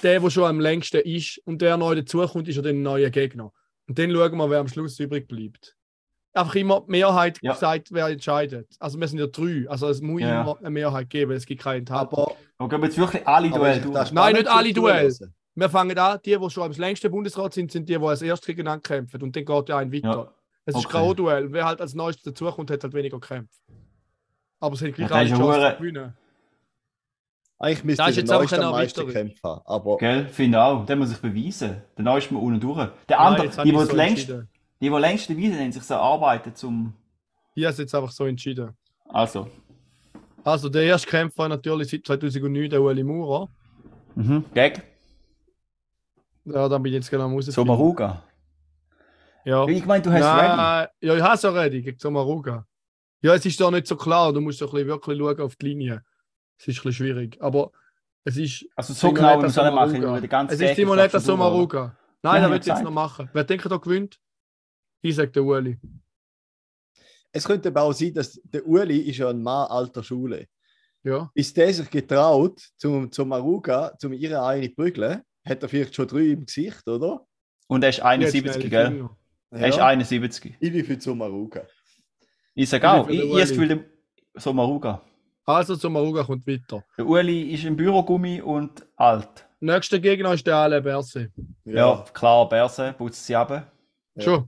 der, 0.04 0.20
der 0.20 0.30
schon 0.30 0.44
am 0.44 0.60
längsten 0.60 1.02
ist 1.02 1.39
und 1.46 1.62
der 1.62 1.78
neu 1.78 1.96
dazukommt, 1.96 2.48
ist 2.48 2.58
ja 2.58 2.62
dann 2.62 2.76
ein 2.76 2.82
neuer 2.84 3.10
Gegner. 3.10 3.52
Und 3.88 3.98
dann 3.98 4.12
schauen 4.12 4.38
wir, 4.38 4.50
wer 4.50 4.60
am 4.60 4.67
Schluss 4.67 5.00
übrig 5.00 5.28
bleibt. 5.28 5.76
Einfach 6.34 6.56
immer 6.56 6.82
die 6.82 6.91
Mehrheit 6.91 7.39
Ja. 7.41 7.56
sagt, 7.56 7.91
wer 7.91 8.08
entscheidet. 8.08 8.67
Also 8.80 9.00
wir 9.00 9.08
sind 9.08 9.20
ja 9.20 9.28
drei, 9.28 9.65
also 9.67 9.89
es 9.89 10.02
muss 10.02 10.22
Ja. 10.22 10.41
immer 10.41 10.58
eine 10.60 10.70
Mehrheit 10.70 11.10
geben, 11.10 11.32
es 11.32 11.46
gibt 11.46 11.62
keine 11.63 11.78
Enthaltung. 11.80 12.20
Aber, 12.20 12.36
Und 12.58 12.70
gehen 12.70 12.82
wir 12.82 12.88
jetzt 12.88 12.98
wirklich 12.98 13.28
alle 13.28 13.48
aber 13.48 13.58
Duelle 13.60 13.82
durch. 13.82 13.94
das 13.96 14.12
Nein, 14.12 14.34
nicht 14.36 14.48
alle 14.48 14.74
Duelle. 14.74 15.13
Wir 15.56 15.70
fangen 15.70 15.98
an, 15.98 16.20
die, 16.24 16.38
die 16.38 16.50
schon 16.50 16.63
am 16.63 16.72
längsten 16.72 17.10
Bundesrat 17.12 17.54
sind, 17.54 17.72
sind 17.72 17.89
die, 17.89 17.98
die 17.98 18.06
als 18.06 18.22
erstes 18.22 18.46
gegeneinander 18.48 18.82
kämpfen. 18.84 19.22
Und 19.24 19.36
dann 19.36 19.44
geht 19.46 19.70
ja 19.70 19.78
ein 19.78 19.91
weiter. 19.91 20.08
Ja. 20.08 20.34
Es 20.75 20.79
ist 20.84 20.86
Okay. 20.88 21.05
kein 21.07 21.15
Duell. 21.15 21.51
Wer 21.51 21.65
halt 21.65 21.81
als 21.81 21.93
neuestes 21.93 22.23
dazukommt, 22.23 22.71
hat 22.71 22.84
halt 22.84 22.93
weniger 22.93 23.19
gekämpft. 23.19 23.60
Aber 24.60 24.75
es 24.75 24.81
hat 24.81 24.93
gleich 24.93 25.10
Ja, 25.10 25.15
alle 25.15 25.29
das 25.29 25.39
ist 25.39 25.43
Chance 25.45 25.60
ja 25.62 25.71
zu 25.71 25.77
gewinnen. 25.81 26.13
Eigentlich 27.60 27.84
müsste 27.84 28.10
ist 28.10 28.17
der 28.17 28.23
Neueste 28.25 28.57
am 28.57 28.65
ein 28.65 28.71
meisten 28.71 28.99
Erweiterung. 29.01 29.27
Kämpfe 29.27 29.47
haben. 29.47 29.62
Aber 29.65 29.97
Gell, 29.97 30.27
finde 30.29 30.57
ich 30.57 30.62
auch. 30.63 30.86
Der 30.86 30.95
muss 30.95 31.10
sich 31.10 31.19
beweisen. 31.19 31.81
Der 31.95 32.03
Neueste 32.03 32.29
ist 32.29 32.31
mal 32.31 32.39
unten 32.39 32.60
durch. 32.60 32.89
Der 33.07 33.17
Nein, 33.17 33.27
andere, 33.27 33.51
habe 33.51 33.63
die, 33.63 33.71
die, 33.71 33.86
so 33.86 33.95
längst, 33.95 34.27
die, 34.29 34.41
die 34.79 34.88
längst 34.89 35.29
dabei 35.29 35.41
sind, 35.41 35.60
haben 35.60 35.71
sich 35.71 35.84
so 35.84 35.93
arbeiten 35.95 36.55
zum. 36.55 36.93
Ich 37.53 37.63
habe 37.63 37.71
es 37.73 37.77
jetzt 37.77 37.93
einfach 37.93 38.12
so 38.12 38.25
entschieden. 38.25 38.71
Also. 39.10 39.47
Also 40.43 40.69
der 40.69 40.84
erste 40.84 41.07
Kämpfer 41.07 41.47
natürlich 41.49 41.89
seit 41.91 42.05
2009, 42.05 42.69
der 42.69 42.81
Ueli 42.81 43.03
Maurer. 43.03 43.47
Mhm. 44.15 44.43
Geg. 44.55 44.81
Ja, 46.45 46.67
da 46.67 46.77
bin 46.79 46.91
ich 46.91 46.95
jetzt 46.95 47.12
genau 47.12 47.25
am 47.25 47.34
raus. 47.36 47.45
Somaruga. 47.45 48.23
Ja. 49.45 49.67
Ich 49.67 49.86
meine, 49.86 50.04
du 50.04 50.12
hast 50.12 50.23
ready. 50.23 50.58
Nein, 50.58 50.88
ja, 51.01 51.15
ich 51.15 51.21
habe 51.21 51.36
es 51.36 51.41
ja 51.41 51.49
ready 51.49 51.82
gegen 51.82 51.99
Somaruga. 51.99 52.65
Ja, 53.21 53.36
es 53.36 53.45
ist 53.45 53.60
da 53.60 53.69
nicht 53.71 53.88
so 53.88 53.95
klar. 53.95 54.34
Du 54.34 54.41
musst 54.41 54.62
doch 54.62 54.73
ein 54.73 54.75
bisschen 54.75 54.88
wirklich 54.88 55.19
schauen 55.19 55.39
auf 55.41 55.56
die 55.56 55.67
Linie. 55.67 56.04
Es 56.58 56.67
ist 56.67 56.80
ein 56.80 56.84
bisschen 56.84 56.93
schwierig. 56.93 57.38
Aber 57.41 57.71
es 58.23 58.38
ist. 58.38 58.65
Also 58.75 58.93
so 58.93 59.12
genau, 59.12 59.41
wie 59.41 59.60
alle 59.60 59.71
machen. 59.71 60.30
Ganze 60.30 60.56
Es 60.56 60.62
ist 60.62 60.75
Simonetta? 60.75 61.19
Somaruga. 61.19 61.95
Nein, 62.23 62.36
Ja, 62.36 62.41
das 62.41 62.51
wird 62.51 62.65
jetzt 62.67 62.84
noch 62.84 62.91
machen. 62.91 63.30
Wer 63.34 63.43
denkt, 63.43 63.65
da 63.69 63.77
gewinnt? 63.77 64.19
Ich 65.01 65.15
sage 65.15 65.32
der 65.32 65.43
Ueli. 65.43 65.80
es 67.32 67.45
könnte 67.45 67.69
aber 67.69 67.82
auch 67.84 67.93
sein, 67.93 68.13
dass 68.13 68.39
der 68.43 68.67
Uli 68.67 68.99
ist 68.99 69.17
ja 69.17 69.30
ein 69.30 69.41
Mann 69.41 69.67
alter 69.67 70.04
Schule. 70.04 70.47
Ja. 71.04 71.32
Bis 71.34 71.51
der 71.54 71.73
sich 71.73 71.89
getraut, 71.89 72.62
zum, 72.77 73.12
zum 73.12 73.32
Aruga, 73.34 73.97
zum 73.97 74.13
ihre 74.13 74.43
eine 74.43 74.69
prügeln, 74.69 75.23
hat 75.43 75.63
er 75.63 75.69
vielleicht 75.69 75.95
schon 75.95 76.08
drei 76.08 76.27
im 76.27 76.45
Gesicht, 76.45 76.88
oder? 76.88 77.25
Und 77.67 77.84
er 77.84 77.89
ist 77.89 77.97
Die 77.97 78.04
hat 78.04 78.12
71, 78.12 78.54
schnelle 78.54 78.69
gell? 78.69 79.10
Er 79.51 79.67
ist 79.67 79.77
Ja. 79.77 79.87
71. 79.87 80.55
Ich 80.59 80.71
bin 80.71 80.85
für 80.85 80.97
zum 80.97 81.21
Aruga. 81.21 81.63
Ich 82.55 82.69
sage 82.69 82.85
Ich 82.85 82.91
auch, 82.91 83.07
ich, 83.09 83.19
ich 83.19 83.29
habe 83.29 83.39
das 83.39 83.51
Ueli. 83.51 83.67
Gefühl, 83.67 83.67
der 84.33 84.41
Somaruga. 84.41 85.01
Also 85.45 85.75
Somaruga 85.75 86.23
kommt 86.23 86.47
weiter. 86.47 86.83
Der 86.97 87.05
Uli 87.05 87.51
ist 87.53 87.65
im 87.65 87.75
Bürogummi 87.75 88.41
und 88.41 88.85
alt. 88.95 89.47
Nächster 89.59 89.99
Gegner 89.99 90.33
ist 90.33 90.45
der 90.47 90.55
Ale 90.55 90.81
Berse. 90.81 91.31
Ja, 91.65 92.03
klar, 92.13 92.47
Berse, 92.47 92.93
putzt 92.97 93.25
sie 93.25 93.35
ab. 93.35 93.49
Ja. 94.15 94.21
Schon. 94.23 94.47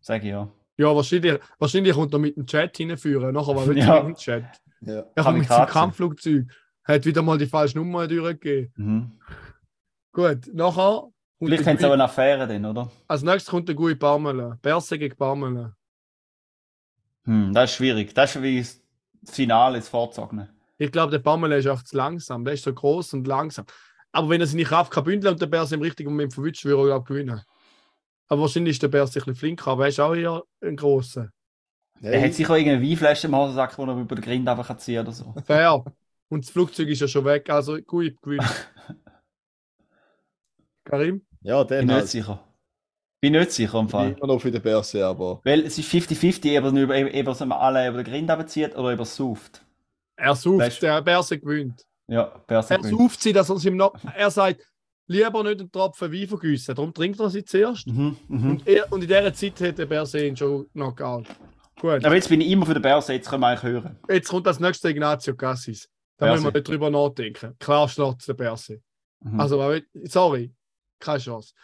Sag 0.00 0.22
ich 0.22 0.28
ja. 0.30 0.48
Ja, 0.78 0.94
wahrscheinlich, 0.94 1.38
wahrscheinlich 1.58 1.94
kommt 1.94 2.12
er 2.12 2.18
mit 2.18 2.36
dem 2.36 2.46
Chat 2.46 2.76
hinführen. 2.76 3.32
Nachher 3.34 3.56
war 3.56 3.66
wirklich 3.66 3.84
Ja. 3.86 3.98
im 3.98 4.14
Chat. 4.14 4.44
ja. 4.82 5.04
Er 5.14 5.24
kommt 5.24 5.38
mit 5.38 5.48
seinem. 5.48 5.66
Kampfflugzeug. 5.68 6.44
Hat 6.84 7.04
wieder 7.06 7.22
mal 7.22 7.38
die 7.38 7.46
falsche 7.46 7.78
Nummer 7.78 8.06
durchgegeben. 8.06 8.72
Mhm. 8.76 9.12
Gut, 10.12 10.52
nachher. 10.54 11.08
Vielleicht 11.38 11.66
haben 11.66 11.78
sie 11.78 11.86
auch 11.86 11.92
eine 11.92 12.04
Affäre 12.04 12.46
dann, 12.46 12.64
oder? 12.64 12.90
Als 13.08 13.22
nächstes 13.22 13.50
kommt 13.50 13.68
der 13.68 13.74
Gui 13.74 13.94
Barmelen. 13.94 14.58
Berse 14.62 14.98
gegen 14.98 15.16
Barmelen. 15.16 15.74
Hm, 17.24 17.52
das 17.52 17.70
ist 17.70 17.76
schwierig. 17.76 18.14
Das 18.14 18.34
ist 18.34 18.42
wie 18.42 18.58
das 18.58 18.80
Finale, 19.24 19.78
das 19.78 19.88
Vorzogene. 19.88 20.48
Ich 20.78 20.90
glaube, 20.90 21.10
der 21.10 21.18
Barmelen 21.18 21.58
ist 21.58 21.66
einfach 21.66 21.84
zu 21.84 21.96
langsam. 21.96 22.44
Der 22.44 22.54
ist 22.54 22.64
so 22.64 22.72
groß 22.72 23.14
und 23.14 23.26
langsam. 23.26 23.66
Aber 24.12 24.30
wenn 24.30 24.40
er 24.40 24.46
seine 24.46 24.64
Kraft 24.64 24.90
kann 24.92 25.04
bündeln 25.04 25.34
und 25.34 25.40
der 25.40 25.46
Berse 25.46 25.74
im 25.74 25.82
richtigen 25.82 26.10
Moment 26.10 26.32
verwünscht, 26.32 26.64
würde 26.64 26.82
er 26.82 26.86
glaub, 26.86 27.06
gewinnen. 27.06 27.42
Aber 28.28 28.42
wahrscheinlich 28.42 28.72
ist 28.72 28.82
der 28.82 28.88
Berse 28.88 29.12
ein 29.12 29.20
bisschen 29.20 29.34
flinker, 29.34 29.72
aber 29.72 29.84
er 29.84 29.88
ist 29.88 30.00
auch 30.00 30.14
eher 30.14 30.42
ein 30.62 30.76
grosser. 30.76 31.28
Er 32.00 32.22
hat 32.22 32.34
sicher 32.34 32.56
irgendeine 32.56 32.82
Weinflasche 32.82 33.26
im 33.26 33.36
Hosensack, 33.36 33.76
die 33.76 33.82
er 33.82 33.96
über 33.96 34.14
den 34.14 34.24
Grind 34.24 34.48
einfach 34.48 34.76
ziehen 34.78 35.00
oder 35.00 35.12
so. 35.12 35.34
Fair. 35.44 35.84
Und 36.28 36.44
das 36.44 36.50
Flugzeug 36.50 36.88
ist 36.88 37.00
ja 37.00 37.08
schon 37.08 37.24
weg, 37.24 37.48
also 37.50 37.78
Gui 37.82 38.16
gewinnt. 38.20 38.42
Karim? 40.86 41.22
ja, 41.42 41.62
Bin 41.64 41.76
dann 41.78 41.86
nicht 41.86 41.94
halt. 41.96 42.08
sicher. 42.08 42.42
Bin 43.20 43.32
nicht 43.32 43.52
sicher 43.52 43.78
im 43.78 43.86
bin 43.86 43.90
Fall. 43.90 44.12
immer 44.12 44.26
noch 44.26 44.38
für 44.40 44.50
den 44.50 44.62
Börse, 44.62 45.04
aber 45.06 45.40
Weil 45.44 45.60
es 45.64 45.78
ist 45.78 45.90
50-50, 45.90 46.58
ob 46.58 46.64
er 46.74 46.82
über, 46.82 47.00
über, 47.00 47.34
über 47.44 47.60
alle 47.60 47.88
über 47.88 48.02
den 48.02 48.10
Grind 48.12 48.30
abzieht 48.30 48.72
oder 48.76 48.92
über 48.92 49.02
das 49.02 49.16
Sauft. 49.16 49.64
Er 50.16 50.34
sucht, 50.34 50.62
Weißt- 50.62 50.80
der 50.80 51.02
Berse 51.02 51.38
gewinnt. 51.38 51.84
Ja, 52.08 52.24
Berse 52.46 52.74
Er 52.74 52.78
gewinnt. 52.78 52.98
sauft 52.98 53.20
sie, 53.22 53.32
dass 53.32 53.50
er, 53.50 53.62
ihm 53.64 53.76
noch, 53.76 53.94
er 54.14 54.30
sagt, 54.30 54.66
lieber 55.08 55.42
nicht 55.42 55.60
einen 55.60 55.70
Tropfen 55.72 56.12
Wein 56.12 56.28
vergüssen. 56.28 56.74
Darum 56.74 56.92
trinkt 56.94 57.18
er 57.20 57.30
sie 57.30 57.44
zuerst. 57.44 57.86
Mhm, 57.86 58.16
mhm. 58.28 58.50
Und, 58.50 58.66
er, 58.68 58.90
und 58.92 59.02
in 59.02 59.08
dieser 59.08 59.32
Zeit 59.34 59.60
hat 59.60 59.78
der 59.78 59.86
Berse 59.86 60.24
ihn 60.26 60.36
schon 60.36 60.68
Knockout. 60.72 61.26
Gut, 61.80 62.04
Aber 62.04 62.14
jetzt 62.14 62.28
bin 62.28 62.40
ich 62.40 62.48
immer 62.50 62.64
für 62.64 62.72
den 62.74 62.82
Berse, 62.82 63.12
jetzt 63.12 63.28
können 63.28 63.40
wir 63.42 63.48
eigentlich 63.48 63.62
hören. 63.64 63.96
jetzt 64.08 64.28
kommt 64.28 64.46
das 64.46 64.60
nächste 64.60 64.88
Ignazio 64.88 65.34
Cassis. 65.34 65.88
Da 66.18 66.26
Berse. 66.26 66.42
müssen 66.42 66.54
wir 66.54 66.58
nicht 66.60 66.68
drüber 66.68 66.88
nachdenken. 66.90 67.54
Klar 67.58 67.88
schlägt 67.88 68.26
der 68.26 68.34
Berse. 68.34 68.80
Mhm. 69.22 69.38
Also, 69.40 69.60
aber- 69.60 69.80
sorry, 70.04 70.52
keine 71.00 71.18
Chance. 71.18 71.54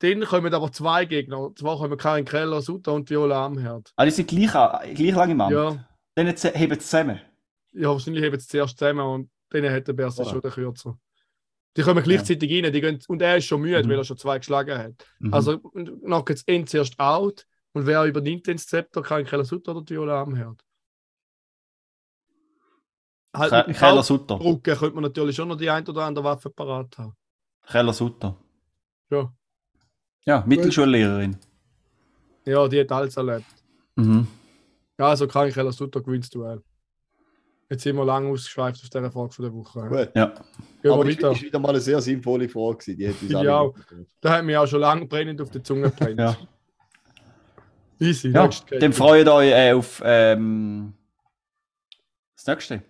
Dann 0.00 0.20
kommen 0.22 0.52
aber 0.52 0.70
zwei 0.72 1.04
Gegner. 1.06 1.50
Zwar 1.56 1.78
kommen 1.78 1.96
Karin 1.96 2.24
Keller, 2.24 2.60
Sutter 2.60 2.92
und 2.92 3.08
Viola 3.08 3.46
Amherd. 3.46 3.92
ah, 3.96 4.04
die 4.04 4.10
sind 4.10 4.28
gleich, 4.28 4.50
gleich 4.94 5.14
lang 5.14 5.30
im 5.30 5.40
Amt. 5.40 5.52
Ja, 5.52 5.86
Dann 6.14 6.26
heben 6.26 6.74
sie 6.74 6.78
zusammen. 6.80 7.20
ja, 7.72 7.88
wahrscheinlich 7.88 8.24
haben 8.24 8.38
sie 8.38 8.46
zuerst 8.46 8.78
zusammen 8.78 9.00
und 9.00 9.30
dann 9.50 9.70
hat 9.70 9.88
der 9.88 9.92
Berse 9.94 10.22
Oder? 10.22 10.30
schon 10.30 10.40
den 10.42 10.50
Kürzer. 10.50 10.98
Die 11.76 11.82
kommen 11.82 12.02
gleichzeitig 12.02 12.50
rein 12.64 12.72
die 12.72 12.80
gehen, 12.80 12.98
und 13.08 13.20
er 13.22 13.36
ist 13.36 13.44
schon 13.46 13.60
müde, 13.60 13.82
Mhm. 13.84 13.88
weil 13.90 13.98
er 13.98 14.04
schon 14.04 14.16
zwei 14.16 14.38
geschlagen 14.38 14.78
hat. 14.78 15.06
Mhm. 15.18 15.32
Also 15.34 15.58
knockt 15.60 16.30
jetzt 16.30 16.48
ihn 16.50 16.66
zuerst 16.66 16.98
out 16.98 17.46
und 17.72 17.86
wer 17.86 18.04
übernimmt 18.04 18.46
den 18.46 18.56
Zepter, 18.58 19.02
Karin 19.02 19.26
Keller, 19.26 19.44
Sutter 19.44 19.76
oder 19.76 19.88
Viola 19.88 20.22
Amherd? 20.22 20.60
Halt 23.34 23.76
Keller 23.76 24.02
Sutter. 24.02 24.38
Brücke 24.38 24.74
könnte 24.76 24.94
man 24.94 25.04
natürlich 25.04 25.36
schon 25.36 25.48
noch 25.48 25.56
die 25.56 25.68
ein 25.68 25.86
oder 25.86 26.04
andere 26.04 26.24
Waffe 26.24 26.48
parat 26.50 26.96
haben. 26.96 27.14
Keller 27.66 27.92
Sutter. 27.92 28.36
Ja, 29.10 29.32
Ja, 30.24 30.44
Mittelschullehrerin. 30.46 31.36
ja 32.44 32.66
die 32.68 32.80
hat 32.80 32.92
alles 32.92 33.16
erlebt. 33.16 33.46
Mhm. 33.96 34.26
Ja, 34.98 35.08
also 35.08 35.26
Karin 35.28 35.52
Keller, 35.52 35.72
Sutter 35.72 36.00
gewinnt 36.00 36.24
das 36.24 36.30
Duell. 36.30 36.62
Jetzt 37.68 37.82
sind 37.82 37.96
wir 37.96 38.04
lang 38.04 38.30
ausgeschweift 38.30 38.80
aus 38.82 38.90
dieser 38.90 39.10
Frage 39.10 39.32
von 39.32 39.44
der 39.44 39.52
Woche. 39.54 39.80
Gut. 39.88 40.10
Ja. 40.14 40.26
Gehen 40.82 40.92
Aber 40.92 41.06
weiter. 41.06 41.32
ist 41.32 41.42
wieder 41.42 41.58
mal 41.58 41.70
eine 41.70 41.80
sehr 41.80 42.00
sinnvolle 42.00 42.48
Frage 42.48 42.78
gewesen. 42.78 42.98
Die 42.98 43.08
hat 43.08 43.22
uns 43.22 43.30
Ja. 43.44 43.70
Da 44.20 44.30
hat 44.38 44.44
mir 44.44 44.60
auch 44.62 44.66
schon 44.68 44.80
lange 44.80 45.06
brennend 45.06 45.40
auf 45.40 45.50
der 45.50 45.62
Zunge 45.64 45.90
gebrennt. 45.90 46.20
Ja. 46.20 46.36
Easy, 47.98 48.28
Ja, 48.28 48.48
dann 48.78 48.92
freut 48.92 49.26
euch 49.26 49.50
äh, 49.50 49.72
auf 49.72 50.02
ähm, 50.04 50.92
das 52.36 52.46
nächste. 52.46 52.82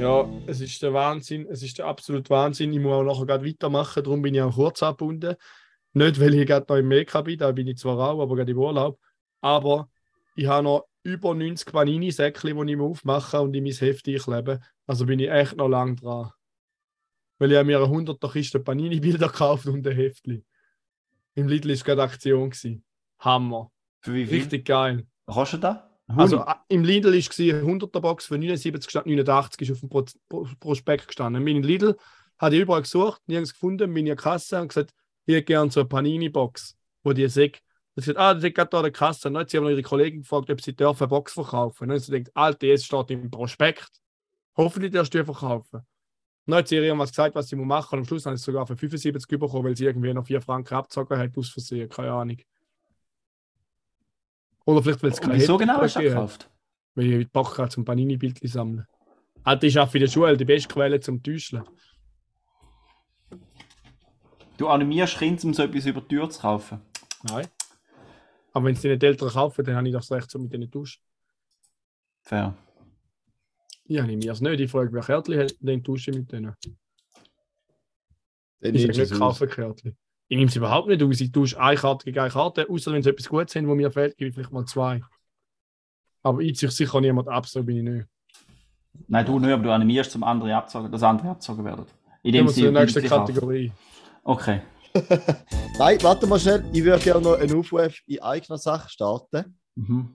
Ja, 0.00 0.26
es 0.46 0.62
ist 0.62 0.82
der 0.82 0.94
Wahnsinn, 0.94 1.46
es 1.50 1.62
ist 1.62 1.76
der 1.76 1.84
absolute 1.84 2.30
Wahnsinn. 2.30 2.72
Ich 2.72 2.80
muss 2.80 2.94
auch 2.94 3.02
nachher 3.02 3.26
gerade 3.26 3.46
weitermachen, 3.46 4.02
darum 4.02 4.22
bin 4.22 4.34
ich 4.34 4.40
auch 4.40 4.54
kurz 4.54 4.82
abgebunden. 4.82 5.36
Nicht, 5.92 6.18
weil 6.18 6.32
ich 6.36 6.46
gerade 6.46 6.64
noch 6.66 6.78
im 6.78 6.88
Meka 6.88 7.20
bin, 7.20 7.38
da 7.38 7.52
bin 7.52 7.66
ich 7.66 7.76
zwar 7.76 7.98
auch, 7.98 8.22
aber 8.22 8.34
gerade 8.34 8.50
im 8.50 8.58
Urlaub. 8.58 8.98
Aber 9.42 9.90
ich 10.36 10.46
habe 10.46 10.64
noch 10.64 10.86
über 11.02 11.34
90 11.34 11.70
Panini-Säckchen, 11.70 12.66
die 12.66 12.72
ich 12.72 12.78
mir 12.78 12.82
aufmache 12.82 13.42
und 13.42 13.54
in 13.54 13.62
mein 13.62 13.74
Heft 13.74 14.08
einklebe. 14.08 14.60
Also 14.86 15.04
bin 15.04 15.18
ich 15.18 15.28
echt 15.28 15.58
noch 15.58 15.68
lang 15.68 15.96
dran. 15.96 16.30
Weil 17.38 17.52
ich 17.52 17.58
habe 17.58 17.66
mir 17.66 17.76
eine 17.76 17.94
100er 17.94 18.32
Kiste 18.32 18.58
Panini-Bilder 18.58 19.28
gekauft 19.28 19.66
und 19.66 19.86
ein 19.86 19.94
Heftchen. 19.94 20.46
Im 21.34 21.46
Lidl 21.46 21.76
war 21.76 21.84
gerade 21.84 22.02
Aktion. 22.04 22.48
Gewesen. 22.48 22.82
Hammer. 23.18 23.70
Für 24.00 24.14
wie 24.14 24.24
viel? 24.24 24.38
Richtig 24.38 24.64
geil. 24.64 25.06
Was 25.26 25.34
kostet 25.34 25.62
das? 25.62 25.89
Also 26.16 26.38
äh, 26.38 26.54
im 26.68 26.84
Lidl 26.84 27.12
war 27.12 27.12
eine 27.12 27.62
100er 27.62 28.00
Box 28.00 28.26
für 28.26 28.38
79 28.38 28.90
statt 28.90 29.06
89 29.06 29.68
ist 29.68 29.72
auf 29.72 29.80
dem 29.80 29.88
Pro 29.88 30.04
Pro 30.28 30.46
Prospekt 30.58 31.06
gestanden. 31.08 31.42
Mein 31.44 31.62
Lidl 31.62 31.96
hatte 32.38 32.56
ich 32.56 32.62
überall 32.62 32.82
gesucht, 32.82 33.20
nirgends 33.26 33.52
gefunden, 33.52 33.94
der 33.94 34.16
Kasse 34.16 34.60
und 34.60 34.68
gesagt, 34.68 34.92
ich 35.26 35.34
hätte 35.34 35.44
gerne 35.44 35.70
so 35.70 35.80
eine 35.80 35.88
Panini-Box, 35.88 36.76
wo 37.02 37.12
die 37.12 37.28
sagt, 37.28 37.62
ich 37.96 38.06
gesagt, 38.06 38.18
ah, 38.18 38.34
das 38.34 38.44
ist 38.44 38.54
gerade 38.54 38.70
da 38.70 38.82
der 38.82 38.92
Kasse. 38.92 39.28
Und 39.28 39.34
dann 39.34 39.42
hat 39.42 39.50
sie 39.50 39.58
aber 39.58 39.70
ihre 39.70 39.82
Kollegin 39.82 40.22
gefragt, 40.22 40.50
ob 40.50 40.60
sie 40.60 40.74
dürfen 40.74 41.02
eine 41.02 41.08
Box 41.08 41.32
verkaufen. 41.32 41.84
Und 41.84 41.88
dann 41.88 41.96
hat 41.96 42.04
sie 42.04 42.12
gedacht, 42.12 42.36
Alter, 42.36 42.66
jetzt 42.66 42.86
steht 42.86 43.10
im 43.10 43.30
Prospekt. 43.30 43.90
Hoffentlich 44.56 44.92
darfst 44.92 45.12
du 45.12 45.18
die 45.18 45.24
verkaufen. 45.24 45.76
Und 45.76 45.84
dann 46.46 46.58
hat 46.58 46.68
sie 46.68 46.76
ihr 46.76 46.82
irgendwas 46.82 47.10
gesagt, 47.10 47.34
was 47.34 47.48
sie 47.48 47.56
muss 47.56 47.66
machen. 47.66 47.94
Und 47.94 47.98
am 48.00 48.04
Schluss 48.06 48.24
haben 48.26 48.36
sie 48.36 48.40
es 48.40 48.44
sogar 48.44 48.66
für 48.66 48.76
75 48.76 49.38
bekommen, 49.38 49.64
weil 49.64 49.76
sie 49.76 49.84
irgendwie 49.84 50.14
noch 50.14 50.26
4 50.26 50.40
Franken 50.40 50.74
abgezogen 50.74 51.18
hat, 51.18 51.36
aus 51.36 51.50
Versehen. 51.50 51.88
Keine 51.88 52.12
Ahnung. 52.12 52.38
Oder 54.70 54.82
vielleicht, 54.84 55.02
weil 55.02 55.10
es 55.10 55.18
Und 55.18 55.32
wieso 55.32 55.54
Heft 55.54 55.60
genau 55.60 55.80
hast 55.80 55.96
du 55.96 56.00
gekauft? 56.00 56.50
Weil 56.94 57.06
ich 57.06 57.28
Bock 57.30 57.58
habe 57.58 57.68
zum 57.70 57.84
Panini-Bildchen 57.84 58.48
sammeln. 58.48 58.86
Alter, 59.42 59.66
ich 59.66 59.78
arbeite 59.78 59.98
in 59.98 60.04
der 60.04 60.10
Schule, 60.10 60.36
die 60.36 60.44
beste 60.44 60.68
Quelle 60.68 61.00
zum 61.00 61.20
Täuscheln. 61.22 61.64
Du 64.56 64.68
animierst 64.68 65.18
Kinder, 65.18 65.44
um 65.44 65.54
so 65.54 65.64
etwas 65.64 65.86
über 65.86 66.02
die 66.02 66.08
Tür 66.08 66.30
zu 66.30 66.40
kaufen. 66.40 66.80
Nein. 67.24 67.48
Aber 68.52 68.66
wenn 68.66 68.74
es 68.74 68.80
die 68.80 68.88
nicht 68.88 69.02
Eltern 69.02 69.30
kaufen, 69.30 69.64
dann 69.64 69.74
habe 69.74 69.88
ich 69.88 69.94
das 69.94 70.12
Recht, 70.12 70.30
so 70.30 70.38
mit 70.38 70.52
denen 70.52 70.70
zu 70.70 70.78
tauschen. 70.78 71.02
Fair. 72.22 72.54
Ich 73.84 74.00
animiere 74.00 74.34
es 74.34 74.40
nicht. 74.40 74.60
Ich 74.60 74.70
frage, 74.70 74.92
wer 74.92 75.02
Kärtchen 75.02 75.40
hat, 75.40 75.54
dann 75.58 75.82
tausche 75.82 76.12
ich 76.12 76.16
mit 76.16 76.30
denen. 76.30 76.54
Dann 78.60 78.74
Ich 78.74 78.86
du 78.86 79.00
nicht 79.00 79.18
kaufen 79.18 79.48
Kärtchen. 79.48 79.96
Ich 80.30 80.36
nehme 80.36 80.48
es 80.48 80.54
überhaupt 80.54 80.86
nicht 80.86 81.02
aus. 81.02 81.20
Ich 81.20 81.32
tausche 81.32 81.60
eine 81.60 81.76
Karte 81.76 82.04
gegen 82.04 82.20
eine 82.20 82.30
Karte. 82.30 82.70
Außer 82.70 82.92
wenn 82.92 83.00
es 83.00 83.06
etwas 83.06 83.28
Gutes 83.28 83.52
sind, 83.52 83.66
wo 83.66 83.74
mir 83.74 83.90
fehlt, 83.90 84.16
gebe 84.16 84.28
ich 84.28 84.34
vielleicht 84.34 84.52
mal 84.52 84.64
zwei. 84.64 85.02
Aber 86.22 86.38
ich 86.38 86.56
ziehe 86.56 86.70
sicher 86.70 87.00
niemand 87.00 87.26
ab, 87.26 87.46
so 87.46 87.64
bin 87.64 87.78
ich 87.78 87.82
nicht. 87.82 88.06
Nein, 89.08 89.26
du 89.26 89.40
nicht, 89.40 89.50
aber 89.50 89.64
du 89.64 89.72
animierst, 89.72 90.12
zum 90.12 90.22
andere 90.22 90.54
abzogen, 90.54 90.92
dass 90.92 91.02
andere 91.02 91.30
abgezogen 91.30 91.64
werden. 91.64 91.84
In 92.22 92.32
dem 92.32 92.44
nächsten 92.44 92.72
Bildchen 92.72 93.08
kaufen. 93.08 93.34
Kategorie. 93.34 93.72
Okay. 94.22 94.60
Nein, 95.78 95.98
warte 96.00 96.28
mal 96.28 96.38
schnell. 96.38 96.64
Ich 96.72 96.84
würde 96.84 97.02
gerne 97.02 97.22
noch 97.22 97.36
einen 97.36 97.58
Aufruf 97.58 98.00
in 98.06 98.22
eigener 98.22 98.58
Sache 98.58 98.88
starten. 98.88 99.58
Mhm. 99.74 100.14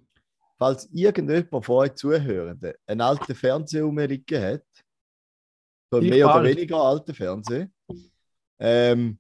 Falls 0.58 0.88
irgendjemand 0.94 1.66
von 1.66 1.76
euch 1.76 1.94
Zuhörenden 1.96 2.72
einen 2.88 3.02
alten 3.02 3.36
Fernseher 3.36 3.84
rumliegen 3.84 4.42
hat, 4.42 4.64
so 5.92 6.00
mehr 6.00 6.26
oder 6.26 6.44
weniger 6.46 6.78
alten 6.78 7.14
Fernseher, 7.14 7.68
ähm, 8.60 9.20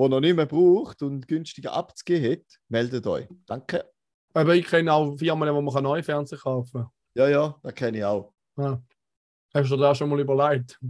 wo 0.00 0.08
noch 0.08 0.20
nicht 0.20 0.34
mehr 0.34 0.46
braucht 0.46 1.02
und 1.02 1.28
günstiger 1.28 1.74
abzugeben 1.74 2.32
hat, 2.32 2.58
meldet 2.68 3.06
euch. 3.06 3.28
Danke. 3.44 3.84
Aber 4.32 4.54
ich 4.54 4.64
kenne 4.64 4.90
auch 4.94 5.14
Firmen, 5.18 5.54
wo 5.54 5.60
man 5.60 5.82
neue 5.84 6.02
Fernseher 6.02 6.38
kaufen 6.38 6.80
kann. 6.84 6.90
Ja, 7.14 7.28
ja, 7.28 7.60
das 7.62 7.74
kenne 7.74 7.98
ich 7.98 8.04
auch. 8.04 8.32
Ja. 8.56 8.82
Hast 9.52 9.70
du 9.70 9.76
dir 9.76 9.82
das 9.82 9.98
schon 9.98 10.08
mal 10.08 10.18
überlegt? 10.18 10.80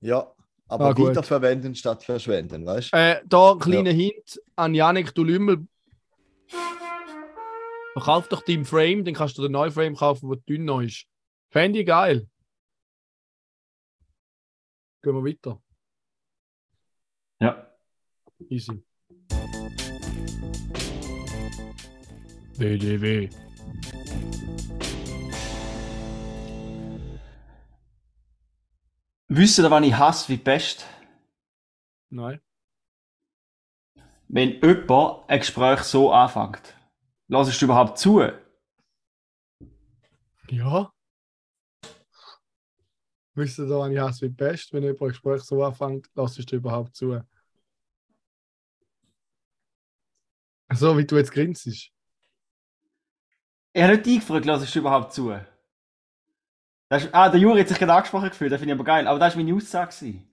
Ja, 0.00 0.34
aber 0.66 0.86
Ah, 0.86 0.98
weiterverwenden 0.98 1.76
statt 1.76 2.02
verschwenden, 2.02 2.66
weißt 2.66 2.92
du? 2.92 2.96
Äh, 2.96 3.22
da 3.24 3.52
ein 3.52 3.60
kleiner 3.60 3.92
Hint 3.92 4.40
an 4.56 4.74
Janik, 4.74 5.14
du 5.14 5.22
Lümmel. 5.22 5.68
Verkauf 7.92 8.26
doch 8.26 8.42
deinen 8.42 8.64
Frame, 8.64 9.04
dann 9.04 9.14
kannst 9.14 9.38
du 9.38 9.42
den 9.42 9.52
neuen 9.52 9.70
Frame 9.70 9.94
kaufen, 9.94 10.28
der 10.28 10.38
dünner 10.40 10.80
ist. 10.80 11.06
Fände 11.52 11.78
ich 11.78 11.86
geil. 11.86 12.28
Gehen 15.02 15.14
wir 15.14 15.24
weiter. 15.24 15.62
Ja. 17.40 17.73
Easy. 18.48 18.82
WDW. 22.56 23.28
Wisst 29.28 29.58
ihr, 29.58 29.70
wann 29.70 29.82
ich 29.82 29.96
hasse 29.96 30.28
wie 30.28 30.36
Pest? 30.36 30.86
Nein. 32.10 32.40
Wenn 34.28 34.60
jemand 34.60 35.28
ein 35.28 35.38
Gespräch 35.40 35.80
so 35.80 36.12
anfängt. 36.12 36.76
Lassest 37.28 37.60
du 37.60 37.64
überhaupt 37.64 37.98
zu? 37.98 38.22
Ja. 40.50 40.92
Wisst 43.34 43.58
ihr 43.58 43.66
da, 43.66 43.78
wann 43.78 43.92
ich 43.92 43.98
hasse 43.98 44.26
wie 44.26 44.32
Pest? 44.32 44.72
Wenn 44.72 44.84
jemand 44.84 45.02
ein 45.02 45.08
Gespräch 45.08 45.42
so 45.42 45.64
anfängt, 45.64 46.08
lass 46.14 46.38
ich 46.38 46.46
dir 46.46 46.56
überhaupt 46.56 46.94
zu. 46.94 47.20
So 50.72 50.96
wie 50.96 51.04
du 51.04 51.16
jetzt 51.16 51.32
grinst. 51.32 51.66
Ich 51.66 51.92
habe 53.76 53.92
nicht 53.92 54.06
dich 54.06 54.20
gefragt, 54.20 54.44
lassest 54.44 54.74
du 54.74 54.78
überhaupt 54.80 55.12
zu? 55.12 55.38
Das 56.88 57.04
ist, 57.04 57.14
ah, 57.14 57.28
der 57.28 57.40
Juri 57.40 57.60
hat 57.60 57.68
sich 57.68 57.78
gerade 57.78 57.94
angesprochen 57.94 58.28
gefühlt, 58.28 58.52
das 58.52 58.60
finde 58.60 58.74
ich 58.74 58.78
aber 58.78 58.84
geil. 58.84 59.06
Aber 59.06 59.18
das 59.18 59.34
war 59.34 59.42
meine 59.42 59.56
Aussage. 59.56 59.94
gewesen. 59.94 60.28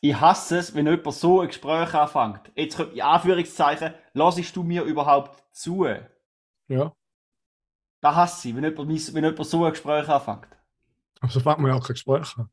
Ich 0.00 0.20
hasse 0.20 0.58
es, 0.58 0.74
wenn 0.74 0.86
jemand 0.86 1.14
so 1.14 1.40
ein 1.40 1.46
Gespräch 1.46 1.94
anfängt. 1.94 2.50
Jetzt 2.56 2.76
kommt 2.76 2.92
in 2.92 3.02
Anführungszeichen, 3.02 3.94
lassest 4.14 4.54
du 4.56 4.62
mir 4.64 4.82
überhaupt 4.82 5.42
zu? 5.54 5.86
Ja. 6.66 6.92
Das 8.00 8.14
hasse 8.16 8.48
ich, 8.48 8.56
wenn 8.56 8.64
jemand, 8.64 8.88
wenn 9.14 9.24
jemand 9.24 9.46
so 9.46 9.64
ein 9.64 9.70
Gespräch 9.70 10.08
anfängt. 10.08 10.48
Aber 11.20 11.30
so 11.30 11.38
fängt 11.38 11.60
man 11.60 11.70
ja 11.70 11.76
auch 11.76 11.86
kein 11.86 11.94
Gespräch 11.94 12.36
an. 12.36 12.50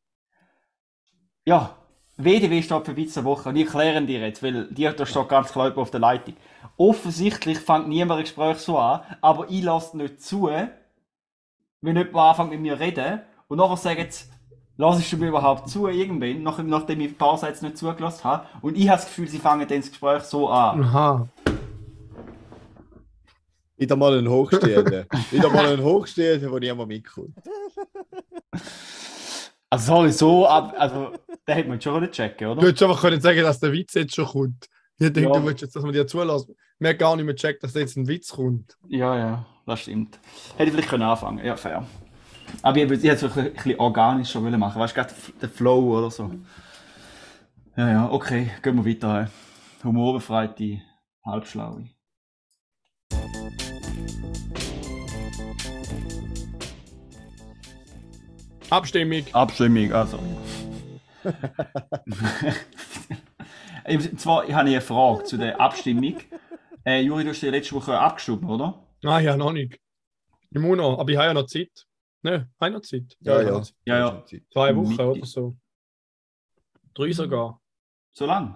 Ja, 1.43 1.75
WDW 2.19 2.61
steht 2.61 2.85
für 2.85 2.97
Witz 2.97 3.13
der 3.13 3.23
Woche 3.23 3.47
und 3.47 3.55
ich 3.55 3.65
erkläre 3.65 4.01
dir 4.01 4.19
jetzt, 4.19 4.43
weil 4.43 4.65
dir 4.65 4.91
da 4.91 5.05
steht 5.05 5.29
ganz 5.29 5.53
klar 5.53 5.75
auf 5.77 5.89
der 5.89 6.01
Leitung. 6.01 6.35
Offensichtlich 6.75 7.59
fängt 7.59 7.87
niemand 7.87 8.19
ein 8.19 8.23
Gespräch 8.25 8.57
so 8.57 8.77
an, 8.77 9.01
aber 9.21 9.49
ich 9.49 9.63
lasse 9.63 9.95
nicht 9.95 10.21
zu, 10.21 10.49
wenn 11.81 11.95
jemand 11.95 12.15
anfängt 12.15 12.49
mit 12.49 12.59
mir 12.59 12.75
zu 12.75 12.81
reden 12.81 13.21
und 13.47 13.57
nachher 13.57 13.77
sagt 13.77 14.13
sie, 14.13 14.25
lassest 14.75 15.13
du 15.13 15.17
mir 15.17 15.29
überhaupt 15.29 15.69
zu 15.69 15.87
irgendwann, 15.87 16.43
nach, 16.43 16.61
nachdem 16.61 16.99
ich 16.99 17.11
ein 17.11 17.15
paar 17.15 17.37
Sätze 17.37 17.65
nicht 17.65 17.77
zugelassen 17.77 18.25
habe 18.25 18.47
und 18.61 18.77
ich 18.77 18.89
habe 18.89 18.97
das 18.97 19.07
Gefühl, 19.07 19.29
sie 19.29 19.39
fangen 19.39 19.65
dann 19.65 19.79
das 19.79 19.89
Gespräch 19.89 20.23
so 20.23 20.49
an. 20.49 20.83
Aha. 20.83 21.27
Wieder 23.77 23.95
mal 23.95 24.17
ein 24.17 24.27
Hochstehender. 24.27 25.05
Wieder 25.31 25.49
mal 25.49 25.71
ein 25.71 25.81
Hochstehender, 25.81 26.51
wo 26.51 26.59
niemand 26.59 26.89
mitkommt. 26.89 27.33
Also, 29.69 29.85
sorry, 29.85 30.11
so 30.11 30.45
ab. 30.45 30.73
Also, 30.77 31.13
da 31.49 31.55
hätte 31.55 31.67
man 31.69 31.81
schon 31.81 31.99
nicht 32.01 32.13
checken, 32.13 32.45
Du 32.45 32.51
oder? 32.51 32.61
hättest 32.67 32.83
einfach 32.83 33.01
können 33.01 33.19
sagen, 33.19 33.41
dass 33.41 33.59
der 33.59 33.71
Witz 33.73 33.95
jetzt 33.95 34.13
schon 34.13 34.25
kommt. 34.25 34.69
Ich 34.99 35.11
denke, 35.11 35.29
Ja. 35.29 35.39
du 35.39 35.45
willst 35.45 35.61
jetzt, 35.61 35.75
dass 35.75 35.81
man 35.83 35.93
dir 35.93 36.05
zulässt. 36.05 36.51
Man 36.77 36.91
hat 36.91 36.99
gar 36.99 37.15
nicht 37.15 37.25
mehr 37.25 37.35
checkt, 37.35 37.63
dass 37.63 37.73
jetzt 37.73 37.97
ein 37.97 38.07
Witz 38.07 38.29
kommt. 38.31 38.77
Ja, 38.87 39.17
ja, 39.17 39.45
das 39.65 39.81
stimmt. 39.81 40.19
Hätte 40.57 40.65
ich 40.65 40.71
vielleicht 40.71 40.89
können 40.89 41.03
anfangen 41.03 41.43
ja, 41.43 41.55
fair. 41.55 41.85
Aber 42.61 42.77
ich, 42.77 42.83
ich 42.91 43.03
hätte 43.09 43.25
es 43.25 43.37
ein 43.37 43.53
bisschen 43.53 43.79
organischer 43.79 44.43
wollen 44.43 44.59
machen, 44.59 44.79
weißt 44.79 44.95
du, 44.95 45.01
gerade 45.01 45.13
der 45.41 45.49
Flow 45.49 45.97
oder 45.97 46.11
so. 46.11 46.29
Ja, 47.75 47.89
ja, 47.89 48.11
okay, 48.11 48.51
gehen 48.61 48.75
wir 48.75 48.85
weiter. 48.85 49.29
Humorbefreite 49.83 50.81
Halbschlaue. 51.25 51.85
Abstimmung. 58.69 59.23
Abstimmung, 59.33 59.91
also. 59.93 60.19
Ich- 63.87 64.11
Und 64.11 64.19
zwar 64.19 64.47
ich 64.47 64.53
habe 64.53 64.69
eine 64.69 64.81
Frage 64.81 65.23
zu 65.23 65.37
der 65.37 65.59
Abstimmung. 65.59 66.17
Äh, 66.85 67.01
Juri, 67.01 67.23
du 67.23 67.29
hast 67.31 67.41
ja 67.41 67.51
letzte 67.51 67.75
Woche 67.75 67.97
abgestimmt, 67.97 68.45
oder? 68.45 68.83
Nein, 69.01 69.25
ja, 69.25 69.35
noch 69.37 69.51
nicht. 69.51 69.79
Ich 70.51 70.59
muss 70.59 70.77
noch, 70.77 70.99
aber 70.99 71.09
ich 71.11 71.17
habe 71.17 71.27
ja 71.27 71.33
noch 71.33 71.45
Zeit. 71.45 71.85
Ne, 72.21 72.49
habe 72.59 72.69
ich 72.69 72.73
noch 72.75 72.81
Zeit? 72.81 73.17
Ja, 73.21 73.33
ich 73.33 73.37
habe 73.39 73.43
ja. 73.45 73.51
noch 73.51 73.63
Zeit. 73.63 73.75
Ja, 73.85 73.97
ja. 73.99 74.23
Zwei 74.51 74.75
Wochen 74.75 74.89
Mitte. 74.89 75.09
oder 75.11 75.25
so. 75.25 75.55
Drei 76.93 77.11
sogar. 77.13 77.61
So 78.11 78.25
lang? 78.25 78.55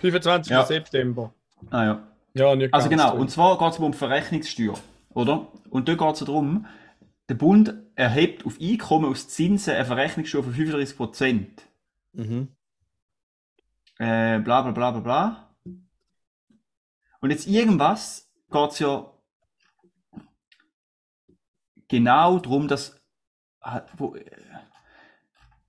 25. 0.00 0.50
Ja. 0.50 0.64
September. 0.64 1.32
Ah 1.70 1.84
ja. 1.84 2.06
Ja, 2.34 2.54
nicht 2.54 2.72
Also 2.72 2.88
genau, 2.88 3.10
drei. 3.12 3.18
und 3.18 3.30
zwar 3.30 3.58
geht 3.58 3.72
es 3.72 3.78
um 3.78 3.92
Verrechnungssteuer, 3.92 4.74
oder? 5.14 5.48
Und 5.70 5.88
da 5.88 5.94
geht 5.94 6.12
es 6.14 6.18
darum, 6.20 6.66
der 7.28 7.34
Bund 7.34 7.74
erhebt 7.94 8.44
auf 8.46 8.58
Einkommen 8.60 9.06
aus 9.10 9.28
Zinsen 9.28 9.74
eine 9.74 9.84
Verrechnungssteuer 9.84 10.42
von 10.44 10.54
35%. 10.54 11.46
Mhm. 12.12 12.48
Äh, 13.98 14.38
bla 14.40 14.62
bla 14.62 14.70
bla 14.72 14.90
bla 14.92 15.00
bla. 15.00 15.54
Und 17.20 17.30
jetzt 17.30 17.46
irgendwas 17.46 18.30
geht 18.50 18.70
es 18.70 18.78
ja 18.78 19.12
genau 21.88 22.38
darum, 22.38 22.68
dass. 22.68 22.98
Wo, 23.96 24.14
äh, 24.14 24.24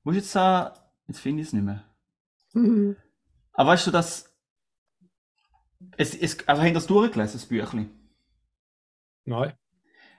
muss 0.04 0.15
ich 0.15 0.21
jetzt 0.21 0.32
sagen, 0.32 0.80
jetzt 1.08 1.19
finde 1.19 1.41
ich 1.41 1.47
es 1.47 1.54
nicht 1.54 1.65
mehr. 1.65 1.84
Mhm. 2.54 2.95
Aber 3.54 3.71
weißt 3.71 3.88
du, 3.88 3.91
dass. 3.91 4.34
Es, 5.97 6.15
es, 6.15 6.47
also, 6.47 6.62
haben 6.62 6.73
das 6.73 6.88
durchgelesen, 6.88 7.34
das 7.34 7.45
Büchlein? 7.47 7.89
Nein. 9.25 9.54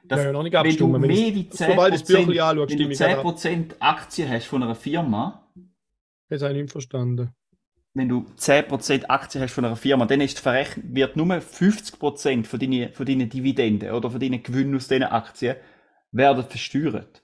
Das, 0.05 0.19
Ja, 0.19 0.27
ja, 0.27 0.33
noch 0.33 0.43
nicht 0.43 0.53
wenn 0.53 0.77
du 0.77 0.87
mehr 0.89 1.09
wie 1.09 1.49
10%, 1.49 1.57
sobald 1.57 1.95
ich 1.95 2.01
das 2.01 2.09
Büchlein 2.09 2.41
anschaue, 2.41 2.57
wenn 2.57 2.67
du 2.67 2.75
stimme 2.75 2.93
ich 2.93 2.99
gerade 2.99 3.23
10% 3.23 3.75
Aktien 3.79 4.29
hast 4.29 4.47
von 4.47 4.63
einer 4.63 4.75
Firma, 4.75 5.42
Jetzt 6.33 6.43
habe 6.45 6.55
ich 6.55 6.63
nicht 6.63 6.73
verstanden. 6.73 7.35
wenn 7.93 8.09
du 8.09 8.25
10% 8.39 9.05
Aktien 9.05 9.45
hast 9.45 9.53
von 9.53 9.67
einer 9.67 9.77
Firma, 9.77 10.07
dann 10.07 10.23
ist 10.23 10.43
wird 10.43 11.15
nur 11.15 11.27
50% 11.27 12.47
von 12.47 12.59
deinen, 12.59 12.95
von 12.95 13.05
deinen 13.05 13.29
Dividenden 13.29 13.93
oder 13.93 14.11
von 14.11 14.19
deinen 14.19 14.43
Gewinnen 14.43 14.75
aus 14.75 14.89
diesen 14.89 15.03
Aktien 15.03 15.57
werden 16.11 16.43
versteuert. 16.43 17.21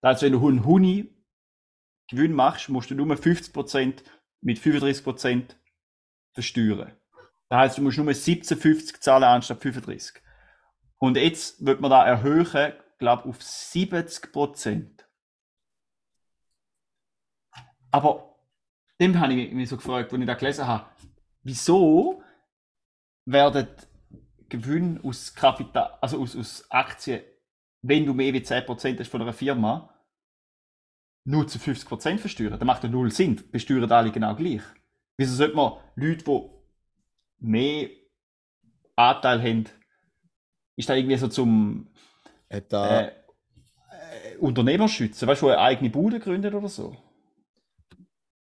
Heißt, 0.00 0.22
wenn 0.22 0.32
du 0.34 0.46
einen 0.46 0.64
Huni 0.64 1.12
Gewinn 2.08 2.34
machst, 2.34 2.68
musst 2.68 2.90
du 2.90 2.94
nur 2.94 3.12
50% 3.16 4.04
mit 4.42 4.60
35% 4.60 5.56
versteuern. 6.32 6.92
Das 7.48 7.58
heißt, 7.58 7.78
du 7.78 7.82
musst 7.82 7.98
nur 7.98 8.06
17,50 8.06 9.00
zahlen 9.00 9.24
anstatt 9.24 9.60
35. 9.60 10.22
Und 10.98 11.16
jetzt 11.16 11.66
wird 11.66 11.80
man 11.80 11.90
da 11.90 12.06
erhöhen, 12.06 12.74
glaube 12.98 13.28
auf 13.28 13.40
70%. 13.40 15.04
Aber 17.90 18.31
dem 19.00 19.18
habe 19.18 19.34
ich 19.34 19.52
mich 19.52 19.68
so 19.68 19.76
gefragt, 19.76 20.12
als 20.12 20.20
ich 20.20 20.26
das 20.26 20.38
gelesen 20.38 20.66
habe. 20.66 20.86
Wieso 21.42 22.22
werden 23.24 23.68
Gewinne 24.48 25.00
aus 25.02 25.34
Kapital, 25.34 25.98
also 26.00 26.20
aus, 26.20 26.36
aus 26.36 26.70
Aktien, 26.70 27.22
wenn 27.82 28.06
du 28.06 28.14
mehr 28.14 28.32
wie 28.32 28.38
10% 28.38 28.98
hast 28.98 29.08
von 29.08 29.22
einer 29.22 29.32
Firma, 29.32 29.92
nur 31.24 31.48
zu 31.48 31.58
50% 31.58 32.18
versteuern? 32.18 32.58
Das 32.58 32.66
macht 32.66 32.84
ja 32.84 32.88
null 32.90 33.10
Sinn. 33.10 33.42
Besteuern 33.50 33.90
alle 33.90 34.12
genau 34.12 34.34
gleich. 34.34 34.62
Wieso 35.16 35.34
sollte 35.34 35.56
man 35.56 35.74
Leute, 35.94 36.24
die 36.24 36.50
mehr 37.38 37.90
Anteil 38.96 39.40
haben, 39.42 39.64
ist 40.76 40.88
da 40.88 40.94
irgendwie 40.94 41.16
so 41.16 41.28
zum 41.28 41.88
da, 42.68 43.00
äh, 43.00 43.06
äh, 43.06 44.36
Unternehmer 44.38 44.88
schützen? 44.88 45.28
Weißt 45.28 45.42
du, 45.42 45.46
wo 45.46 45.50
eine 45.50 45.60
eigene 45.60 45.90
Bude 45.90 46.20
gründet 46.20 46.54
oder 46.54 46.68
so? 46.68 46.96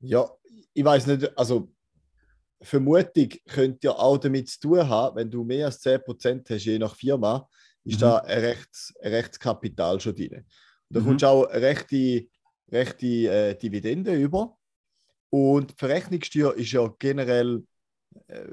Ja, 0.03 0.29
ich 0.75 0.85
weiß 0.85 1.07
nicht, 1.07 1.37
also 1.39 1.71
Vermutung 2.61 3.29
könnte 3.49 3.89
ja 3.89 3.93
auch 3.93 4.19
damit 4.19 4.49
zu 4.49 4.61
tun 4.61 4.89
haben, 4.89 5.17
wenn 5.17 5.31
du 5.31 5.45
mehr 5.45 5.67
als 5.67 5.81
10% 5.81 6.49
hast, 6.51 6.65
je 6.65 6.79
nach 6.79 6.95
Firma, 6.95 7.49
ist 7.85 7.97
Mhm. 7.97 8.01
da 8.01 8.19
ein, 8.19 8.39
Rechts, 8.41 8.95
ein 9.01 9.13
Rechtskapital 9.13 10.01
schon 10.01 10.15
drin. 10.15 10.47
Da 10.91 11.01
Mhm. 11.01 11.05
kommst 11.05 11.23
du 11.23 11.27
auch 11.27 11.43
rechte, 11.51 12.29
rechte 12.71 13.07
äh, 13.07 13.55
Dividende 13.59 14.15
über. 14.15 14.57
Und 15.31 15.71
die 15.71 15.75
Verrechnungssteuer 15.77 16.55
ist 16.55 16.73
ja 16.73 16.87
generell 16.99 17.65
äh, 18.29 18.49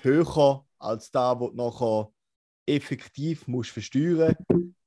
höher 0.00 0.64
als 0.78 1.10
da, 1.10 1.38
wo 1.38 1.48
du 1.50 1.56
nachher 1.56 2.10
effektiv 2.66 3.46
musst 3.48 3.70
versteuern, 3.70 4.36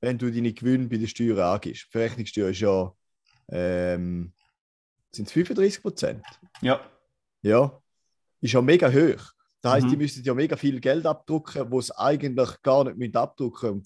wenn 0.00 0.18
du 0.18 0.30
deine 0.32 0.52
Gewinne 0.52 0.88
bei 0.88 0.96
der 0.96 1.06
Steuer 1.06 1.44
angibst. 1.44 1.86
Die 1.86 1.90
Verrechnungssteuer 1.90 2.48
ist 2.50 2.60
ja 2.60 2.92
ähm, 3.50 4.32
sind 5.16 5.26
es 5.26 5.32
35 5.32 5.82
Prozent. 5.82 6.24
Ja. 6.62 6.80
Ja, 7.42 7.80
ist 8.40 8.52
ja 8.52 8.62
mega 8.62 8.88
hoch. 8.90 9.32
Das 9.60 9.72
heißt, 9.72 9.86
Mhm. 9.86 9.90
die 9.90 9.96
müssen 9.96 10.24
ja 10.24 10.34
mega 10.34 10.56
viel 10.56 10.80
Geld 10.80 11.06
abdrucken, 11.06 11.70
wo 11.70 11.78
es 11.78 11.90
eigentlich 11.90 12.62
gar 12.62 12.84
nicht 12.84 12.96
mit 12.96 13.16
abdrucken 13.16 13.82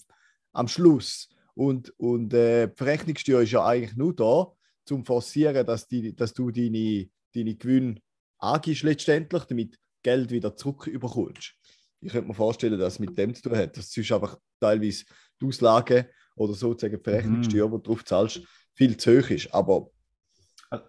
am 0.53 0.67
Schluss. 0.67 1.29
Und, 1.53 1.93
und 1.97 2.33
äh, 2.33 2.67
die 2.67 2.75
Verrechnungssteuer 2.75 3.41
ist 3.41 3.51
ja 3.51 3.65
eigentlich 3.65 3.95
nur 3.95 4.15
da, 4.15 4.51
zum 4.85 5.05
forcieren, 5.05 5.65
dass, 5.65 5.87
die, 5.87 6.15
dass 6.15 6.33
du 6.33 6.49
deine, 6.51 7.07
deine 7.33 7.55
Gewinne 7.55 7.95
angibst 8.39 8.83
letztendlich, 8.83 9.43
damit 9.43 9.77
Geld 10.03 10.31
wieder 10.31 10.55
zurück 10.55 10.87
überkommst. 10.87 11.53
Ich 11.99 12.11
könnte 12.11 12.27
mir 12.27 12.33
vorstellen, 12.33 12.79
dass 12.79 12.93
es 12.93 12.99
mit 12.99 13.15
dem 13.17 13.33
zu 13.35 13.43
tun 13.43 13.55
hat, 13.55 13.77
dass 13.77 13.91
sonst 13.91 14.11
einfach 14.11 14.37
teilweise 14.59 15.05
die 15.39 15.45
Auslage 15.45 16.09
oder 16.35 16.53
sozusagen 16.53 16.97
die 16.97 17.03
Verrechnungssteuer, 17.03 17.67
die 17.67 17.71
du 17.71 17.77
drauf 17.77 18.03
zahlst, 18.03 18.41
viel 18.73 18.97
zu 18.97 19.19
hoch 19.19 19.29
ist. 19.29 19.53
Aber 19.53 19.91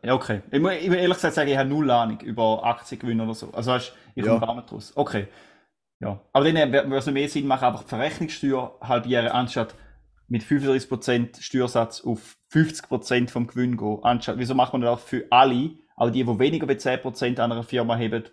Ja, 0.02 0.14
okay. 0.14 0.42
Ich 0.50 0.60
muss, 0.60 0.72
ich 0.74 0.88
muss 0.88 0.96
ehrlich 0.96 1.16
gesagt 1.16 1.34
sagen, 1.34 1.50
ich 1.50 1.56
habe 1.56 1.68
null 1.68 1.90
Ahnung 1.90 2.20
über 2.20 2.64
Aktiengewinne 2.64 3.24
oder 3.24 3.34
so. 3.34 3.50
Also 3.52 3.72
weißt, 3.72 3.92
ich 4.14 4.22
komme 4.22 4.40
Ja. 4.40 4.46
gar 4.46 4.54
nicht 4.54 4.72
raus. 4.72 4.92
Okay. 4.94 5.26
Ja. 6.00 6.20
Aber 6.32 6.44
dann 6.44 6.56
äh, 6.56 6.72
würde 6.72 6.96
es 6.96 7.06
noch 7.06 7.12
mehr 7.12 7.28
Sinn 7.28 7.46
machen, 7.46 7.64
einfach 7.64 7.82
die 7.82 7.88
Verrechnungssteuer 7.88 8.78
halbieren, 8.80 9.28
anstatt 9.28 9.74
mit 10.28 10.42
35% 10.42 11.42
Steuersatz 11.42 12.00
auf 12.02 12.36
50% 12.52 13.28
vom 13.28 13.46
Gewinn 13.46 13.76
gehen. 13.76 13.98
Anstatt, 14.02 14.38
wieso 14.38 14.54
macht 14.54 14.72
man 14.72 14.82
das 14.82 14.90
auch 14.98 15.04
für 15.04 15.26
alle, 15.30 15.76
auch 15.96 16.10
die, 16.10 16.24
die 16.24 16.38
weniger 16.38 16.68
als 16.68 16.86
10% 16.86 17.38
an 17.40 17.52
einer 17.52 17.62
Firma 17.62 17.96
haben, 17.96 18.24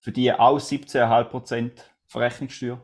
für 0.00 0.12
die 0.12 0.32
auch 0.32 0.58
17,5% 0.58 1.72
Verrechnungssteuer? 2.06 2.82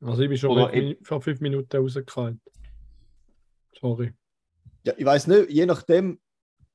Also 0.00 0.22
ich 0.22 0.28
bin 0.28 0.38
schon 0.38 0.50
Oder 0.50 0.72
vor 1.02 1.20
fünf 1.20 1.40
Minuten 1.40 1.76
rausgefallen. 1.76 2.40
Sorry. 3.78 4.12
Ja, 4.86 4.92
ich 4.96 5.04
weiß 5.04 5.26
nicht, 5.26 5.50
je 5.50 5.66
nachdem 5.66 6.20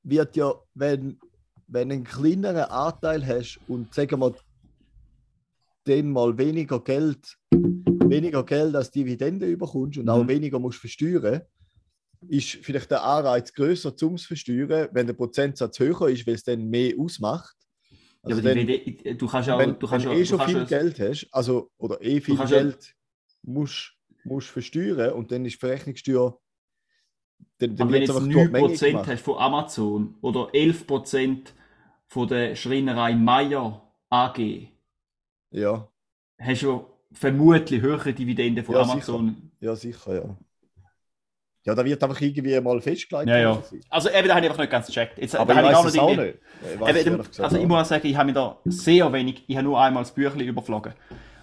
wird 0.02 0.36
ja, 0.36 0.52
wenn, 0.74 1.18
wenn 1.66 1.88
du 1.88 1.94
einen 1.94 2.04
kleineren 2.04 2.64
Anteil 2.64 3.26
hast 3.26 3.58
und 3.68 3.94
sagen 3.94 4.20
wir, 4.20 4.34
dann 5.84 6.10
mal 6.12 6.36
weniger 6.36 6.78
Geld, 6.84 7.38
weniger 7.50 8.44
Geld 8.44 8.76
als 8.76 8.90
Dividende 8.90 9.46
überkommst 9.46 9.96
und 9.98 10.08
auch 10.10 10.22
Mhm. 10.22 10.28
weniger 10.28 10.58
musst 10.58 10.78
versteuern, 10.78 11.40
ist 12.28 12.50
vielleicht 12.62 12.90
der 12.90 13.02
Anreiz 13.02 13.50
größer 13.54 13.96
zum 13.96 14.18
Versteuern, 14.18 14.90
wenn 14.92 15.06
der 15.06 15.14
Prozentsatz 15.14 15.78
höher 15.80 16.08
ist, 16.10 16.26
weil 16.26 16.34
es 16.34 16.44
dann 16.44 16.68
mehr 16.68 16.92
ausmacht. 16.98 17.56
Ja, 17.90 17.96
Also 18.24 18.40
aber 18.42 18.54
dann, 18.54 18.66
die, 18.66 19.16
du 19.16 19.26
kannst 19.26 19.48
ja 19.48 19.54
auch, 19.54 19.58
wenn, 19.58 19.78
du 19.78 19.86
kannst 19.86 20.04
wenn 20.06 20.12
ja, 20.12 20.18
eh 20.18 20.26
schon 20.26 20.40
viel 20.40 20.54
ja- 20.58 20.64
Geld 20.64 21.00
hast, 21.00 21.28
also 21.32 21.70
oder 21.78 21.98
eh 22.02 22.20
viel 22.20 22.36
kannst 22.36 22.52
ja- 22.52 22.60
Geld 22.62 22.94
musst, 23.42 23.94
musst 24.22 24.48
versteuern 24.48 25.14
und 25.14 25.32
dann 25.32 25.46
ist 25.46 25.54
die 25.54 25.58
Verrechnungssteuer 25.58 26.38
dann, 27.58 27.76
dann 27.76 27.88
durch 27.88 28.04
die 28.06 28.34
Menge 28.34 28.68
9% 28.68 28.86
gemacht. 28.90 29.06
hast 29.08 29.22
von 29.22 29.38
Amazon 29.38 30.14
oder 30.20 30.48
11% 30.52 31.52
von 32.06 32.28
der 32.28 32.54
Schreinerei 32.56 33.14
Meier 33.14 33.82
AG, 34.10 34.68
Ja, 35.50 35.88
hast 36.38 36.62
du 36.62 36.86
vermutlich 37.12 37.80
höhere 37.80 38.12
Dividenden 38.12 38.64
von 38.64 38.74
Ja, 38.74 38.82
Amazon. 38.82 39.50
ja, 39.60 39.74
sicher, 39.76 40.14
ja. 40.14 40.36
Ja, 41.64 41.76
da 41.76 41.84
wird 41.84 42.02
einfach 42.02 42.20
irgendwie 42.20 42.60
mal 42.60 42.80
festgelegt. 42.80 43.28
Ja, 43.28 43.38
ja. 43.38 43.62
Also 43.88 44.10
eben, 44.10 44.26
da 44.26 44.34
habe 44.34 44.44
ich 44.44 44.50
einfach 44.50 44.62
nicht 44.62 44.70
ganz 44.70 44.86
gecheckt. 44.88 45.18
Jetzt, 45.18 45.36
Aber 45.36 45.52
ich 45.52 45.58
es 45.86 45.94
noch 45.94 46.02
auch 46.02 46.10
irgendwie- 46.10 46.26
nicht. 46.26 46.38
Ich 46.64 46.96
Eben, 47.06 47.16
gesagt 47.18 47.40
also 47.40 47.56
ich 47.56 47.62
auch 47.62 47.68
muss 47.68 47.78
auch 47.78 47.84
sagen, 47.84 48.06
ich 48.08 48.16
habe 48.16 48.26
mir 48.26 48.32
da 48.32 48.58
sehr 48.64 49.12
wenig, 49.12 49.44
ich 49.46 49.56
habe 49.56 49.64
nur 49.66 49.80
einmal 49.80 50.02
das 50.02 50.12
Büchlein 50.12 50.48
überflogen. 50.48 50.92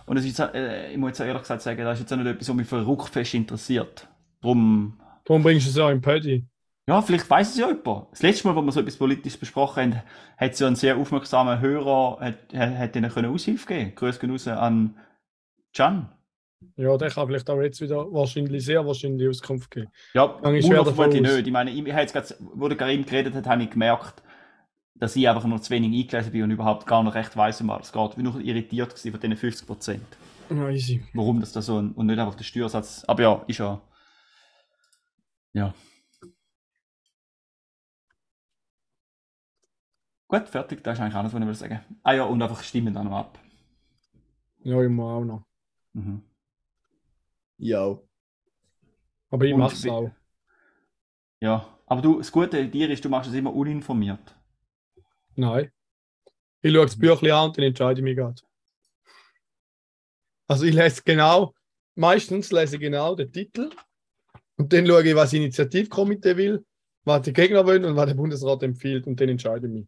Und 0.05 0.17
ist 0.17 0.25
äh, 0.39 0.91
ich 0.91 0.97
muss 0.97 1.09
jetzt 1.11 1.21
auch 1.21 1.25
ehrlich 1.25 1.43
gesagt 1.43 1.61
sagen, 1.61 1.79
das 1.85 1.93
ist 1.93 2.01
jetzt 2.01 2.11
auch 2.13 2.17
nicht 2.17 2.27
etwas, 2.27 2.49
was 2.49 2.55
mich 2.55 2.67
für 2.67 2.81
Ruckfest 2.81 3.33
interessiert. 3.33 4.09
Drum, 4.41 4.99
Darum 5.29 5.43
bringst 5.43 5.67
du 5.67 5.69
es 5.69 5.75
ja 5.75 5.91
im 5.91 6.01
Paddy. 6.01 6.43
ja, 6.87 7.03
vielleicht 7.03 7.29
weiß 7.29 7.51
es 7.51 7.57
ja 7.57 7.67
jemand. 7.67 8.07
Das 8.11 8.23
letzte 8.23 8.47
Mal, 8.47 8.55
wo 8.55 8.63
wir 8.63 8.71
so 8.71 8.79
etwas 8.79 8.97
Politisches 8.97 9.37
besprochen 9.37 9.93
haben, 9.93 10.01
hat 10.37 10.53
es 10.53 10.59
ja 10.59 10.65
einen 10.65 10.75
sehr 10.75 10.97
aufmerksamen 10.97 11.61
Hörer, 11.61 12.17
hat, 12.19 12.51
hat, 12.51 12.95
ihnen 12.95 13.11
können 13.11 13.31
Aushilfe 13.31 13.67
geben. 13.67 13.93
Grüß 13.93 14.19
gehen 14.19 14.31
raus 14.31 14.47
an 14.47 14.97
Can. 15.71 16.09
Ja, 16.77 16.97
der 16.97 17.11
kann 17.11 17.27
vielleicht 17.27 17.47
auch 17.47 17.61
jetzt 17.61 17.79
wieder 17.79 18.11
wahrscheinlich, 18.11 18.65
sehr 18.65 18.83
wahrscheinlich 18.83 19.29
Auskunft 19.29 19.69
geben. 19.69 19.91
Ja, 20.15 20.25
Gang 20.41 20.55
ich 20.55 20.65
schwer 20.65 20.77
Mulder 20.77 20.93
vermutlich 20.93 21.21
davon 21.21 21.31
aus. 21.31 21.37
nicht. 21.37 21.47
Ich 21.47 21.53
meine, 21.53 21.69
ich, 21.69 21.79
ich 21.79 21.93
jetzt 21.93 22.13
gerade, 22.13 22.35
wo 22.55 22.67
der 22.67 22.77
Karim 22.77 23.05
geredet 23.05 23.35
hat, 23.35 23.45
habe 23.45 23.61
ich 23.61 23.69
gemerkt, 23.69 24.23
dass 24.95 25.15
ich 25.15 25.29
einfach 25.29 25.45
noch 25.45 25.59
zu 25.59 25.69
wenig 25.69 25.93
eingelesen 25.93 26.31
bin 26.31 26.41
und 26.41 26.49
überhaupt 26.49 26.87
gar 26.87 27.03
nicht 27.03 27.13
recht 27.13 27.37
weiss, 27.37 27.61
um 27.61 27.67
was 27.67 27.85
es 27.85 27.91
geht. 27.91 28.09
Ich 28.09 28.15
bin 28.15 28.25
noch 28.25 28.39
irritiert 28.39 28.97
von 28.97 29.19
diesen 29.19 29.37
50 29.37 29.67
Prozent. 29.67 30.07
Ja, 30.49 30.69
easy. 30.69 31.03
Warum 31.13 31.39
das 31.39 31.51
da 31.51 31.61
so 31.61 31.77
und 31.77 32.07
nicht 32.07 32.17
einfach 32.17 32.33
der 32.33 32.43
Steuersatz. 32.43 33.03
Aber 33.05 33.21
ja, 33.21 33.43
ist 33.45 33.59
ja. 33.59 33.79
Ja. 35.53 35.73
Gut, 40.27 40.47
fertig. 40.47 40.83
Das 40.83 40.97
ist 40.97 41.01
eigentlich 41.01 41.15
alles, 41.15 41.33
was 41.33 41.41
ich 41.41 41.47
will 41.47 41.55
sagen. 41.55 41.79
Ah 42.03 42.13
ja, 42.13 42.23
und 42.23 42.41
einfach 42.41 42.61
stimmen 42.63 42.93
dann 42.93 43.05
noch 43.07 43.17
ab. 43.17 43.39
Ja, 44.63 44.81
ich 44.81 44.89
muss 44.89 45.05
auch 45.11 45.23
noch. 45.25 45.43
Mhm. 45.93 46.21
Ja. 47.57 47.97
Aber 49.31 49.45
ich 49.45 49.53
Und 49.53 49.59
mach's 49.59 49.83
wie- 49.83 49.89
auch. 49.89 50.11
Ja, 51.41 51.79
aber 51.85 52.01
du, 52.01 52.17
das 52.17 52.31
Gute 52.31 52.59
an 52.59 52.69
dir 52.71 52.89
ist, 52.89 53.03
du 53.05 53.09
machst 53.09 53.29
es 53.29 53.35
immer 53.35 53.53
uninformiert. 53.53 54.35
Nein. 55.35 55.71
Ich 56.61 56.73
schaue 56.73 56.85
das 56.85 56.99
Büchlein 56.99 57.31
an 57.31 57.47
und 57.47 57.57
dann 57.57 57.65
entscheide 57.65 57.99
ich 57.99 58.03
mich 58.03 58.17
gerade. 58.17 58.41
Also 60.47 60.65
ich 60.65 60.73
lese 60.75 61.01
genau, 61.03 61.53
meistens 61.95 62.51
lese 62.51 62.75
ich 62.75 62.81
genau 62.81 63.15
den 63.15 63.31
Titel 63.31 63.69
und 64.59 64.71
dann 64.71 64.85
schaue 64.85 65.03
ich, 65.03 65.15
was 65.15 65.31
das 65.31 65.33
Initiativkomitee 65.33 66.37
will, 66.37 66.63
was 67.05 67.21
die 67.23 67.33
Gegner 67.33 67.65
wollen 67.65 67.85
und 67.85 67.95
was 67.95 68.05
der 68.07 68.13
Bundesrat 68.13 68.61
empfiehlt 68.63 69.07
und 69.07 69.19
dann 69.19 69.29
entscheide 69.29 69.65
ich 69.67 69.73
mich. 69.73 69.87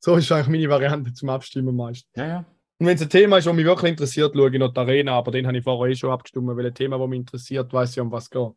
So 0.00 0.16
ist 0.16 0.30
eigentlich 0.32 0.48
meine 0.48 0.68
Variante 0.68 1.12
zum 1.12 1.28
Abstimmen 1.28 1.74
meistens. 1.76 2.10
Ja, 2.16 2.26
ja. 2.26 2.44
Und 2.78 2.86
wenn 2.86 2.96
es 2.96 3.02
ein 3.02 3.10
Thema 3.10 3.36
ist, 3.36 3.46
das 3.46 3.54
mich 3.54 3.66
wirklich 3.66 3.90
interessiert, 3.90 4.32
schaue 4.34 4.50
ich 4.50 4.58
noch 4.58 4.72
die 4.72 4.80
Arena, 4.80 5.12
aber 5.12 5.30
den 5.30 5.46
habe 5.46 5.58
ich 5.58 5.62
vorher 5.64 5.92
eh 5.92 5.94
schon 5.96 6.10
abgestimmt, 6.10 6.48
weil 6.48 6.66
ein 6.66 6.74
Thema, 6.74 6.98
das 6.98 7.08
mich 7.08 7.18
interessiert, 7.20 7.72
weiß 7.72 7.90
ich, 7.92 8.00
um 8.00 8.10
was 8.10 8.24
es 8.24 8.30
geht. 8.30 8.52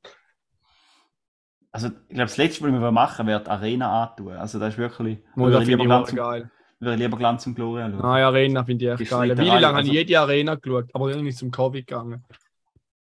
Also, 1.71 1.87
ich 1.87 1.93
glaube, 2.09 2.23
das 2.25 2.37
letzte, 2.37 2.63
was 2.63 2.71
wir 2.71 2.91
machen, 2.91 3.27
wäre 3.27 3.43
die 3.43 3.49
Arena 3.49 4.03
antun. 4.03 4.33
Also, 4.33 4.59
das 4.59 4.73
ist 4.75 4.77
wirklich. 4.77 5.17
Würde 5.35 5.51
das 5.53 5.63
ich 5.63 5.69
finde 5.69 5.83
lieber 5.83 5.83
ich 5.83 5.87
Glanz, 5.87 6.07
auch 6.07 6.11
und- 6.11 6.17
geil. 6.17 6.51
würde 6.79 7.03
lieber 7.03 7.17
Glanz 7.17 7.47
und 7.47 7.55
Gloria 7.55 7.89
schauen. 7.89 7.99
Nein, 7.99 8.23
Arena 8.23 8.63
finde 8.63 8.85
ich 8.85 9.01
echt 9.01 9.11
geil. 9.11 9.37
Wie 9.37 9.41
lange 9.43 9.51
Reihe, 9.51 9.65
habe 9.67 9.71
ich 9.81 9.87
also- 9.89 9.91
jede 9.91 10.19
Arena 10.19 10.55
geschaut, 10.55 10.89
aber 10.93 11.11
dann 11.11 11.27
ist 11.27 11.39
zum 11.39 11.51
Covid 11.51 11.85
gegangen. 11.85 12.23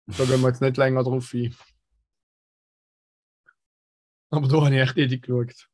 Da 0.06 0.24
gehen 0.24 0.40
wir 0.40 0.48
jetzt 0.48 0.60
nicht 0.60 0.76
länger 0.76 1.02
drauf 1.04 1.32
ein. 1.32 1.54
Aber 4.30 4.48
da 4.48 4.64
habe 4.64 4.74
ich 4.74 4.80
echt 4.80 4.96
jede 4.96 5.18
geschaut. 5.18 5.68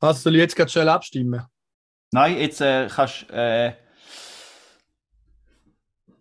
Also 0.00 0.20
soll 0.20 0.36
ich 0.36 0.40
jetzt 0.40 0.54
gerade 0.54 0.70
schnell 0.70 0.88
abstimmen? 0.88 1.42
Nein, 2.12 2.38
jetzt 2.38 2.60
äh, 2.60 2.88
kannst 2.88 3.28
äh, 3.30 3.74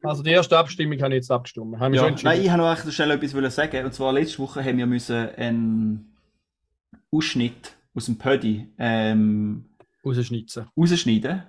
Also 0.01 0.23
die 0.23 0.31
erste 0.31 0.57
Abstimmung 0.57 0.99
habe 1.01 1.13
ich 1.13 1.17
jetzt 1.17 1.31
abgestimmt. 1.31 1.79
Haben 1.79 1.93
wir 1.93 2.01
ja? 2.01 2.15
Nein, 2.23 2.41
ich 2.41 2.49
habe 2.49 2.63
noch 2.63 2.73
echt 2.73 2.91
schnell 2.91 3.11
etwas 3.11 3.55
sagen. 3.55 3.85
Und 3.85 3.93
zwar 3.93 4.13
letzte 4.13 4.39
Woche 4.39 4.63
haben 4.63 4.77
wir 4.77 4.87
müssen 4.87 5.29
einen 5.35 6.17
Ausschnitt 7.11 7.77
aus 7.93 8.05
dem 8.05 8.17
Pödi 8.17 8.73
ähm, 8.77 9.65
Rausschnitzen. 10.03 10.69
rausschneiden 10.75 11.43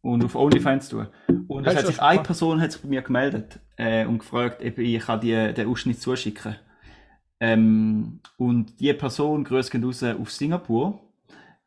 und 0.00 0.24
auf 0.24 0.34
OnlyFans 0.34 0.88
tun. 0.88 1.08
Und 1.48 1.66
es 1.66 1.76
hat 1.76 1.86
sich 1.86 2.00
eine? 2.00 2.22
Person 2.22 2.60
hat 2.60 2.72
sich 2.72 2.82
bei 2.82 2.88
mir 2.88 3.02
gemeldet 3.02 3.60
äh, 3.76 4.06
und 4.06 4.18
gefragt, 4.18 4.62
ob 4.64 4.78
ich 4.78 5.00
kann 5.00 5.20
die, 5.20 5.52
den 5.54 5.68
Ausschnitt 5.68 6.00
zuschicken 6.00 6.56
ähm, 7.40 8.20
Und 8.36 8.80
die 8.80 8.92
Person, 8.92 9.44
grüß 9.44 9.70
raus 9.74 10.02
auf 10.02 10.30
Singapur, 10.30 11.00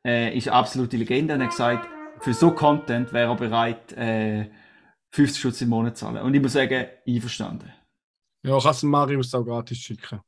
äh, 0.06 0.36
ist 0.38 0.48
eine 0.48 0.58
absolute 0.58 0.98
Legende 0.98 1.34
und 1.34 1.42
hat 1.42 1.50
gesagt, 1.50 1.88
für 2.20 2.34
so 2.34 2.52
Content 2.52 3.14
wäre 3.14 3.32
er 3.32 3.36
bereit, 3.36 3.94
äh, 3.94 4.50
50 5.12 5.42
Schutz 5.42 5.62
im 5.62 5.70
Monat 5.70 5.98
zu 5.98 6.06
zahlen. 6.06 6.24
Und 6.24 6.34
ich 6.34 6.42
muss 6.42 6.54
sagen, 6.54 6.86
einverstanden. 7.08 7.72
Ja, 8.44 8.58
kannst 8.60 8.84
du 8.84 8.88
Marius 8.88 9.34
auch 9.36 9.44
gratis 9.44 9.78
schicken. 9.78 10.22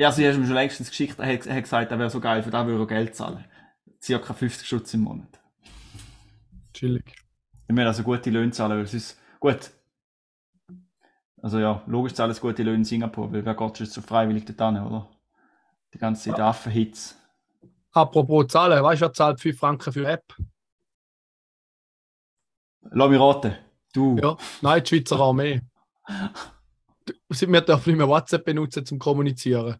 Ja, 0.00 0.12
sie 0.12 0.28
hat 0.28 0.36
mir 0.36 0.46
schon 0.46 0.54
längstens 0.54 0.90
geschickt, 0.90 1.18
er 1.18 1.32
hat, 1.32 1.48
hat 1.48 1.62
gesagt, 1.62 1.90
er 1.90 1.98
wäre 1.98 2.10
so 2.10 2.20
geil, 2.20 2.42
für 2.42 2.50
das 2.50 2.66
würde 2.66 2.84
er 2.84 2.86
Geld 2.86 3.16
zahlen. 3.16 3.44
Circa 4.00 4.32
50 4.32 4.68
Schutz 4.68 4.94
im 4.94 5.00
Monat. 5.00 5.40
Chillig. 6.72 7.27
Wir 7.68 7.74
müssen 7.74 7.86
also 7.86 8.02
gute 8.02 8.30
Löhne 8.30 8.50
zahlen, 8.50 8.78
weil 8.78 8.84
es 8.84 8.94
ist 8.94 9.20
gut. 9.38 9.70
Also 11.42 11.58
ja, 11.58 11.82
logisch 11.86 12.14
zahlen 12.14 12.30
es 12.30 12.40
gute 12.40 12.62
Löhne 12.62 12.78
in 12.78 12.84
Singapur, 12.84 13.30
weil 13.30 13.44
wer 13.44 13.54
geht 13.54 13.78
schon 13.78 13.86
so 13.86 14.00
freiwillig 14.00 14.46
dorthin, 14.46 14.82
oder? 14.82 15.08
Die 15.92 15.98
ganze 15.98 16.30
Zeit 16.30 16.40
Affenhits. 16.40 17.16
Apropos 17.92 18.46
Zahlen, 18.48 18.82
weißt 18.82 19.02
du, 19.02 19.06
wer 19.06 19.12
zahlt 19.12 19.40
5 19.40 19.58
Franken 19.58 19.92
für 19.92 20.06
App? 20.06 20.34
Lass 22.90 23.10
mich 23.10 23.20
raten. 23.20 23.54
Du. 23.92 24.16
Ja, 24.16 24.36
nein, 24.62 24.82
die 24.82 24.88
Schweizer 24.88 25.20
Armee. 25.20 25.60
Wir 27.28 27.60
dürfen 27.60 27.90
nicht 27.90 27.98
mehr 27.98 28.08
WhatsApp 28.08 28.44
benutzen 28.44 28.86
zum 28.86 28.98
Kommunizieren. 28.98 29.76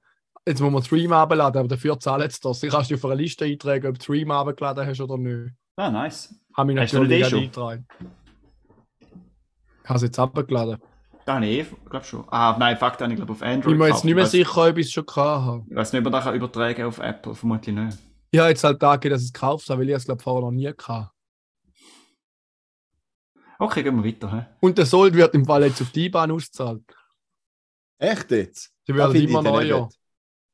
Jetzt 0.47 0.61
muss 0.61 0.73
man 0.73 0.83
Stream 0.83 1.13
abladen, 1.13 1.61
aber 1.61 1.69
dafür 1.69 1.99
zahlen 1.99 2.29
sie 2.31 2.41
das. 2.43 2.63
Ich 2.63 2.71
kannst 2.71 2.91
du 2.91 2.97
auf 2.97 3.05
einer 3.05 3.15
Liste 3.15 3.47
eintragen, 3.47 3.87
ob 3.87 3.99
du 3.99 4.03
Stream 4.03 4.31
abgeladen 4.31 4.87
hast 4.87 5.01
oder 5.01 5.17
nicht. 5.17 5.55
Ah, 5.77 5.91
nice. 5.91 6.35
Habe 6.59 6.73
ich 6.73 6.79
Hast 6.81 6.93
du 6.93 6.99
natürlich 6.99 7.25
nicht 7.25 7.35
eingetragen. 7.35 7.87
Ich 9.85 9.89
habe 9.89 9.97
es 9.97 10.03
jetzt 10.03 10.19
abgeladen. 10.19 10.79
Da 11.25 11.37
habe 11.37 11.47
ich 11.47 11.61
eh, 11.61 11.67
glaube 11.89 12.05
schon. 12.05 12.25
Ah, 12.31 12.57
nein, 12.59 12.77
Fakt 12.77 13.01
habe 13.01 13.13
ich 13.13 13.17
glaube 13.17 13.33
auf 13.33 13.43
Android. 13.43 13.59
Ich 13.59 13.65
bin 13.67 13.79
mir 13.79 13.89
jetzt 13.89 14.05
nicht 14.05 14.15
mehr 14.17 14.25
weiß- 14.25 14.31
sicher, 14.31 14.69
ob 14.69 14.77
ich 14.77 14.87
es 14.87 14.93
schon 14.93 15.07
gehabt 15.07 15.45
habe. 15.45 15.65
Ich 15.71 15.77
weiß 15.77 15.93
nicht, 15.93 16.01
ob 16.01 16.05
man 16.05 16.13
das 16.15 16.25
kann 16.25 16.35
übertragen 16.35 16.85
auf 16.85 16.99
Apple, 16.99 17.35
vermutlich 17.37 17.75
nicht. 17.77 17.99
Ich 18.33 18.41
habe 18.41 18.49
jetzt 18.51 18.65
halt 18.65 18.81
Tage, 18.81 19.09
dass 19.09 19.21
ich 19.23 19.29
es 19.29 19.33
gekauft 19.33 19.71
habe, 19.71 19.81
weil 19.83 19.89
ich 19.91 19.95
es 19.95 20.05
glaube 20.05 20.21
vorher 20.23 20.43
noch 20.43 20.51
nie 20.51 20.71
gehabt 20.77 21.13
Okay, 23.61 23.83
gehen 23.85 23.97
wir 23.97 24.05
weiter. 24.05 24.33
He? 24.33 24.43
Und 24.61 24.79
der 24.79 24.87
Sold 24.87 25.15
wird 25.15 25.35
im 25.35 25.45
Fall 25.45 25.65
jetzt 25.65 25.81
auf 25.81 25.91
die 25.91 26.07
IBAN 26.07 26.31
ausgezahlt. 26.33 26.83
Echt 27.99 28.31
jetzt? 28.33 28.73
Die 28.87 28.93
Da 28.93 28.99
werden 28.99 29.17
immer 29.17 29.43
neuer. 29.43 29.89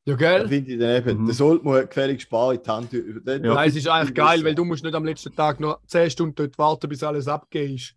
Ja, 0.07 0.17
Da 0.17 0.39
gell? 0.39 0.49
finde 0.49 0.73
ich 0.73 0.79
dann 0.79 0.97
eben. 0.97 1.23
Mhm. 1.23 1.27
Der 1.27 1.35
sollte 1.35 1.65
man 1.65 1.87
gefällig 1.89 2.23
sparen 2.23 2.57
in 2.57 2.63
die 2.63 2.71
Hand. 2.71 2.93
Ja. 2.93 3.55
Nein, 3.55 3.69
es 3.69 3.77
ist 3.77 3.89
eigentlich 3.89 4.15
geil, 4.15 4.45
weil 4.45 4.55
du 4.55 4.65
musst 4.65 4.85
nicht 4.85 4.95
am 4.95 5.05
letzten 5.05 5.35
Tag 5.35 5.61
noch 5.61 5.81
10 5.87 6.11
Stunden 6.11 6.35
dort 6.35 6.59
warten, 6.59 6.89
bis 6.89 7.03
alles 7.03 7.27
abgegeben 7.27 7.75
ist. 7.77 7.95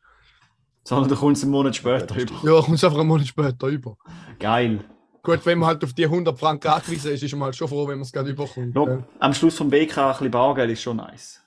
Sondern 0.84 1.10
du 1.10 1.16
kommst 1.18 1.44
einen 1.44 1.52
Monat 1.52 1.76
später 1.76 2.16
über. 2.16 2.34
Ja, 2.44 2.62
kommst 2.62 2.84
einfach 2.86 3.00
einen 3.00 3.10
Monat 3.10 3.28
später 3.28 3.68
über. 3.68 3.98
Geil. 4.40 4.80
Gut, 5.22 5.46
wenn 5.46 5.60
man 5.60 5.68
halt 5.68 5.84
auf 5.84 5.92
die 5.92 6.06
100 6.06 6.40
Franken 6.40 6.70
angewiesen 6.70 7.12
ist, 7.12 7.22
ist 7.22 7.34
man 7.34 7.44
halt 7.44 7.56
schon 7.58 7.68
froh, 7.68 7.86
wenn 7.86 7.98
man 7.98 8.04
es 8.04 8.14
gerade 8.14 8.30
überkommt. 8.30 8.74
Ja, 8.74 8.86
gell? 8.86 9.04
Am 9.20 9.34
Schluss 9.34 9.58
vom 9.58 9.70
WK 9.70 9.98
ein 9.98 10.12
bisschen 10.14 10.32
Bargeld 10.32 10.72
ist 10.72 10.82
schon 10.82 10.96
nice. 10.96 11.42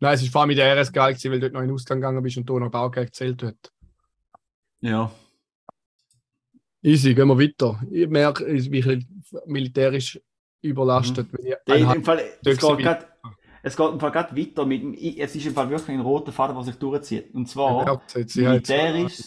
Nein, 0.00 0.14
es 0.14 0.22
ist 0.22 0.30
vor 0.30 0.42
allem 0.42 0.48
mit 0.48 0.58
der 0.58 0.78
RS 0.78 0.92
geil 0.92 1.14
gewesen, 1.14 1.32
weil 1.32 1.40
du 1.40 1.46
dort 1.46 1.54
noch 1.54 1.62
in 1.62 1.68
den 1.68 1.74
Ausgang 1.74 1.98
gegangen 1.98 2.22
bist 2.22 2.36
und 2.36 2.50
da 2.50 2.52
noch 2.52 2.70
Baugeld 2.70 3.06
gezählt 3.06 3.40
wird. 3.40 3.72
Ja. 4.82 5.10
Easy, 6.82 7.14
gehen 7.14 7.28
wir 7.28 7.38
weiter. 7.38 7.80
Ich 7.90 8.08
merke, 8.08 8.46
ich 8.46 8.70
bin 8.70 8.82
ein 8.88 8.98
bisschen 9.20 9.42
militärisch 9.46 10.20
überlastet. 10.62 11.28
Ich 11.38 11.44
Der, 11.44 11.60
eineinhalb- 11.66 11.96
im 11.96 12.04
Fall, 12.04 12.20
es, 12.44 12.58
geht 12.58 12.78
grad, 12.78 13.08
es 13.62 13.76
geht 13.76 13.90
im 13.90 14.00
Fall 14.00 14.12
gerade 14.12 14.36
weiter 14.36 14.64
mit 14.64 14.98
es 15.18 15.34
ist 15.34 15.46
im 15.46 15.54
Fall 15.54 15.68
wirklich 15.70 15.96
ein 15.96 16.00
roter 16.00 16.32
Faden, 16.32 16.54
der 16.54 16.64
sich 16.64 16.76
durchzieht. 16.76 17.34
Und 17.34 17.48
zwar 17.48 18.00
militärisch 18.14 19.18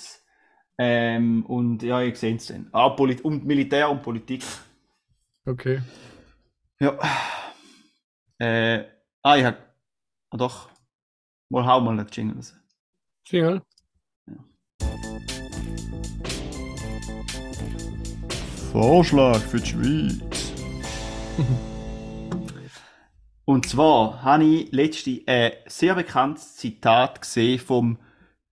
ähm, 0.78 1.46
und 1.46 1.84
ja, 1.84 2.02
ihr 2.02 2.16
seht 2.16 2.40
es 2.40 2.48
dann. 2.48 2.70
Ah, 2.72 2.90
Polit 2.90 3.24
und 3.24 3.46
Militär 3.46 3.90
und 3.90 4.02
Politik. 4.02 4.44
Okay. 5.46 5.82
Ja. 6.80 6.98
Äh, 8.40 8.86
ah, 9.22 9.38
ich 9.38 9.46
hab, 9.46 9.58
ah, 10.32 10.38
doch. 10.38 10.70
Mal 11.50 11.66
hau 11.66 11.82
mal 11.82 11.98
den 11.98 12.08
Jingle. 12.12 12.42
Jingle. 13.26 13.62
Vorschlag 18.72 19.38
für 19.38 19.60
die 19.60 19.70
Schweiz. 19.70 20.54
Und 23.44 23.68
zwar 23.68 24.24
habe 24.24 24.46
ich 24.46 24.72
letzte 24.72 25.22
ein 25.26 25.52
sehr 25.68 25.94
bekanntes 25.94 26.56
Zitat 26.56 27.20
gesehen 27.20 27.60
vom 27.60 28.00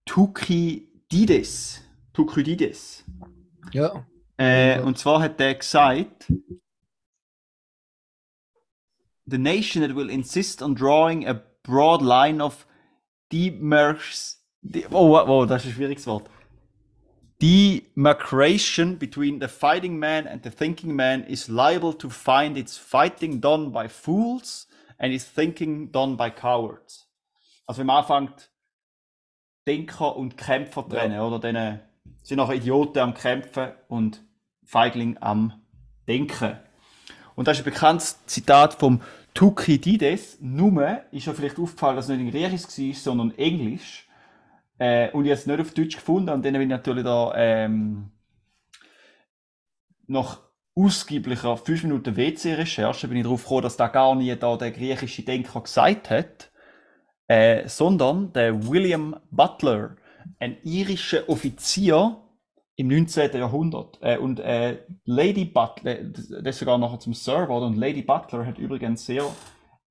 Thukydides. 0.05 1.81
Thukydides. 2.11 3.05
Ja. 3.71 4.05
Äh, 4.35 4.81
und 4.81 4.97
zwar 4.97 5.21
hat 5.21 5.39
der 5.39 5.55
gesagt, 5.55 6.29
The 9.25 9.37
nation 9.37 9.81
that 9.83 9.95
will 9.95 10.09
insist 10.09 10.61
on 10.61 10.75
drawing 10.75 11.25
a 11.27 11.41
broad 11.63 12.01
line 12.01 12.43
of 12.43 12.67
demarcs... 13.31 14.43
De 14.61 14.85
oh, 14.91 15.15
oh, 15.15 15.23
oh, 15.27 15.45
das 15.45 15.63
ist 15.63 15.71
ein 15.71 15.75
schwieriges 15.75 16.05
Wort. 16.07 16.29
Demarcation 17.41 18.97
between 18.97 19.39
the 19.39 19.47
fighting 19.47 19.97
man 19.97 20.27
and 20.27 20.43
the 20.43 20.49
thinking 20.49 20.93
man 20.93 21.23
is 21.23 21.47
liable 21.47 21.93
to 21.93 22.09
find 22.09 22.57
its 22.57 22.77
fighting 22.77 23.39
done 23.39 23.71
by 23.71 23.87
fools 23.87 24.67
and 24.99 25.13
is 25.13 25.23
thinking 25.23 25.89
done 25.91 26.17
by 26.17 26.29
cowards. 26.29 27.07
Also 27.65 27.79
wenn 27.79 27.87
man 27.87 28.03
anfängt, 28.03 28.49
Denker 29.65 30.15
und 30.15 30.35
Kämpfer 30.35 30.87
trennen, 30.89 31.19
oder? 31.19 31.39
Dann 31.39 31.79
sind 32.23 32.37
nachher 32.37 32.55
Idioten 32.55 32.99
am 32.99 33.13
Kämpfen 33.13 33.69
und 33.87 34.21
Feigling 34.65 35.17
am 35.21 35.61
Denken. 36.07 36.57
Und 37.35 37.47
das 37.47 37.59
ist 37.59 37.65
ein 37.65 37.71
bekanntes 37.71 38.25
Zitat 38.25 38.73
vom 38.73 39.01
Thukydides. 39.33 40.39
Nur 40.41 41.03
ist 41.11 41.27
ja 41.27 41.33
vielleicht 41.33 41.59
aufgefallen, 41.59 41.95
dass 41.95 42.09
es 42.09 42.17
nicht 42.17 42.21
in 42.21 42.31
Griechisch 42.31 42.63
war, 42.77 42.95
sondern 42.95 43.37
Englisch. 43.37 44.08
Äh, 44.79 45.11
und 45.11 45.25
ich 45.25 45.31
habe 45.31 45.39
es 45.39 45.45
nicht 45.45 45.59
auf 45.59 45.73
Deutsch 45.73 45.95
gefunden 45.95 46.29
und 46.29 46.43
dann 46.43 46.53
bin 46.53 46.61
ich 46.61 46.67
natürlich 46.67 47.03
da 47.03 47.33
ähm, 47.35 48.11
nach 50.07 50.39
ausgieblicher 50.75 51.57
5 51.57 51.83
Minuten 51.83 52.15
WC-Recherche 52.15 53.07
bin 53.07 53.17
ich 53.17 53.23
darauf 53.23 53.43
gekommen, 53.43 53.63
dass 53.63 53.77
da 53.77 53.87
gar 53.87 54.15
nie 54.15 54.35
da 54.35 54.55
der 54.55 54.71
griechische 54.71 55.23
Denker 55.23 55.61
gesagt 55.61 56.09
hat, 56.09 56.51
äh, 57.27 57.67
sondern 57.67 58.31
der 58.33 58.67
William 58.67 59.15
Butler, 59.29 59.97
ein 60.39 60.57
irischer 60.63 61.27
Offizier 61.27 62.17
im 62.77 62.87
19. 62.87 63.33
Jahrhundert. 63.33 63.99
Äh, 64.01 64.17
und 64.17 64.39
äh, 64.39 64.79
Lady 65.03 65.45
Butler, 65.45 66.03
das 66.03 66.29
ist 66.29 66.59
sogar 66.59 66.77
nachher 66.77 66.99
zum 66.99 67.13
geworden, 67.13 67.73
und 67.73 67.77
Lady 67.77 68.01
Butler 68.01 68.45
hat 68.45 68.57
übrigens 68.57 69.05
sehr 69.05 69.25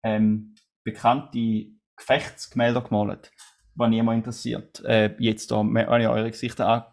ähm, 0.03 0.55
bekannte 0.85 1.67
Gefechtsgemälde 1.97 2.81
gemalt, 2.83 3.31
wenn 3.79 3.93
jemand 3.93 4.19
interessiert. 4.19 4.83
Äh, 4.85 5.15
jetzt 5.19 5.51
da, 5.51 5.57
wenn 5.63 6.01
ich 6.01 6.09
eure 6.09 6.31
Gesichter 6.31 6.67
an, 6.69 6.85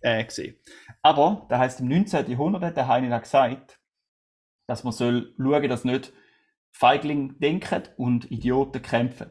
äh, 0.00 0.24
gesehen. 0.24 0.56
Aber, 1.02 1.46
da 1.48 1.58
heißt 1.58 1.80
im 1.80 1.88
19. 1.88 2.30
Jahrhundert 2.30 2.62
hat 2.62 2.76
der 2.76 2.88
Heine 2.88 3.10
da 3.10 3.18
gesagt, 3.18 3.78
dass 4.66 4.84
man 4.84 4.92
soll 4.92 5.34
schauen, 5.36 5.68
dass 5.68 5.84
nicht 5.84 6.12
Feigling 6.72 7.38
denken 7.38 7.82
und 7.96 8.30
Idioten 8.30 8.80
kämpfen. 8.82 9.28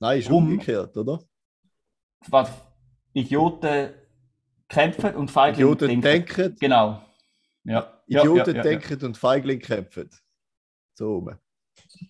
Nein, 0.00 0.18
ist 0.18 0.28
Drum- 0.28 0.44
umgekehrt, 0.48 0.96
oder? 0.96 1.20
Was 2.28 2.50
Idioten 3.12 3.94
kämpfen 4.68 5.14
und 5.14 5.30
Feigling 5.30 5.66
Idioten 5.72 6.00
denken, 6.00 6.56
Genau. 6.60 7.02
Ja. 7.64 8.00
Idioten 8.06 8.56
ja, 8.56 8.56
ja, 8.56 8.62
denken 8.62 9.04
und 9.04 9.16
Feigling 9.16 9.60
kämpfen. 9.60 10.10
So 10.94 11.14
rum. 11.16 11.36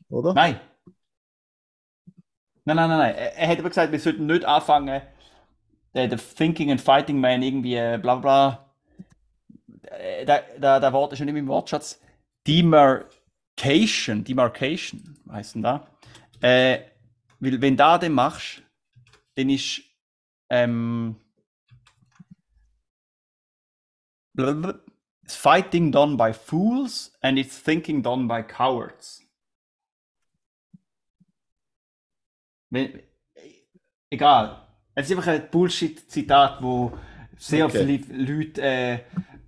Oder? 0.09 0.33
Nein. 0.35 0.61
Nein, 2.69 2.77
nein, 2.77 2.91
nein, 2.91 2.99
nein. 2.99 3.15
Er, 3.15 3.49
hat 3.49 3.59
aber 3.61 3.71
gesagt, 3.71 3.93
wir 3.93 3.99
sollten 3.99 4.27
nicht 4.27 4.45
anfangen, 4.45 5.01
der, 5.95 6.07
der 6.07 6.19
Thinking 6.19 6.71
and 6.71 6.83
Fighting 6.83 7.19
Man 7.19 7.41
irgendwie 7.41 7.77
äh, 7.77 7.99
bla 8.01 8.17
bla. 8.17 8.75
Äh, 9.85 10.27
Da, 10.27 10.79
da, 10.79 10.93
Wort 10.93 11.13
ist 11.13 11.19
schon 11.19 11.25
nicht 11.25 11.37
im 11.37 11.49
Wortschatz. 11.49 11.99
Demarcation, 12.47 14.23
Demarcation, 14.23 15.19
heißt 15.33 15.55
denn 15.55 15.63
da? 15.63 15.87
Äh, 16.43 16.81
weil 17.41 17.59
wenn 17.63 17.75
da 17.75 17.97
den 17.97 18.13
machst, 18.13 18.63
dann 19.35 19.49
ist 19.49 19.81
ähm, 20.51 21.17
it's 24.37 25.37
fighting 25.37 25.91
done 25.91 26.19
by 26.19 26.35
fools 26.35 27.17
and 27.23 27.39
it's 27.39 27.59
thinking 27.59 28.03
done 28.03 28.29
by 28.29 28.43
cowards. 28.43 29.23
Wenn, 32.71 33.01
egal. 34.11 34.67
Es 34.95 35.09
ist 35.09 35.17
einfach 35.17 35.33
ein 35.33 35.49
Bullshit-Zitat, 35.51 36.63
wo 36.63 36.93
sehr 37.37 37.67
Okay. 37.67 38.03
viele 38.03 38.25
Leute 38.25 38.63
äh, 38.63 38.99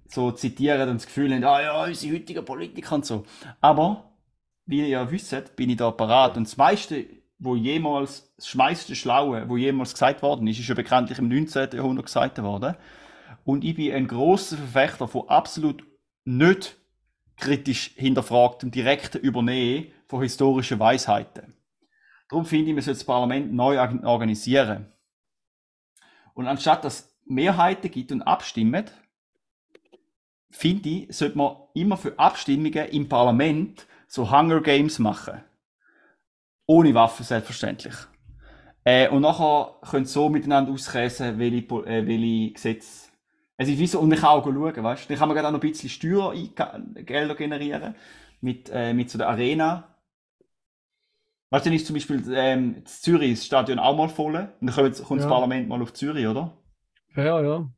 so 0.06 0.30
zitieren 0.32 0.88
und 0.88 0.96
das 0.96 1.06
Gefühl 1.06 1.34
haben, 1.34 1.44
ah 1.44 1.60
ja, 1.60 1.84
unsere 1.84 2.14
heutigen 2.14 2.44
Politiker 2.44 2.94
und 2.94 3.04
so. 3.06 3.24
Aber, 3.60 4.12
wie 4.66 4.80
ihr 4.80 4.88
ja 4.88 5.10
wisst, 5.10 5.56
bin 5.56 5.70
ich 5.70 5.76
da 5.76 5.90
parat. 5.90 6.36
Und 6.36 6.46
das 6.46 6.56
meiste, 6.56 7.06
wo 7.38 7.56
jemals, 7.56 8.32
das 8.36 8.54
meiste 8.54 8.94
Schlaue, 8.94 9.48
wo 9.48 9.56
jemals 9.56 9.92
gesagt 9.92 10.22
worden 10.22 10.46
ist, 10.46 10.58
ist 10.60 10.68
ja 10.68 10.74
bekanntlich 10.74 11.18
im 11.18 11.28
19. 11.28 11.70
Jahrhundert 11.72 12.06
gesagt 12.06 12.40
worden. 12.42 12.76
Und 13.44 13.64
ich 13.64 13.74
bin 13.74 13.92
ein 13.92 14.06
großer 14.06 14.56
Verfechter 14.56 15.08
von 15.08 15.28
absolut 15.28 15.84
nicht 16.24 16.76
kritisch 17.36 17.92
hinterfragtem 17.96 18.70
direkten 18.70 19.18
Übernehmen 19.18 19.86
von 20.06 20.22
historischen 20.22 20.78
Weisheiten. 20.78 21.54
Darum 22.30 22.46
finde 22.46 22.70
ich, 22.70 22.74
man 22.74 22.82
sollte 22.82 22.98
das 23.00 23.04
Parlament 23.04 23.52
neu 23.52 23.78
organ- 23.78 24.04
organisieren. 24.04 24.86
Und 26.32 26.46
anstatt 26.46 26.84
dass 26.84 27.12
Mehrheiten 27.26 27.90
gibt 27.90 28.12
und 28.12 28.22
abstimmen, 28.22 28.84
finde 30.50 30.88
ich, 30.88 31.16
sollte 31.16 31.36
man 31.36 31.56
immer 31.74 31.96
für 31.96 32.18
Abstimmungen 32.18 32.88
im 32.88 33.08
Parlament 33.08 33.86
so 34.06 34.30
Hunger 34.30 34.60
Games 34.62 34.98
machen. 34.98 35.42
Ohne 36.66 36.94
Waffen 36.94 37.24
selbstverständlich. 37.24 37.94
Äh, 38.84 39.08
und 39.08 39.22
nachher 39.22 39.74
können 39.90 40.06
sie 40.06 40.12
so 40.12 40.28
miteinander 40.28 40.72
auskäsen, 40.72 41.38
welche, 41.38 41.58
äh, 41.86 42.06
welche 42.06 42.52
Gesetze. 42.52 43.10
Es 43.56 43.68
ist 43.68 43.78
wie 43.78 43.86
so, 43.86 44.00
und 44.00 44.08
man 44.08 44.18
kann 44.18 44.30
auch 44.30 44.44
schauen, 44.44 44.84
weißt 44.84 45.04
du? 45.04 45.08
Dann 45.08 45.18
kann 45.18 45.28
man 45.28 45.34
gerade 45.34 45.48
auch 45.48 45.52
noch 45.52 45.60
ein 45.60 45.68
bisschen 45.68 45.90
Steuergelder 45.90 47.34
generieren. 47.34 47.94
Mit, 48.40 48.70
äh, 48.72 48.94
mit 48.94 49.10
so 49.10 49.18
der 49.18 49.28
Arena. 49.28 49.96
Weißt 51.50 51.66
du, 51.66 51.70
dann 51.70 51.76
ist 51.76 51.86
zum 51.86 51.94
Beispiel 51.94 52.22
ähm, 52.34 52.84
Zürich 52.86 53.32
das 53.34 53.46
Stadion 53.46 53.78
auch 53.80 53.96
mal 53.96 54.08
voll. 54.08 54.36
Und 54.36 54.66
dann 54.66 54.74
kommt, 54.74 55.02
kommt 55.02 55.20
Ja. 55.20 55.26
das 55.26 55.32
Parlament 55.32 55.68
mal 55.68 55.82
auf 55.82 55.92
Zürich, 55.92 56.26
oder? 56.26 56.56
Ja, 57.16 57.40
ja. 57.42 57.68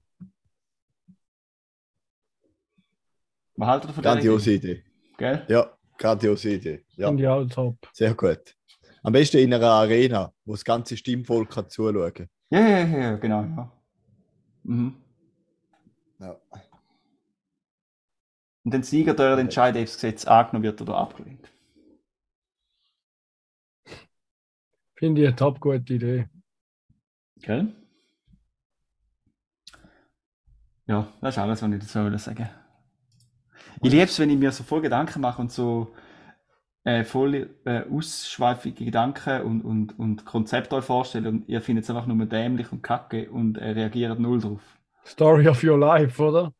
Was 3.56 3.68
haltet 3.68 3.90
ihr 3.90 3.94
von 3.94 4.02
der 4.02 4.12
Grandiose 4.12 4.52
Idee? 4.52 4.72
Idee. 4.72 4.84
Gell? 5.18 5.46
Ja, 5.48 5.76
grandiose 5.98 6.50
Idee. 6.50 6.84
Ja, 6.96 7.12
ich 7.12 7.26
auch 7.28 7.44
top. 7.46 7.76
sehr 7.92 8.14
gut. 8.14 8.54
Am 9.02 9.12
besten 9.12 9.38
in 9.38 9.52
einer 9.52 9.66
Arena, 9.66 10.32
wo 10.44 10.52
das 10.52 10.64
ganze 10.64 10.96
Stimmvolk 10.96 11.50
kann 11.50 11.68
zuschauen 11.68 12.12
kann. 12.14 12.28
Ja, 12.50 12.60
ja, 12.60 12.78
ja, 12.86 12.98
ja, 12.98 13.16
genau. 13.16 13.42
Ja. 13.42 13.72
Mhm. 14.64 14.96
Ja. 16.20 16.36
Und 18.64 18.74
den 18.74 18.82
Sieger 18.82 19.14
der 19.14 19.38
entscheiden, 19.38 19.80
ob 19.80 19.86
das 19.86 19.94
Gesetz 19.94 20.24
angenommen 20.24 20.62
wird 20.64 20.80
oder 20.82 20.96
abgelehnt. 20.96 21.51
Finde 25.02 25.20
ich 25.20 25.26
eine 25.26 25.34
top 25.34 25.58
gute 25.58 25.94
Idee. 25.94 26.28
Gell? 27.40 27.72
Ja, 30.86 31.12
das 31.20 31.34
ist 31.34 31.38
alles, 31.38 31.60
was 31.60 31.72
ich 31.72 31.80
dazu 31.80 32.04
will 32.04 32.16
sagen. 32.20 32.48
Ich 33.82 33.90
liebe 33.90 34.04
es, 34.04 34.16
wenn 34.20 34.30
ich 34.30 34.38
mir 34.38 34.52
so 34.52 34.62
voll 34.62 34.80
Gedanken 34.80 35.20
mache 35.20 35.42
und 35.42 35.50
so 35.50 35.92
äh, 36.84 37.02
voll 37.02 37.50
äh, 37.64 37.82
ausschweifige 37.90 38.84
Gedanken 38.84 39.42
und, 39.42 39.62
und, 39.62 39.98
und 39.98 40.24
Konzepte 40.24 40.76
euch 40.76 40.84
vorstelle 40.84 41.30
und 41.30 41.48
ihr 41.48 41.60
findet 41.60 41.82
es 41.82 41.90
einfach 41.90 42.06
nur 42.06 42.24
dämlich 42.24 42.70
und 42.70 42.82
kacke 42.82 43.28
und 43.28 43.58
äh, 43.58 43.70
reagiert 43.70 44.20
null 44.20 44.40
drauf. 44.40 44.62
Story 45.04 45.48
of 45.48 45.64
your 45.64 45.80
life, 45.80 46.22
oder? 46.22 46.54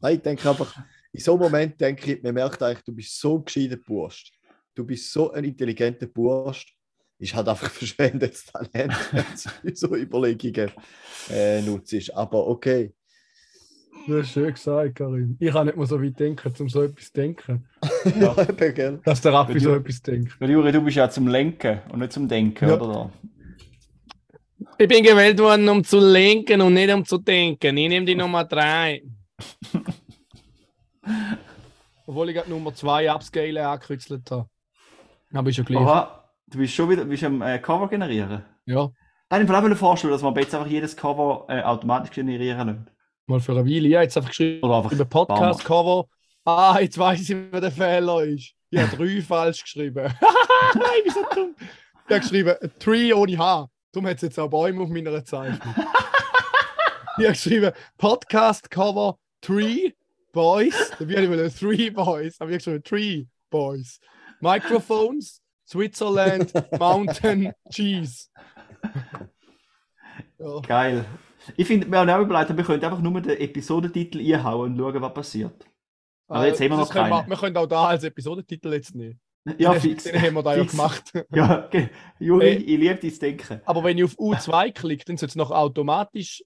Nein, 0.00 0.16
ich 0.16 0.20
denke 0.20 0.50
einfach, 0.50 0.76
in 1.12 1.20
so 1.20 1.32
einem 1.32 1.44
Moment 1.44 1.80
denke 1.80 2.12
ich, 2.12 2.22
man 2.22 2.34
merkt 2.34 2.62
eigentlich, 2.62 2.84
du 2.84 2.94
bist 2.94 3.18
so 3.18 3.38
ein 3.38 3.44
gescheiter 3.46 3.78
Bursch. 3.78 4.30
Du 4.74 4.84
bist 4.84 5.12
so 5.12 5.32
ein 5.32 5.44
intelligenter 5.44 6.06
Bursch. 6.06 6.66
Ist 7.18 7.34
halt 7.34 7.48
einfach 7.48 7.70
verschwendetes 7.70 8.46
Talent, 8.46 8.94
wenn 9.12 9.24
du 9.62 9.74
so 9.76 9.94
Überlegungen 9.94 10.70
äh, 11.30 11.60
nutzt. 11.62 12.14
Aber 12.14 12.46
okay. 12.48 12.92
Du 14.06 14.18
hast 14.18 14.30
schön 14.32 14.52
gesagt, 14.52 14.96
Karim. 14.96 15.36
Ich 15.38 15.52
kann 15.52 15.66
nicht 15.66 15.76
mehr 15.76 15.86
so 15.86 16.02
weit 16.02 16.18
denken, 16.18 16.52
um 16.58 16.68
so 16.68 16.82
etwas 16.82 17.06
zu 17.06 17.12
denken. 17.12 17.68
Ja, 18.20 18.34
gell? 18.34 19.00
Dass 19.04 19.20
der 19.20 19.32
Raffi 19.32 19.54
Ja, 19.54 19.60
so 19.60 19.74
etwas 19.76 20.02
denkt. 20.02 20.40
Weil 20.40 20.50
Juri, 20.50 20.72
du 20.72 20.80
bist 20.82 20.96
ja 20.96 21.08
zum 21.08 21.28
Lenken 21.28 21.80
und 21.92 22.00
nicht 22.00 22.12
zum 22.12 22.26
Denken, 22.26 22.68
Ja. 22.68 22.80
oder? 22.80 23.12
Ich 24.78 24.88
bin 24.88 25.04
gewählt 25.04 25.38
worden, 25.38 25.68
um 25.68 25.84
zu 25.84 26.00
lenken 26.00 26.60
und 26.62 26.74
nicht 26.74 26.92
um 26.92 27.04
zu 27.04 27.18
denken. 27.18 27.76
Ich 27.76 27.88
nehme 27.88 28.04
die 28.06 28.16
Nummer 28.16 28.44
3. 28.44 29.04
Obwohl 32.06 32.30
ich 32.30 32.34
gerade 32.36 32.50
Nummer 32.50 32.74
2 32.74 33.12
upscalen 33.12 33.58
angekürzelt 33.58 34.28
habe. 34.30 34.48
Aber 35.32 35.50
ist 35.50 35.56
ja 35.56 35.64
gleich. 35.64 35.80
Aha, 35.80 36.28
du 36.46 36.58
bist 36.58 36.74
schon 36.74 36.90
wieder 36.90 37.04
bist 37.04 37.24
am 37.24 37.42
äh, 37.42 37.58
Cover 37.58 37.88
generieren. 37.88 38.44
Ja, 38.66 38.90
habe 39.32 39.44
ich 39.44 39.48
mir 39.48 39.72
auch 39.72 39.76
vorstellen, 39.78 40.12
dass 40.12 40.22
man 40.22 40.34
jetzt 40.34 40.54
einfach 40.54 40.68
jedes 40.68 40.94
Cover 40.94 41.46
äh, 41.48 41.62
automatisch 41.62 42.10
generieren 42.10 42.68
lässt. 42.68 42.96
mal 43.26 43.40
für 43.40 43.52
eine 43.52 43.64
Weile. 43.64 43.94
Habe 43.94 44.04
jetzt 44.04 44.16
einfach 44.16 44.28
geschrieben, 44.28 44.62
Oder 44.62 44.76
einfach 44.76 44.92
über 44.92 45.04
Podcast-Cover. 45.06 46.06
Ah, 46.44 46.76
jetzt 46.80 46.98
weiß 46.98 47.30
ich, 47.30 47.36
wer 47.50 47.60
der 47.60 47.72
Fehler 47.72 48.24
ist. 48.24 48.52
Ich 48.68 48.78
habe 48.78 48.94
drei 48.94 49.22
falsch 49.26 49.62
geschrieben. 49.62 50.04
Nein, 50.74 51.00
wieso 51.04 51.24
dumm? 51.34 51.54
Ich 51.58 52.10
habe 52.10 52.20
geschrieben, 52.20 52.56
Tree 52.78 53.12
ohne 53.14 53.38
H. 53.38 53.70
Darum 53.92 54.06
hat 54.06 54.16
es 54.16 54.22
jetzt 54.22 54.38
auch 54.38 54.50
Bäume 54.50 54.82
auf 54.82 54.90
meiner 54.90 55.24
Zeichnung. 55.24 55.60
ich 57.16 57.24
habe 57.24 57.28
geschrieben, 57.28 57.72
Podcast-Cover 57.96 59.18
Tree 59.40 59.92
Boys. 60.32 60.92
Dabei 60.98 61.26
habe 61.26 61.46
ich 61.46 61.54
Three 61.54 61.88
Boys. 61.88 62.38
Aber 62.38 62.50
ich 62.50 62.66
habe 62.66 62.80
geschrieben, 62.80 62.84
Tree 62.84 63.24
Boys. 63.48 63.98
Microphones, 64.42 65.40
Switzerland, 65.66 66.52
Mountain, 66.78 67.52
Cheese. 67.70 68.28
ja. 70.38 70.60
Geil. 70.60 71.04
Ich 71.56 71.66
finde, 71.66 71.88
wir 71.90 71.98
haben 71.98 72.10
auch 72.10 72.20
überlegt, 72.20 72.56
wir 72.56 72.64
könnten 72.64 72.84
einfach 72.84 73.00
nur 73.00 73.20
den 73.20 73.38
Episodentitel 73.38 74.18
einhauen 74.20 74.72
und 74.72 74.78
schauen, 74.78 75.02
was 75.02 75.14
passiert. 75.14 75.64
Aber 76.28 76.46
jetzt 76.46 76.60
haben 76.60 76.70
wir 76.70 76.76
noch 76.76 76.90
können 76.90 77.10
keinen. 77.10 77.26
Wir, 77.26 77.30
wir 77.30 77.36
können 77.36 77.56
auch 77.56 77.66
da 77.66 77.86
als 77.86 78.04
Episodentitel 78.04 78.72
jetzt 78.72 78.94
nehmen. 78.94 79.20
Ja, 79.58 79.72
Den- 79.72 79.80
fix. 79.80 80.04
Den 80.04 80.20
haben 80.22 80.34
wir 80.34 80.42
da 80.42 80.56
ja 80.56 80.64
gemacht. 80.64 81.12
Ja, 81.34 81.64
okay. 81.66 81.90
Juri, 82.20 82.44
Hey. 82.46 82.56
ich 82.58 82.78
liebe 82.78 82.94
dein 82.94 83.18
Denken. 83.18 83.60
Aber 83.64 83.82
wenn 83.84 83.98
ich 83.98 84.04
auf 84.04 84.14
U2 84.18 84.72
klicke, 84.72 85.04
dann 85.04 85.16
sollte 85.16 85.32
es 85.32 85.36
noch 85.36 85.50
automatisch 85.50 86.44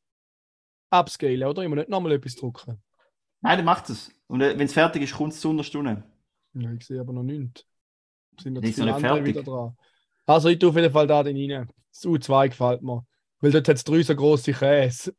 upscalen, 0.91 1.45
oder? 1.45 1.63
Ich 1.63 1.69
muss 1.69 1.77
nicht 1.77 1.89
nochmal 1.91 2.13
etwas 2.13 2.35
drücken. 2.37 2.83
Nein, 3.43 3.59
dann 3.59 3.65
macht 3.67 3.91
es. 3.91 4.11
Und 4.29 4.41
äh, 4.41 4.59
wenn 4.59 4.65
es 4.67 4.73
fertig 4.73 5.03
ist, 5.03 5.15
kommt 5.15 5.35
es 5.35 5.41
zu 5.41 5.51
einer 5.51 5.63
Stunde. 5.63 6.05
Ja, 6.55 6.73
ich 6.73 6.87
sehe 6.87 7.01
aber 7.01 7.13
noch 7.13 7.23
nichts. 7.23 7.67
Sind 8.41 8.57
zu 8.57 8.63
viele 8.63 8.87
nicht 8.87 8.95
andere 8.95 9.17
fertig. 9.17 9.27
wieder 9.27 9.43
dran. 9.43 9.77
Also 10.27 10.49
ich 10.49 10.59
tue 10.59 10.69
auf 10.71 10.77
jeden 10.77 10.93
Fall 10.93 11.07
da 11.07 11.23
den 11.23 11.37
rein. 11.53 11.69
Das 11.93 12.05
U2 12.05 12.49
gefällt 12.49 12.83
mir. 12.83 13.05
Weil 13.41 13.53
dort 13.53 13.69
hat 13.69 13.77
es 13.77 13.85
drei 13.85 14.03
so 14.03 14.15
grosse 14.15 14.53
Käse. 14.53 15.15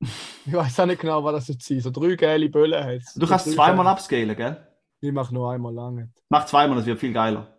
Ich 0.46 0.52
weiß 0.54 0.80
auch 0.80 0.86
nicht 0.86 1.00
genau, 1.00 1.22
was 1.24 1.34
das 1.34 1.48
jetzt 1.48 1.66
sind. 1.66 1.80
So 1.82 1.90
drei 1.90 2.14
geile 2.14 2.48
Böllen 2.48 2.82
hat 2.82 3.02
Du 3.16 3.26
kannst 3.26 3.50
zweimal 3.52 3.86
abscalen, 3.86 4.34
gell? 4.36 4.56
Ich 5.00 5.12
mache 5.12 5.34
nur 5.34 5.50
einmal 5.52 5.74
lange. 5.74 6.10
Mach 6.30 6.46
zweimal, 6.46 6.76
das 6.78 6.86
wird 6.86 6.98
viel 6.98 7.12
geiler. 7.12 7.58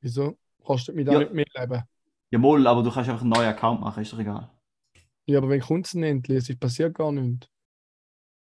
Wieso? 0.00 0.36
Kostet 0.62 0.94
mich 0.94 1.06
da 1.06 1.12
Ja. 1.12 1.18
nicht 1.20 1.32
mehr 1.32 1.46
Leben. 1.56 1.82
Ja, 2.30 2.38
moll, 2.38 2.66
aber 2.66 2.82
du 2.82 2.90
kannst 2.90 3.08
einfach 3.08 3.22
einen 3.22 3.30
neuen 3.30 3.48
Account 3.48 3.80
machen, 3.80 4.02
ist 4.02 4.12
doch 4.12 4.18
egal. 4.18 4.50
Ja, 5.26 5.38
aber 5.38 5.48
wenn 5.48 5.62
denn 5.94 6.02
endlich? 6.02 6.50
Es 6.50 6.58
passiert 6.58 6.94
gar 6.94 7.12
nichts. 7.12 7.48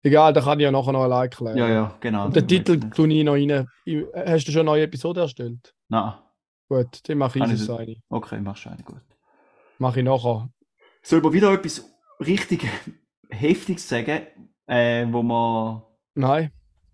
Egal, 0.05 0.33
da 0.33 0.41
kann 0.41 0.59
ich 0.59 0.63
ja 0.63 0.71
nachher 0.71 0.91
noch 0.91 1.01
allein 1.01 1.31
klären. 1.31 1.57
Ja, 1.57 1.67
ja, 1.67 1.97
genau. 1.99 2.25
Und 2.25 2.35
den 2.35 2.47
Titel 2.47 2.79
tue 2.91 3.11
ich 3.11 3.23
noch 3.23 3.33
rein. 3.33 3.67
Hast 4.13 4.47
du 4.47 4.51
schon 4.51 4.59
eine 4.59 4.65
neue 4.69 4.83
Episode 4.83 5.21
erstellt? 5.21 5.73
Nein, 5.87 6.13
Gut, 6.69 7.09
dann 7.09 7.17
mache 7.17 7.39
ich 7.39 7.45
es 7.51 7.67
eine. 7.67 7.95
okay, 8.09 8.39
machst 8.39 8.65
du 8.65 8.69
eine, 8.69 8.83
gut. 8.83 9.01
Mache 9.79 10.01
ich 10.01 10.05
nachher. 10.05 10.47
Soll 11.01 11.21
man 11.21 11.33
wieder 11.33 11.51
etwas 11.51 11.91
richtig 12.19 12.67
Heftiges 13.31 13.89
sagen, 13.89 14.27
äh, 14.67 15.07
wo 15.09 15.23
wir 15.23 15.87
Nein. 16.13 16.51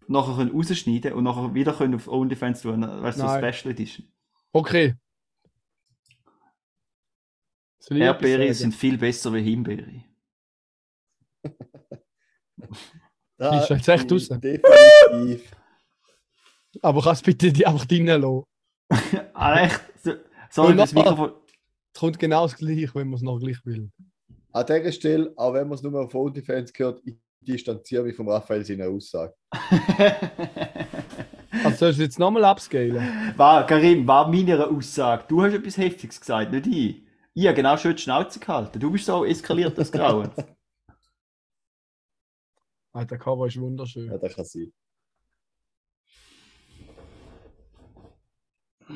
nachher 0.07 0.37
können 0.37 0.51
rausschneiden 0.51 1.11
und 1.11 1.25
nachher 1.25 1.53
wieder 1.53 1.73
können 1.73 1.95
auf 1.95 2.07
OnlyFans 2.07 2.61
tun, 2.61 2.81
weil 2.81 3.09
es 3.09 3.17
so. 3.17 3.27
Special 3.27 3.77
ist. 3.77 4.03
Okay. 4.53 4.95
Erdbeere 7.89 8.53
sind 8.53 8.73
viel 8.73 8.97
besser 8.97 9.33
wie 9.33 9.41
Himbeere. 9.41 10.05
Da 13.41 13.59
Ist 13.59 13.69
jetzt 13.69 13.87
echt 13.87 14.11
raus? 14.11 14.29
Definitiv. 14.29 15.51
Aber 16.83 17.01
kannst 17.01 17.25
bitte 17.25 17.51
die 17.51 17.65
einfach 17.65 17.85
drinnen 17.85 18.21
lassen? 18.21 18.43
ah, 19.33 19.61
echt? 19.63 19.81
So- 20.03 20.13
Sorry, 20.51 20.75
das 20.75 20.93
Mikrofon. 20.93 21.31
Es 21.93 21.99
kommt 21.99 22.19
genau 22.19 22.43
das 22.43 22.55
gleiche, 22.55 22.93
wenn 22.93 23.07
man 23.07 23.15
es 23.15 23.23
noch 23.23 23.39
gleich 23.39 23.57
will. 23.65 23.89
An 24.53 24.65
dieser 24.67 24.91
Stelle, 24.91 25.33
auch 25.37 25.53
wenn 25.55 25.67
man 25.67 25.75
es 25.75 25.81
nur 25.81 25.99
auf 25.99 26.13
OnlyFans 26.13 26.71
gehört, 26.71 27.01
ich 27.03 27.15
distanziere 27.39 28.03
mich 28.03 28.15
von 28.15 28.29
Raphael 28.29 28.63
seiner 28.63 28.87
Aussage. 28.89 29.33
Also 31.63 31.77
sollst 31.77 31.99
du 31.99 32.03
jetzt 32.03 32.17
nochmal 32.17 32.43
upscalen? 32.45 33.33
war, 33.37 33.65
Karim, 33.67 34.07
war 34.07 34.27
meine 34.27 34.67
Aussage. 34.67 35.25
Du 35.27 35.43
hast 35.43 35.53
etwas 35.53 35.77
Heftiges 35.77 36.19
gesagt, 36.19 36.51
nicht 36.51 36.65
ich. 36.65 37.03
Ich 37.33 37.45
habe 37.45 37.55
genau 37.55 37.77
schön 37.77 37.95
die 37.95 38.01
Schnauze 38.01 38.39
gehalten. 38.39 38.79
Du 38.79 38.89
bist 38.89 39.05
so 39.05 39.25
eskaliert, 39.25 39.77
das 39.77 39.91
Grauen. 39.91 40.29
Ah, 42.93 43.05
der 43.05 43.17
Cover 43.17 43.47
ist 43.47 43.59
wunderschön. 43.59 44.07
Ja, 44.11 44.17
das 44.17 44.35
kann 44.35 44.45
sein. 44.45 44.71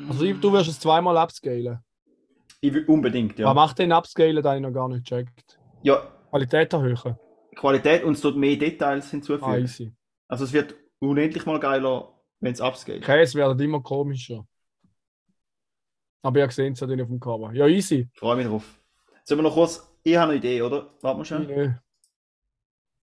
Also 0.08 0.24
ich- 0.24 0.38
du 0.38 0.52
wirst 0.52 0.68
es 0.68 0.78
zweimal 0.78 1.16
upscalen. 1.16 1.78
Ich 2.60 2.72
will 2.72 2.84
unbedingt, 2.86 3.38
ja. 3.38 3.46
Was 3.48 3.54
macht 3.54 3.78
denn 3.78 3.92
upscalen, 3.92 4.42
da 4.42 4.54
ich 4.54 4.60
noch 4.60 4.72
gar 4.72 4.88
nicht 4.88 5.04
gecheckt? 5.08 5.58
Ja, 5.82 5.96
Qualität 6.30 6.72
erhöhen. 6.72 7.16
Qualität 7.54 8.04
und 8.04 8.12
es 8.14 8.20
tut 8.20 8.36
mehr 8.36 8.56
Details 8.56 9.10
hinzufügen. 9.10 9.50
Ah, 9.50 9.56
easy. 9.58 9.92
Also 10.28 10.44
es 10.44 10.52
wird 10.52 10.74
unendlich 10.98 11.46
mal 11.46 11.58
geiler, 11.60 12.12
wenn 12.40 12.52
es 12.52 12.60
upscale. 12.60 13.00
Käse 13.00 13.38
werden 13.38 13.58
immer 13.60 13.80
komischer. 13.82 14.46
Aber 16.22 16.40
ihr 16.40 16.50
seht 16.50 16.74
es 16.74 16.80
ja 16.80 16.86
dann 16.86 17.00
auf 17.00 17.08
dem 17.08 17.20
Cover. 17.20 17.52
Ja, 17.52 17.66
easy. 17.66 18.08
Freue 18.14 18.36
mich 18.36 18.46
drauf. 18.46 18.78
Sollen 19.24 19.38
wir 19.38 19.42
noch 19.44 19.54
kurz. 19.54 19.90
Ich 20.02 20.16
habe 20.16 20.30
eine 20.32 20.38
Idee, 20.38 20.60
oder? 20.62 20.92
Warte 21.00 21.32
mal 21.32 21.42
Ich, 21.42 21.85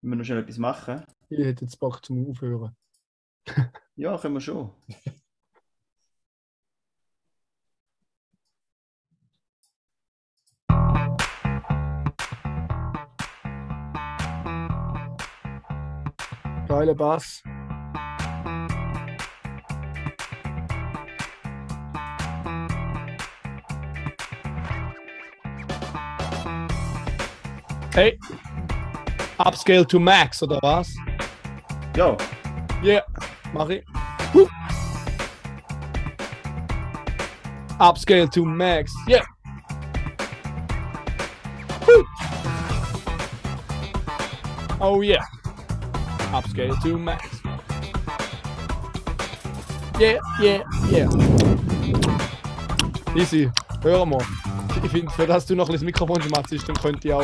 äh, 0.01 0.03
Wir 0.03 0.09
müssen 0.09 0.17
noch 0.19 0.25
schnell 0.25 0.39
etwas 0.39 0.57
machen. 0.57 1.03
ich 1.29 1.39
hätte 1.39 1.65
jetzt 1.65 1.79
Bock 1.79 2.03
zum 2.05 2.29
Aufhören. 2.29 2.75
Ja, 3.95 4.17
können 4.17 4.33
wir 4.35 4.41
schon. 4.41 4.71
Geile 16.67 16.95
Bass. 16.95 17.43
Hey, 27.93 28.17
Upscale 29.45 29.85
to 29.85 29.99
Max, 29.99 30.43
oder 30.43 30.59
was? 30.61 30.95
Ja, 31.95 32.15
Yeah, 32.83 33.01
mach 33.53 33.69
ich. 33.69 33.83
Huh. 34.33 34.47
Upscale 37.79 38.29
to 38.31 38.45
Max, 38.45 38.91
yeah. 39.07 39.23
Huh. 41.81 42.03
Oh 44.79 45.01
yeah. 45.01 45.23
Upscale 46.33 46.79
to 46.81 46.97
Max. 46.97 47.41
Yeah, 49.99 50.19
yeah, 50.39 50.63
yeah. 50.89 51.09
Easy, 53.15 53.51
hör 53.83 54.05
mal. 54.05 54.21
Ich 54.83 54.89
finde, 54.89 55.11
für 55.11 55.27
das 55.27 55.45
du 55.45 55.55
noch 55.55 55.67
ein 55.67 55.73
bisschen 55.73 55.85
Mikrofon 55.85 56.21
schmatzt, 56.21 56.51
dann 56.67 56.75
könnte 56.75 57.07
ich 57.07 57.13
auch 57.13 57.23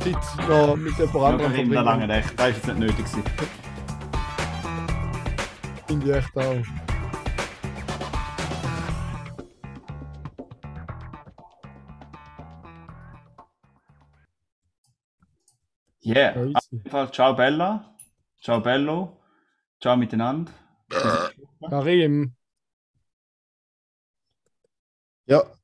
Zeit 0.00 0.48
noch 0.48 0.76
mit 0.76 0.98
jemand 0.98 1.24
ja 1.26 1.28
anderem 1.28 1.52
Karim, 1.52 1.70
da 1.72 1.80
lange 1.82 2.08
verbringen. 2.08 2.10
echt. 2.10 2.38
Das 2.38 2.50
ist 2.50 2.56
jetzt 2.56 2.66
nicht 2.68 2.78
nötig. 2.78 3.06
Finde 5.86 6.10
ich 6.10 6.16
echt 6.16 6.36
auch. 6.36 6.64
Yeah. 16.04 16.36
Ja, 16.36 16.52
Auf 16.54 16.64
jeden 16.70 16.90
Fall, 16.90 17.12
ciao 17.12 17.34
Bella. 17.34 17.94
Ciao 18.40 18.60
Bello. 18.60 19.20
Ciao 19.80 19.96
miteinander. 19.96 20.52
Karim, 21.68 22.34
Ja. 25.26 25.59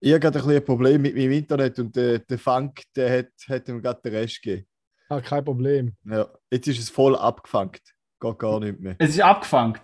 Ich 0.00 0.10
habe 0.12 0.20
gerade 0.20 0.38
ein 0.38 0.44
bisschen 0.44 0.60
ein 0.60 0.64
Problem 0.64 1.02
mit 1.02 1.14
meinem 1.16 1.32
Internet 1.32 1.78
und 1.78 1.96
der, 1.96 2.18
der 2.18 2.38
Funk, 2.38 2.82
der 2.94 3.18
hat, 3.18 3.28
hat 3.48 3.68
ihm 3.68 3.80
gerade 3.80 4.00
den 4.02 4.14
Rest 4.14 4.42
gegeben. 4.42 4.66
ah, 5.08 5.20
kein 5.20 5.44
Problem. 5.44 5.94
Ja. 6.04 6.28
Jetzt 6.50 6.68
ist 6.68 6.78
es 6.78 6.90
voll 6.90 7.16
abgefangen. 7.16 7.72
Geht 8.20 8.38
gar 8.38 8.60
nicht 8.60 8.78
mehr. 8.78 8.96
Es 8.98 9.10
ist 9.10 9.20
abgefangen. 9.20 9.78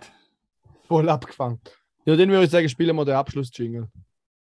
Voll 0.87 1.09
abgefangen. 1.09 1.59
Ja, 2.05 2.15
dann 2.15 2.29
würde 2.29 2.45
ich 2.45 2.51
sagen, 2.51 2.69
spielen 2.69 2.95
wir 2.95 3.05
den 3.05 3.15
Abschluss-Jingle. 3.15 3.87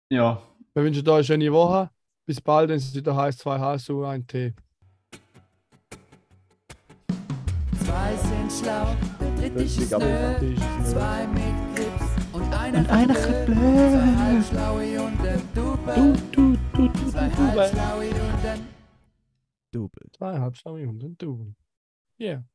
Ja. 0.10 0.42
Wir 0.74 0.84
wünschen 0.84 1.08
euch 1.08 1.16
eine 1.16 1.24
schöne 1.24 1.52
Woche. 1.52 1.90
Bis 2.26 2.42
bald, 2.42 2.70
wenn 2.70 2.78
es 2.78 2.94
wieder 2.94 3.16
heißt 3.16 3.40
2 3.40 3.60
HSU, 3.60 4.04
ein 4.04 4.26
T. 4.28 4.54
Zwei 7.84 8.16
sind 8.16 8.52
schlau, 8.52 8.96
der 9.20 9.50
dritte 9.50 9.64
ist 9.64 9.92
nö. 9.92 10.56
Zwei 10.84 11.28
mit 11.28 11.55
Grips 12.76 12.90
und 12.90 12.90
einer 12.90 13.16
Und 13.16 13.16
einer 13.16 13.46
blöd. 13.46 13.46
blöd. 13.46 13.92
Zwei 13.92 14.16
halbschlaue 14.16 15.02
und 15.02 15.20
ein 15.28 15.42
Double. 15.54 15.96
Du, 15.96 16.14
du, 16.32 16.58
du, 16.74 17.10
Zwei 17.10 17.30
du, 17.30 17.38
halbschlaue 17.38 18.10
und 18.10 18.46
ein 18.46 18.68
Zwei 20.12 20.40
Halbschlaue 20.40 20.88
und 20.88 21.04
ein 21.04 21.18
Double. 21.18 21.56
Yeah. 22.20 22.44